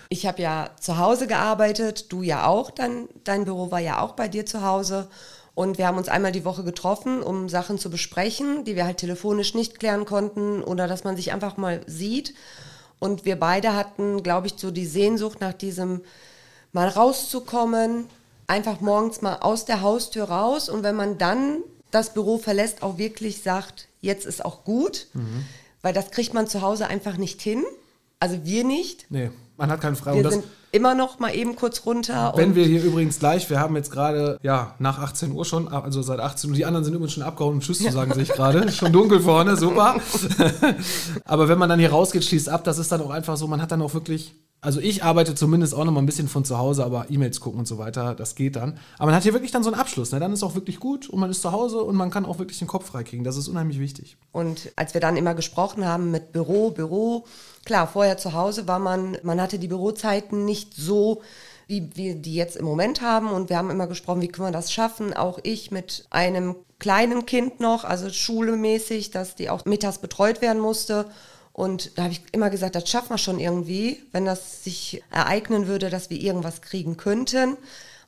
Ich 0.10 0.26
habe 0.26 0.42
ja 0.42 0.70
zu 0.80 0.98
Hause 0.98 1.28
gearbeitet, 1.28 2.12
du 2.12 2.22
ja 2.22 2.48
auch, 2.48 2.72
dann, 2.72 3.08
dein 3.24 3.46
Büro 3.46 3.72
war 3.72 3.80
ja 3.80 4.02
auch 4.02 4.14
bei 4.14 4.28
dir 4.28 4.46
zu 4.46 4.64
Hause. 4.64 5.08
Und 5.56 5.78
wir 5.78 5.88
haben 5.88 5.98
uns 5.98 6.10
einmal 6.10 6.34
die 6.34 6.46
Woche 6.46 6.64
getroffen, 6.64 7.24
um 7.24 7.48
Sachen 7.48 7.80
zu 7.80 7.90
besprechen, 7.90 8.66
die 8.66 8.76
wir 8.76 8.86
halt 8.86 8.98
telefonisch 8.98 9.54
nicht 9.54 9.80
klären 9.80 10.06
konnten 10.06 10.62
oder 10.62 10.88
dass 10.88 11.06
man 11.06 11.16
sich 11.16 11.32
einfach 11.32 11.58
mal 11.58 11.82
sieht. 11.88 12.34
Und 13.00 13.26
wir 13.26 13.40
beide 13.40 13.74
hatten, 13.74 14.22
glaube 14.22 14.48
ich, 14.48 14.56
so 14.58 14.72
die 14.72 14.86
Sehnsucht 14.86 15.40
nach 15.42 15.54
diesem 15.54 16.02
mal 16.74 16.90
rauszukommen, 16.90 18.08
einfach 18.48 18.82
morgens 18.82 19.22
mal 19.22 19.38
aus 19.38 19.66
der 19.66 19.82
Haustür 19.82 20.26
raus 20.26 20.70
und 20.70 20.84
wenn 20.84 20.96
man 20.96 21.18
dann 21.18 21.64
das 21.90 22.14
Büro 22.14 22.38
verlässt, 22.38 22.84
auch 22.84 22.98
wirklich 22.98 23.42
sagt, 23.42 23.88
jetzt 24.02 24.26
ist 24.26 24.44
auch 24.44 24.66
gut, 24.66 25.08
weil 25.82 25.94
das 25.94 26.12
kriegt 26.12 26.34
man 26.34 26.48
zu 26.48 26.62
Hause 26.62 26.88
einfach 26.88 27.16
nicht 27.16 27.42
hin. 27.42 27.64
Also 28.20 28.44
wir 28.44 28.66
nicht. 28.66 29.06
Nee, 29.10 29.32
man 29.58 29.72
hat 29.72 29.82
keinen 29.82 29.96
Freiraum. 29.96 30.24
Wir 30.24 30.32
sind 30.32 30.44
immer 30.72 30.94
noch 30.94 31.20
mal 31.20 31.34
eben 31.34 31.56
kurz 31.56 31.86
runter. 31.86 32.34
Wenn 32.36 32.56
wir 32.56 32.66
hier 32.66 32.84
übrigens 32.84 33.20
gleich, 33.20 33.50
wir 33.50 33.60
haben 33.60 33.76
jetzt 33.76 33.92
gerade, 33.92 34.38
ja, 34.44 34.76
nach 34.80 35.00
18 35.00 35.32
Uhr 35.32 35.46
schon, 35.46 35.70
also 35.70 36.02
seit 36.02 36.20
18 36.20 36.50
Uhr, 36.50 36.56
die 36.56 36.66
anderen 36.66 36.84
sind 36.84 36.94
übrigens 36.94 37.14
schon 37.14 37.24
abgehauen, 37.24 37.56
um 37.56 37.60
Tschüss 37.62 37.80
zu 37.80 37.92
sagen, 37.92 38.14
sehe 38.14 38.24
ich 38.24 38.30
gerade. 38.30 38.70
Schon 38.72 38.92
dunkel 38.92 39.22
vorne, 39.22 39.56
super. 39.56 39.96
Aber 41.26 41.48
wenn 41.48 41.58
man 41.58 41.70
dann 41.70 41.80
hier 41.80 41.92
rausgeht, 41.92 42.26
schließt 42.26 42.50
ab, 42.50 42.66
das 42.66 42.78
ist 42.78 42.92
dann 42.92 43.02
auch 43.02 43.10
einfach 43.12 43.38
so, 43.38 43.48
man 43.48 43.62
hat 43.62 43.72
dann 43.72 43.82
auch 43.82 43.94
wirklich, 43.94 44.36
also 44.62 44.80
ich 44.80 45.04
arbeite 45.04 45.36
zumindest 45.36 45.76
auch 45.76 45.86
noch 45.86 45.92
mal 45.92 46.02
ein 46.02 46.08
bisschen 46.08 46.28
von 46.28 46.44
zu 46.44 46.58
Hause, 46.58 46.84
aber 46.84 47.06
E-Mails 47.10 47.40
gucken 47.40 47.60
und 47.60 47.68
so 47.68 47.78
weiter, 47.78 48.16
das 48.16 48.34
geht 48.34 48.56
dann. 48.56 48.80
Aber 48.98 49.08
man 49.08 49.16
hat 49.16 49.24
hier 49.24 49.34
wirklich 49.34 49.52
dann 49.52 49.64
so 49.64 49.70
einen 49.70 49.80
Abschluss, 49.80 50.12
ne? 50.12 50.20
dann 50.20 50.34
ist 50.34 50.42
auch 50.42 50.56
wirklich 50.56 50.80
gut 50.80 51.08
und 51.08 51.20
man 51.20 51.30
ist 51.30 51.42
zu 51.42 51.52
Hause 51.52 51.84
und 51.84 51.96
man 51.96 52.10
kann 52.10 52.26
auch 52.26 52.40
wirklich 52.40 52.58
den 52.58 52.68
Kopf 52.68 52.88
freikriegen. 52.88 53.24
Das 53.24 53.38
ist 53.38 53.48
unheimlich 53.48 53.80
wichtig. 53.80 54.18
Und 54.32 54.72
als 54.76 54.94
wir 54.94 55.02
dann 55.02 55.18
immer 55.18 55.36
gesprochen 55.36 55.86
haben 55.86 56.10
mit 56.10 56.32
Büro, 56.32 56.72
Büro, 56.72 57.26
klar, 57.64 57.88
vorher 57.88 58.18
zu 58.18 58.34
Hause 58.34 58.68
war 58.68 58.80
man, 58.80 59.18
man 59.22 59.40
hatte 59.40 59.60
die 59.60 59.68
Bürozeiten 59.68 60.46
nicht 60.46 60.74
so, 60.74 61.22
wie 61.68 61.96
wir 61.96 62.16
die 62.16 62.36
jetzt 62.36 62.56
im 62.56 62.66
Moment 62.66 63.02
haben. 63.02 63.30
Und 63.30 63.50
wir 63.50 63.58
haben 63.58 63.70
immer 63.70 63.88
gesprochen, 63.88 64.22
wie 64.22 64.28
können 64.28 64.48
wir 64.48 64.52
das 64.52 64.72
schaffen? 64.72 65.14
Auch 65.14 65.40
ich 65.44 65.72
mit 65.72 66.06
einem 66.10 66.56
kleinen 66.80 67.26
Kind 67.26 67.60
noch, 67.60 67.84
also 67.84 68.10
schulemäßig, 68.10 69.12
dass 69.12 69.36
die 69.36 69.50
auch 69.50 69.66
mittags 69.66 70.00
betreut 70.00 70.42
werden 70.42 70.62
musste. 70.62 71.06
Und 71.56 71.98
da 71.98 72.04
habe 72.04 72.12
ich 72.12 72.22
immer 72.34 72.50
gesagt, 72.50 72.76
das 72.76 72.90
schaffen 72.90 73.12
wir 73.12 73.18
schon 73.18 73.40
irgendwie, 73.40 74.04
wenn 74.12 74.26
das 74.26 74.66
sich 74.66 75.02
ereignen 75.10 75.68
würde, 75.68 75.90
dass 75.90 76.10
wir 76.10 76.20
irgendwas 76.20 76.60
kriegen 76.62 76.98
könnten. 76.98 77.56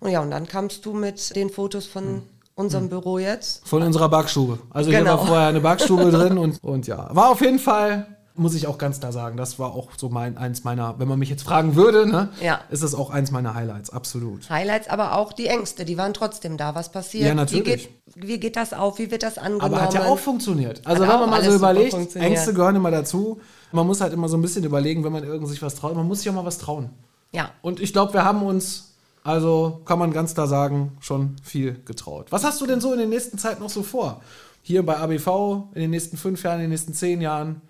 Und 0.01 0.11
ja, 0.11 0.19
und 0.19 0.31
dann 0.31 0.47
kamst 0.47 0.85
du 0.85 0.91
mit 0.91 1.33
den 1.33 1.49
Fotos 1.49 1.85
von 1.85 2.23
unserem 2.55 2.89
Büro 2.89 3.19
jetzt. 3.19 3.65
Von 3.65 3.83
unserer 3.83 4.09
Backstube. 4.09 4.59
Also 4.69 4.89
hier 4.89 4.99
Genau. 4.99 5.11
war 5.19 5.25
vorher 5.27 5.47
eine 5.47 5.61
Backstube 5.61 6.11
drin 6.11 6.37
und, 6.37 6.61
und 6.61 6.87
ja. 6.87 7.07
War 7.15 7.29
auf 7.29 7.39
jeden 7.39 7.59
Fall, 7.59 8.16
muss 8.37 8.53
ich 8.55 8.67
auch 8.67 8.77
ganz 8.77 8.99
klar 8.99 9.11
sagen, 9.11 9.37
das 9.37 9.59
war 9.59 9.73
auch 9.73 9.89
so 9.97 10.09
mein, 10.09 10.37
eins 10.37 10.63
meiner, 10.63 10.99
wenn 10.99 11.07
man 11.07 11.19
mich 11.19 11.29
jetzt 11.29 11.43
fragen 11.43 11.75
würde, 11.75 12.07
ne, 12.07 12.29
Ja. 12.41 12.61
ist 12.69 12.83
das 12.83 12.93
auch 12.95 13.09
eins 13.09 13.31
meiner 13.31 13.53
Highlights, 13.55 13.89
absolut. 13.89 14.49
Highlights, 14.49 14.89
aber 14.89 15.15
auch 15.15 15.33
die 15.33 15.47
Ängste, 15.47 15.85
die 15.85 15.97
waren 15.97 16.13
trotzdem 16.13 16.57
da. 16.57 16.75
Was 16.75 16.91
passiert? 16.91 17.27
Ja, 17.27 17.33
natürlich. 17.33 17.89
Wie 18.15 18.21
geht, 18.21 18.27
wie 18.27 18.39
geht 18.39 18.55
das 18.55 18.73
auf? 18.73 18.99
Wie 18.99 19.11
wird 19.11 19.23
das 19.23 19.37
angenommen? 19.37 19.73
Aber 19.73 19.81
hat 19.83 19.93
ja 19.93 20.05
auch 20.05 20.19
funktioniert. 20.19 20.81
Also 20.85 21.05
Hat 21.05 21.13
wenn 21.13 21.19
man 21.21 21.29
mal 21.29 21.43
so 21.43 21.53
überlegt. 21.53 22.15
Ängste 22.15 22.53
gehören 22.53 22.75
immer 22.75 22.91
dazu. 22.91 23.39
Man 23.71 23.85
muss 23.85 23.99
halt 24.01 24.13
immer 24.13 24.29
so 24.29 24.37
ein 24.37 24.41
bisschen 24.41 24.63
überlegen, 24.63 25.03
wenn 25.03 25.11
man 25.11 25.23
irgend 25.23 25.47
sich 25.49 25.61
was 25.61 25.75
traut. 25.75 25.95
Man 25.95 26.07
muss 26.07 26.19
sich 26.19 26.29
auch 26.29 26.33
mal 26.33 26.45
was 26.45 26.57
trauen. 26.57 26.89
Ja. 27.31 27.49
Und 27.61 27.79
ich 27.79 27.91
glaube, 27.91 28.13
wir 28.13 28.23
haben 28.23 28.41
uns, 28.43 28.93
also 29.23 29.81
kann 29.85 29.99
man 29.99 30.13
ganz 30.13 30.33
klar 30.33 30.47
sagen, 30.47 30.97
schon 31.01 31.35
viel 31.43 31.75
getraut. 31.85 32.27
Was 32.31 32.43
hast 32.43 32.61
du 32.61 32.65
denn 32.65 32.79
so 32.79 32.93
in 32.93 32.99
der 32.99 33.07
nächsten 33.07 33.37
Zeit 33.37 33.59
noch 33.59 33.69
so 33.69 33.83
vor? 33.83 34.21
Hier 34.61 34.85
bei 34.85 34.97
ABV, 34.97 35.71
in 35.75 35.81
den 35.81 35.89
nächsten 35.91 36.17
fünf 36.17 36.43
Jahren, 36.43 36.55
in 36.55 36.61
den 36.63 36.69
nächsten 36.71 36.93
zehn 36.93 37.19
Jahren? 37.21 37.61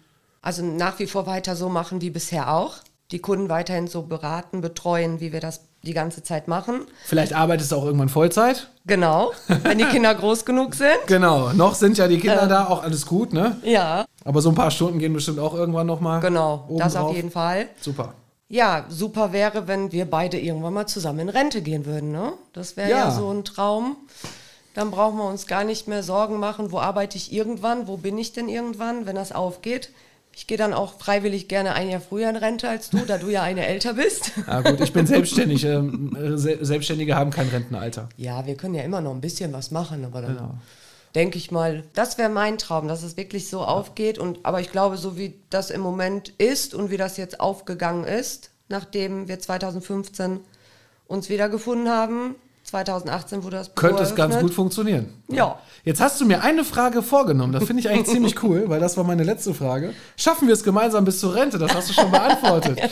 Also 0.48 0.64
nach 0.64 0.98
wie 1.00 1.08
vor 1.08 1.28
weiter 1.28 1.58
so 1.58 1.68
machen 1.68 2.00
wie 2.00 2.10
bisher 2.10 2.54
auch. 2.54 2.76
Die 3.12 3.20
Kunden 3.20 3.50
weiterhin 3.50 3.88
so 3.88 4.04
beraten, 4.04 4.62
betreuen, 4.62 5.20
wie 5.20 5.34
wir 5.34 5.42
das 5.42 5.60
die 5.84 5.92
ganze 5.92 6.24
Zeit 6.24 6.48
machen. 6.48 6.86
Vielleicht 7.04 7.34
arbeitest 7.34 7.74
du 7.74 7.76
auch 7.76 7.84
irgendwann 7.84 8.08
Vollzeit. 8.08 8.70
Genau, 8.86 9.34
wenn 9.50 9.78
die 9.78 9.84
Kinder 9.92 10.16
groß 10.16 10.46
genug 10.46 10.74
sind. 10.76 10.96
Genau, 11.06 11.52
noch 11.52 11.76
sind 11.76 11.98
ja 11.98 12.08
die 12.08 12.18
Kinder 12.18 12.48
da, 12.48 12.68
auch 12.68 12.82
alles 12.82 13.06
gut, 13.06 13.34
ne? 13.34 13.58
Ja, 13.62 14.06
Aber 14.24 14.40
so 14.40 14.48
ein 14.48 14.56
paar 14.56 14.72
Stunden 14.72 15.00
gehen 15.00 15.12
bestimmt 15.12 15.40
auch 15.40 15.54
irgendwann 15.54 15.86
noch 15.86 16.00
mal. 16.00 16.22
genau, 16.22 16.66
das 16.78 16.96
auf 16.96 17.14
jeden 17.14 17.30
Fall. 17.32 17.68
Super. 17.82 18.14
Ja, 18.48 18.86
super 18.88 19.34
wäre, 19.34 19.68
wenn 19.68 19.92
wir 19.92 20.10
beide 20.10 20.40
irgendwann 20.40 20.76
mal 20.76 20.88
zusammen 20.88 21.20
in 21.20 21.30
Rente 21.30 21.62
gehen 21.62 21.86
würden, 21.86 22.14
ne? 22.14 22.32
Das 22.54 22.78
wäre 22.78 22.90
ja. 22.90 22.98
Ja. 23.00 23.12
so 23.12 23.30
ein 23.34 23.44
Traum. 23.44 23.98
Dann 24.76 24.92
brauchen 24.92 25.18
wir 25.18 25.28
uns 25.28 25.46
gar 25.46 25.66
nicht 25.66 25.90
mehr 25.90 26.04
Sorgen 26.04 26.40
machen, 26.40 26.72
wo 26.72 26.80
arbeite 26.80 27.18
ich 27.18 27.34
irgendwann, 27.34 27.90
wo 27.90 27.98
bin 27.98 28.18
ich 28.18 28.32
denn 28.32 28.48
irgendwann, 28.48 29.06
wenn 29.06 29.18
das 29.18 29.34
aufgeht. 29.34 29.90
Ich 30.38 30.46
gehe 30.46 30.56
dann 30.58 30.72
auch 30.72 31.00
freiwillig 31.00 31.48
gerne 31.48 31.74
ein 31.74 31.90
Jahr 31.90 32.00
früher 32.00 32.30
in 32.30 32.36
Rente 32.36 32.70
als 32.70 32.92
du, 32.92 33.00
da 33.00 33.18
du 33.18 33.28
ja 33.28 33.42
eine 33.42 33.66
älter 33.66 33.96
bist. 33.96 34.34
Ja 34.46 34.62
gut, 34.70 34.80
ich 34.82 34.94
bin 34.94 35.08
selbstständig. 35.08 35.64
Ähm, 35.64 36.16
äh, 36.16 36.38
Se 36.38 36.60
Selbstständige 36.64 37.16
haben 37.16 37.32
kein 37.32 37.48
Rentenalter. 37.48 38.08
Ja, 38.18 38.46
wir 38.46 38.54
können 38.54 38.76
ja 38.76 38.84
immer 38.84 39.02
noch 39.02 39.16
ein 39.16 39.20
bisschen 39.20 39.52
was 39.52 39.72
machen, 39.72 40.06
aber 40.06 40.22
dann 40.22 40.36
Genau. 40.38 40.54
denke 41.16 41.40
ich 41.40 41.50
mal, 41.50 41.86
das 41.96 42.20
wäre 42.20 42.30
mein 42.30 42.60
Traum, 42.60 42.88
dass 42.88 43.02
es 43.02 43.18
wirklich 43.18 43.50
so 43.50 43.64
aufgeht. 43.64 44.20
Und 44.20 44.46
aber 44.46 44.62
ich 44.62 44.72
glaube, 44.72 44.98
so 44.98 45.18
wie 45.18 45.34
das 45.50 45.72
im 45.72 45.82
Moment 45.82 46.30
ist 46.38 46.76
und 46.76 46.92
wie 46.92 46.98
das 46.98 47.18
jetzt 47.18 47.40
aufgegangen 47.40 48.04
ist, 48.04 48.52
nachdem 48.70 49.28
wir 49.28 49.40
2015 49.40 50.42
uns 51.08 51.30
wiedergefunden 51.30 51.90
haben, 51.90 52.36
2018 52.70 53.44
wurde 53.44 53.58
das 53.58 53.70
Büro 53.70 53.88
Könnte 53.88 54.04
es 54.04 54.14
ganz 54.14 54.38
gut 54.40 54.54
funktionieren. 54.54 55.14
Ja. 55.30 55.58
Jetzt 55.86 56.02
hast 56.02 56.20
du 56.20 56.26
mir 56.26 56.44
eine 56.44 56.66
Frage 56.66 57.02
vorgenommen. 57.02 57.54
Das 57.54 57.64
finde 57.64 57.80
ich 57.80 57.90
eigentlich 57.90 58.08
ziemlich 58.14 58.44
cool, 58.44 58.66
weil 58.68 58.82
das 58.82 58.98
war 58.98 59.06
meine 59.06 59.24
letzte 59.24 59.54
Frage. 59.54 59.94
Schaffen 60.18 60.48
wir 60.50 60.54
es 60.54 60.64
gemeinsam 60.66 61.06
bis 61.06 61.22
zur 61.22 61.34
Rente? 61.34 61.60
Das 61.60 61.74
hast 61.74 61.90
du 61.90 61.94
schon 61.94 62.12
beantwortet. 62.12 62.80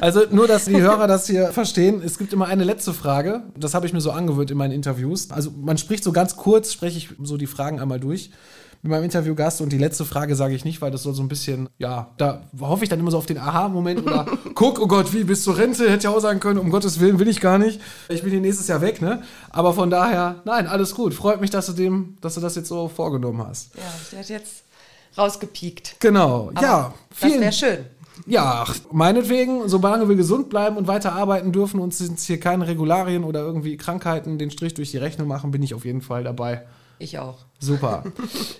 Also 0.00 0.22
nur, 0.30 0.46
dass 0.46 0.66
die 0.66 0.80
Hörer 0.80 1.06
das 1.06 1.26
hier 1.26 1.48
verstehen. 1.52 2.02
Es 2.04 2.18
gibt 2.18 2.32
immer 2.32 2.46
eine 2.46 2.64
letzte 2.64 2.92
Frage. 2.92 3.44
Das 3.56 3.72
habe 3.72 3.86
ich 3.86 3.92
mir 3.92 4.00
so 4.00 4.10
angewöhnt 4.10 4.50
in 4.50 4.58
meinen 4.58 4.72
Interviews. 4.72 5.30
Also 5.30 5.50
man 5.50 5.78
spricht 5.78 6.04
so 6.04 6.12
ganz 6.12 6.36
kurz, 6.36 6.72
spreche 6.72 6.98
ich 6.98 7.08
so 7.22 7.36
die 7.36 7.46
Fragen 7.46 7.80
einmal 7.80 8.00
durch. 8.00 8.30
Mit 8.84 8.90
meinem 8.90 9.04
Interviewgast. 9.04 9.62
Und 9.62 9.70
die 9.72 9.78
letzte 9.78 10.04
Frage 10.04 10.36
sage 10.36 10.54
ich 10.54 10.64
nicht, 10.66 10.82
weil 10.82 10.90
das 10.90 11.02
soll 11.02 11.14
so 11.14 11.22
ein 11.22 11.28
bisschen, 11.28 11.70
ja, 11.78 12.12
da 12.18 12.42
hoffe 12.60 12.84
ich 12.84 12.90
dann 12.90 13.00
immer 13.00 13.10
so 13.10 13.16
auf 13.16 13.24
den 13.24 13.38
Aha-Moment 13.38 14.06
oder 14.06 14.26
guck, 14.54 14.78
oh 14.78 14.86
Gott, 14.86 15.12
wie 15.14 15.24
bis 15.24 15.42
zur 15.42 15.56
Rente 15.56 15.90
hätte 15.90 16.06
ich 16.06 16.08
auch 16.08 16.20
sagen 16.20 16.38
können, 16.38 16.58
um 16.58 16.68
Gottes 16.70 17.00
Willen 17.00 17.18
will 17.18 17.26
ich 17.28 17.40
gar 17.40 17.56
nicht. 17.56 17.80
Ich 18.10 18.22
bin 18.22 18.30
hier 18.30 18.40
nächstes 18.42 18.68
Jahr 18.68 18.82
weg, 18.82 19.00
ne? 19.00 19.22
Aber 19.48 19.72
von 19.72 19.88
daher, 19.88 20.42
nein, 20.44 20.66
alles 20.66 20.94
gut. 20.94 21.14
Freut 21.14 21.40
mich, 21.40 21.48
dass 21.48 21.64
du 21.66 21.72
dem, 21.72 22.18
dass 22.20 22.34
du 22.34 22.42
das 22.42 22.56
jetzt 22.56 22.68
so 22.68 22.88
vorgenommen 22.88 23.44
hast. 23.46 23.74
Ja, 23.74 23.82
ich 24.02 24.12
werde 24.12 24.32
jetzt 24.34 24.64
rausgepiekt. 25.16 25.96
Genau, 26.00 26.50
Aber 26.54 26.62
ja. 26.62 26.94
Das 27.08 27.18
Vielen, 27.30 27.40
wäre 27.40 27.52
schön. 27.52 27.78
ja, 28.26 28.64
ach, 28.66 28.74
meinetwegen, 28.92 29.66
solange 29.66 30.08
wir 30.10 30.16
gesund 30.16 30.50
bleiben 30.50 30.76
und 30.76 30.88
weiter 30.88 31.14
arbeiten 31.14 31.52
dürfen, 31.52 31.80
uns 31.80 31.96
sind 31.98 32.20
hier 32.20 32.38
keine 32.38 32.66
Regularien 32.66 33.24
oder 33.24 33.40
irgendwie 33.40 33.76
Krankheiten 33.78 34.36
den 34.38 34.50
Strich 34.50 34.74
durch 34.74 34.90
die 34.90 34.98
Rechnung 34.98 35.26
machen, 35.26 35.52
bin 35.52 35.62
ich 35.62 35.72
auf 35.72 35.86
jeden 35.86 36.02
Fall 36.02 36.24
dabei. 36.24 36.66
Ich 36.98 37.18
auch. 37.18 37.38
Super. 37.58 38.04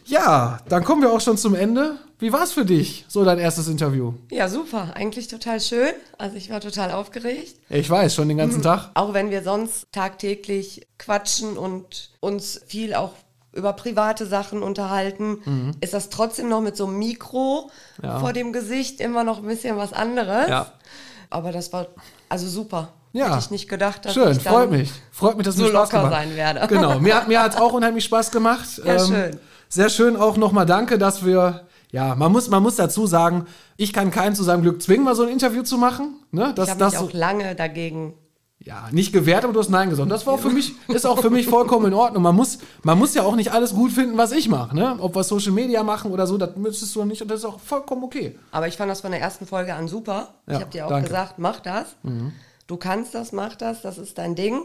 ja, 0.07 0.59
dann 0.69 0.85
kommen 0.85 1.03
wir 1.03 1.13
auch 1.13 1.21
schon 1.21 1.37
zum 1.37 1.55
Ende. 1.55 1.97
Wie 2.19 2.33
war's 2.33 2.53
für 2.53 2.65
dich, 2.65 3.05
so 3.09 3.25
dein 3.25 3.39
erstes 3.39 3.69
Interview? 3.69 4.15
Ja, 4.31 4.49
super. 4.49 4.93
Eigentlich 4.95 5.29
total 5.29 5.61
schön. 5.61 5.91
Also 6.19 6.37
ich 6.37 6.51
war 6.51 6.61
total 6.61 6.91
aufgeregt. 6.93 7.57
Ich 7.69 7.89
weiß, 7.91 8.15
schon 8.15 8.29
den 8.29 8.39
ganzen 8.39 8.63
Tag. 8.63 8.91
Auch 8.95 9.13
wenn 9.15 9.31
wir 9.31 9.43
sonst 9.43 9.87
tagtäglich 9.93 10.87
quatschen 10.99 11.59
und 11.59 12.11
uns 12.21 12.61
viel 12.67 12.95
auch 12.95 13.13
über 13.53 13.73
private 13.75 14.27
Sachen 14.27 14.63
unterhalten, 14.65 15.75
ist 15.81 15.95
das 15.95 16.09
trotzdem 16.09 16.49
noch 16.49 16.61
mit 16.61 16.77
so 16.77 16.87
einem 16.87 16.99
Mikro 16.99 17.71
Mhm. 17.99 18.05
Ja. 18.05 18.19
vor 18.19 18.33
dem 18.33 18.53
Gesicht 18.53 19.01
immer 19.01 19.23
noch 19.23 19.39
ein 19.39 19.47
bisschen 19.47 19.77
was 19.77 19.93
anderes. 19.93 20.49
Ja. 20.49 20.73
Aber 21.31 21.53
das 21.53 21.73
war 21.73 21.87
also 22.29 22.49
super. 22.49 22.89
Ja. 23.15 23.29
Hätte 23.29 23.39
ich 23.39 23.51
nicht 23.51 23.69
gedacht, 23.69 24.05
dass 24.05 24.13
Schön, 24.13 24.33
ich 24.33 24.43
freut 24.43 24.71
mich. 24.71 24.93
Freut 25.13 25.37
mich, 25.37 25.47
dass 25.47 25.55
so 25.57 25.67
locker 25.69 25.99
gemacht 25.99 26.13
sein 26.13 26.37
werde. 26.37 26.67
Genau, 26.69 26.99
mir, 26.99 27.15
hat- 27.17 27.29
mir 27.29 27.41
hat 27.43 27.55
es 27.55 27.61
auch 27.61 27.73
unheimlich 27.73 28.05
Spaß 28.05 28.31
gemacht. 28.33 28.67
Ähm, 28.85 28.87
Ja, 28.87 28.99
schön. 28.99 29.39
Sehr 29.69 29.89
schön 29.89 30.17
auch 30.17 30.37
nochmal 30.37 30.67
danke, 30.67 30.99
dass 30.99 31.25
wir, 31.25 31.63
ja, 31.91 32.15
man 32.17 32.31
muss, 32.33 32.49
man 32.51 32.63
muss 32.63 32.77
dazu 32.77 33.07
sagen, 33.07 33.47
ich 33.77 33.93
kann 33.93 34.11
keinen 34.11 34.35
zu 34.35 34.43
seinem 34.43 34.63
Glück 34.63 34.83
zwingen, 34.83 35.05
mal 35.05 35.15
so 35.15 35.23
ein 35.23 35.29
Interview 35.31 35.63
zu 35.63 35.79
machen. 35.79 36.17
Ne? 36.33 36.49
Ich 36.51 36.55
Das, 36.55 36.71
habe 36.71 36.81
das 36.81 36.93
mich 36.93 37.01
so, 37.01 37.07
auch 37.07 37.13
lange 37.13 37.55
dagegen 37.55 38.15
ja, 38.61 38.89
nicht 38.93 39.13
gewährt, 39.13 39.45
aber 39.45 39.53
du 39.53 39.61
hast 39.61 39.69
Nein 39.69 39.91
gesagt. 39.91 40.11
Das 40.11 40.27
war 40.27 40.35
auch 40.35 40.41
für 40.41 40.49
mich, 40.51 40.73
ist 40.89 41.05
auch 41.07 41.21
für 41.21 41.29
mich 41.31 41.47
vollkommen 41.47 41.87
in 41.87 41.95
Ordnung. 41.95 42.23
Man 42.23 42.35
muss, 42.35 42.59
man 42.83 42.99
muss 42.99 43.15
ja 43.15 43.23
auch 43.23 43.37
nicht 43.37 43.53
alles 43.53 43.75
gut 43.75 43.93
finden, 43.93 44.17
was 44.17 44.33
ich 44.33 44.49
mache. 44.49 44.75
Ne? 44.75 44.97
Ob 45.01 45.15
wir 45.15 45.23
Social 45.23 45.53
Media 45.53 45.83
machen 45.83 46.11
oder 46.13 46.27
so, 46.27 46.39
das 46.39 46.57
müsstest 46.57 46.97
du 46.97 47.05
nicht 47.05 47.21
und 47.21 47.31
das 47.31 47.41
ist 47.41 47.45
auch 47.45 47.61
vollkommen 47.61 48.03
okay. 48.05 48.39
Aber 48.53 48.67
ich 48.67 48.77
fand 48.77 48.91
das 48.91 49.03
von 49.03 49.11
der 49.11 49.21
ersten 49.21 49.47
Folge 49.47 49.75
an 49.75 49.87
super. 49.87 50.35
Ja, 50.47 50.55
ich 50.55 50.61
habe 50.63 50.71
dir 50.71 50.87
auch 50.87 50.91
danke. 50.91 51.09
Mhm. 51.09 51.13
gesagt, 51.13 51.35
mach 51.39 51.61
das. 51.61 51.85
Du 52.67 52.77
kannst 52.77 53.15
das, 53.15 53.33
mach 53.33 53.57
das, 53.57 53.83
das 53.83 53.99
ist 53.99 54.19
dein 54.19 54.35
Ding. 54.35 54.63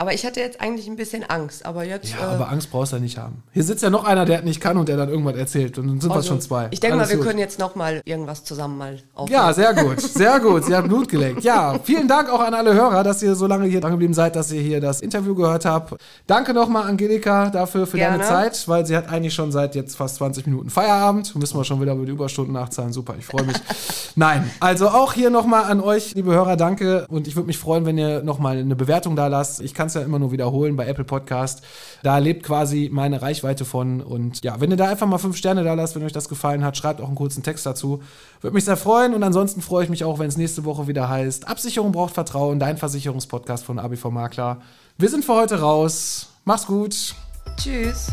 Aber 0.00 0.14
ich 0.14 0.24
hatte 0.24 0.40
jetzt 0.40 0.62
eigentlich 0.62 0.86
ein 0.88 0.96
bisschen 0.96 1.28
Angst. 1.28 1.66
Aber 1.66 1.84
jetzt. 1.84 2.10
Ja, 2.12 2.20
äh, 2.20 2.34
aber 2.36 2.48
Angst 2.48 2.70
brauchst 2.70 2.92
du 2.92 2.96
ja 2.96 3.02
nicht 3.02 3.18
haben. 3.18 3.42
Hier 3.52 3.62
sitzt 3.62 3.82
ja 3.82 3.90
noch 3.90 4.04
einer, 4.04 4.24
der 4.24 4.40
nicht 4.40 4.58
kann 4.58 4.78
und 4.78 4.88
der 4.88 4.96
dann 4.96 5.10
irgendwas 5.10 5.36
erzählt. 5.36 5.76
Und 5.76 5.88
dann 5.88 6.00
sind 6.00 6.08
wir 6.08 6.16
also, 6.16 6.28
schon 6.28 6.40
zwei. 6.40 6.68
Ich 6.70 6.80
denke 6.80 6.96
mal, 6.96 7.06
wir 7.06 7.16
gut. 7.18 7.26
können 7.26 7.38
jetzt 7.38 7.58
noch 7.58 7.74
mal 7.74 8.00
irgendwas 8.06 8.42
zusammen 8.42 8.78
mal 8.78 8.98
aufnehmen. 9.14 9.42
Ja, 9.42 9.52
sehr 9.52 9.74
gut, 9.74 10.00
sehr 10.00 10.40
gut. 10.40 10.64
Sie 10.64 10.74
hat 10.74 10.88
Blut 10.88 11.10
geleckt. 11.10 11.44
Ja, 11.44 11.78
vielen 11.84 12.08
Dank 12.08 12.30
auch 12.30 12.40
an 12.40 12.54
alle 12.54 12.72
Hörer, 12.72 13.04
dass 13.04 13.22
ihr 13.22 13.34
so 13.34 13.46
lange 13.46 13.66
hier 13.66 13.82
dran 13.82 13.90
geblieben 13.90 14.14
seid, 14.14 14.36
dass 14.36 14.50
ihr 14.52 14.62
hier 14.62 14.80
das 14.80 15.02
Interview 15.02 15.34
gehört 15.34 15.66
habt. 15.66 16.00
Danke 16.26 16.54
nochmal, 16.54 16.88
Angelika, 16.88 17.50
dafür 17.50 17.86
für 17.86 17.98
deine 17.98 18.16
Gerne. 18.16 18.24
Zeit, 18.24 18.68
weil 18.68 18.86
sie 18.86 18.96
hat 18.96 19.10
eigentlich 19.10 19.34
schon 19.34 19.52
seit 19.52 19.74
jetzt 19.74 19.98
fast 19.98 20.14
20 20.14 20.46
Minuten 20.46 20.70
Feierabend. 20.70 21.36
Müssen 21.36 21.58
wir 21.58 21.64
schon 21.64 21.78
wieder 21.78 21.92
über 21.92 22.06
die 22.06 22.12
Überstunden 22.12 22.54
nachzahlen. 22.54 22.94
Super, 22.94 23.16
ich 23.18 23.26
freue 23.26 23.44
mich. 23.44 23.56
Nein, 24.16 24.50
also 24.60 24.88
auch 24.88 25.12
hier 25.12 25.28
nochmal 25.28 25.64
an 25.64 25.82
euch, 25.82 26.14
liebe 26.14 26.32
Hörer, 26.32 26.56
danke. 26.56 27.04
Und 27.10 27.28
ich 27.28 27.36
würde 27.36 27.48
mich 27.48 27.58
freuen, 27.58 27.84
wenn 27.84 27.98
ihr 27.98 28.22
nochmal 28.22 28.56
eine 28.56 28.76
Bewertung 28.76 29.14
da 29.14 29.26
lasst. 29.26 29.60
Ich 29.60 29.74
kann 29.74 29.89
es 29.90 29.94
ja 29.94 30.02
immer 30.02 30.18
nur 30.18 30.32
wiederholen 30.32 30.76
bei 30.76 30.86
Apple 30.86 31.04
Podcast. 31.04 31.62
Da 32.02 32.18
lebt 32.18 32.44
quasi 32.44 32.88
meine 32.92 33.22
Reichweite 33.22 33.64
von. 33.64 34.00
Und 34.00 34.42
ja, 34.44 34.60
wenn 34.60 34.70
ihr 34.70 34.76
da 34.76 34.88
einfach 34.88 35.06
mal 35.06 35.18
fünf 35.18 35.36
Sterne 35.36 35.64
da 35.64 35.74
lasst, 35.74 35.94
wenn 35.94 36.02
euch 36.02 36.12
das 36.12 36.28
gefallen 36.28 36.64
hat, 36.64 36.76
schreibt 36.76 37.00
auch 37.00 37.06
einen 37.06 37.16
kurzen 37.16 37.42
Text 37.42 37.66
dazu. 37.66 38.02
Würde 38.40 38.54
mich 38.54 38.64
sehr 38.64 38.76
freuen. 38.76 39.14
Und 39.14 39.22
ansonsten 39.22 39.60
freue 39.60 39.84
ich 39.84 39.90
mich 39.90 40.04
auch, 40.04 40.18
wenn 40.18 40.28
es 40.28 40.36
nächste 40.36 40.64
Woche 40.64 40.86
wieder 40.86 41.08
heißt: 41.08 41.48
Absicherung 41.48 41.92
braucht 41.92 42.14
Vertrauen, 42.14 42.58
dein 42.58 42.76
Versicherungspodcast 42.76 43.64
von 43.64 43.78
ABV 43.78 44.06
Makler. 44.10 44.60
Wir 44.98 45.08
sind 45.08 45.24
für 45.24 45.34
heute 45.34 45.60
raus. 45.60 46.28
Mach's 46.44 46.66
gut. 46.66 47.14
Tschüss. 47.56 48.12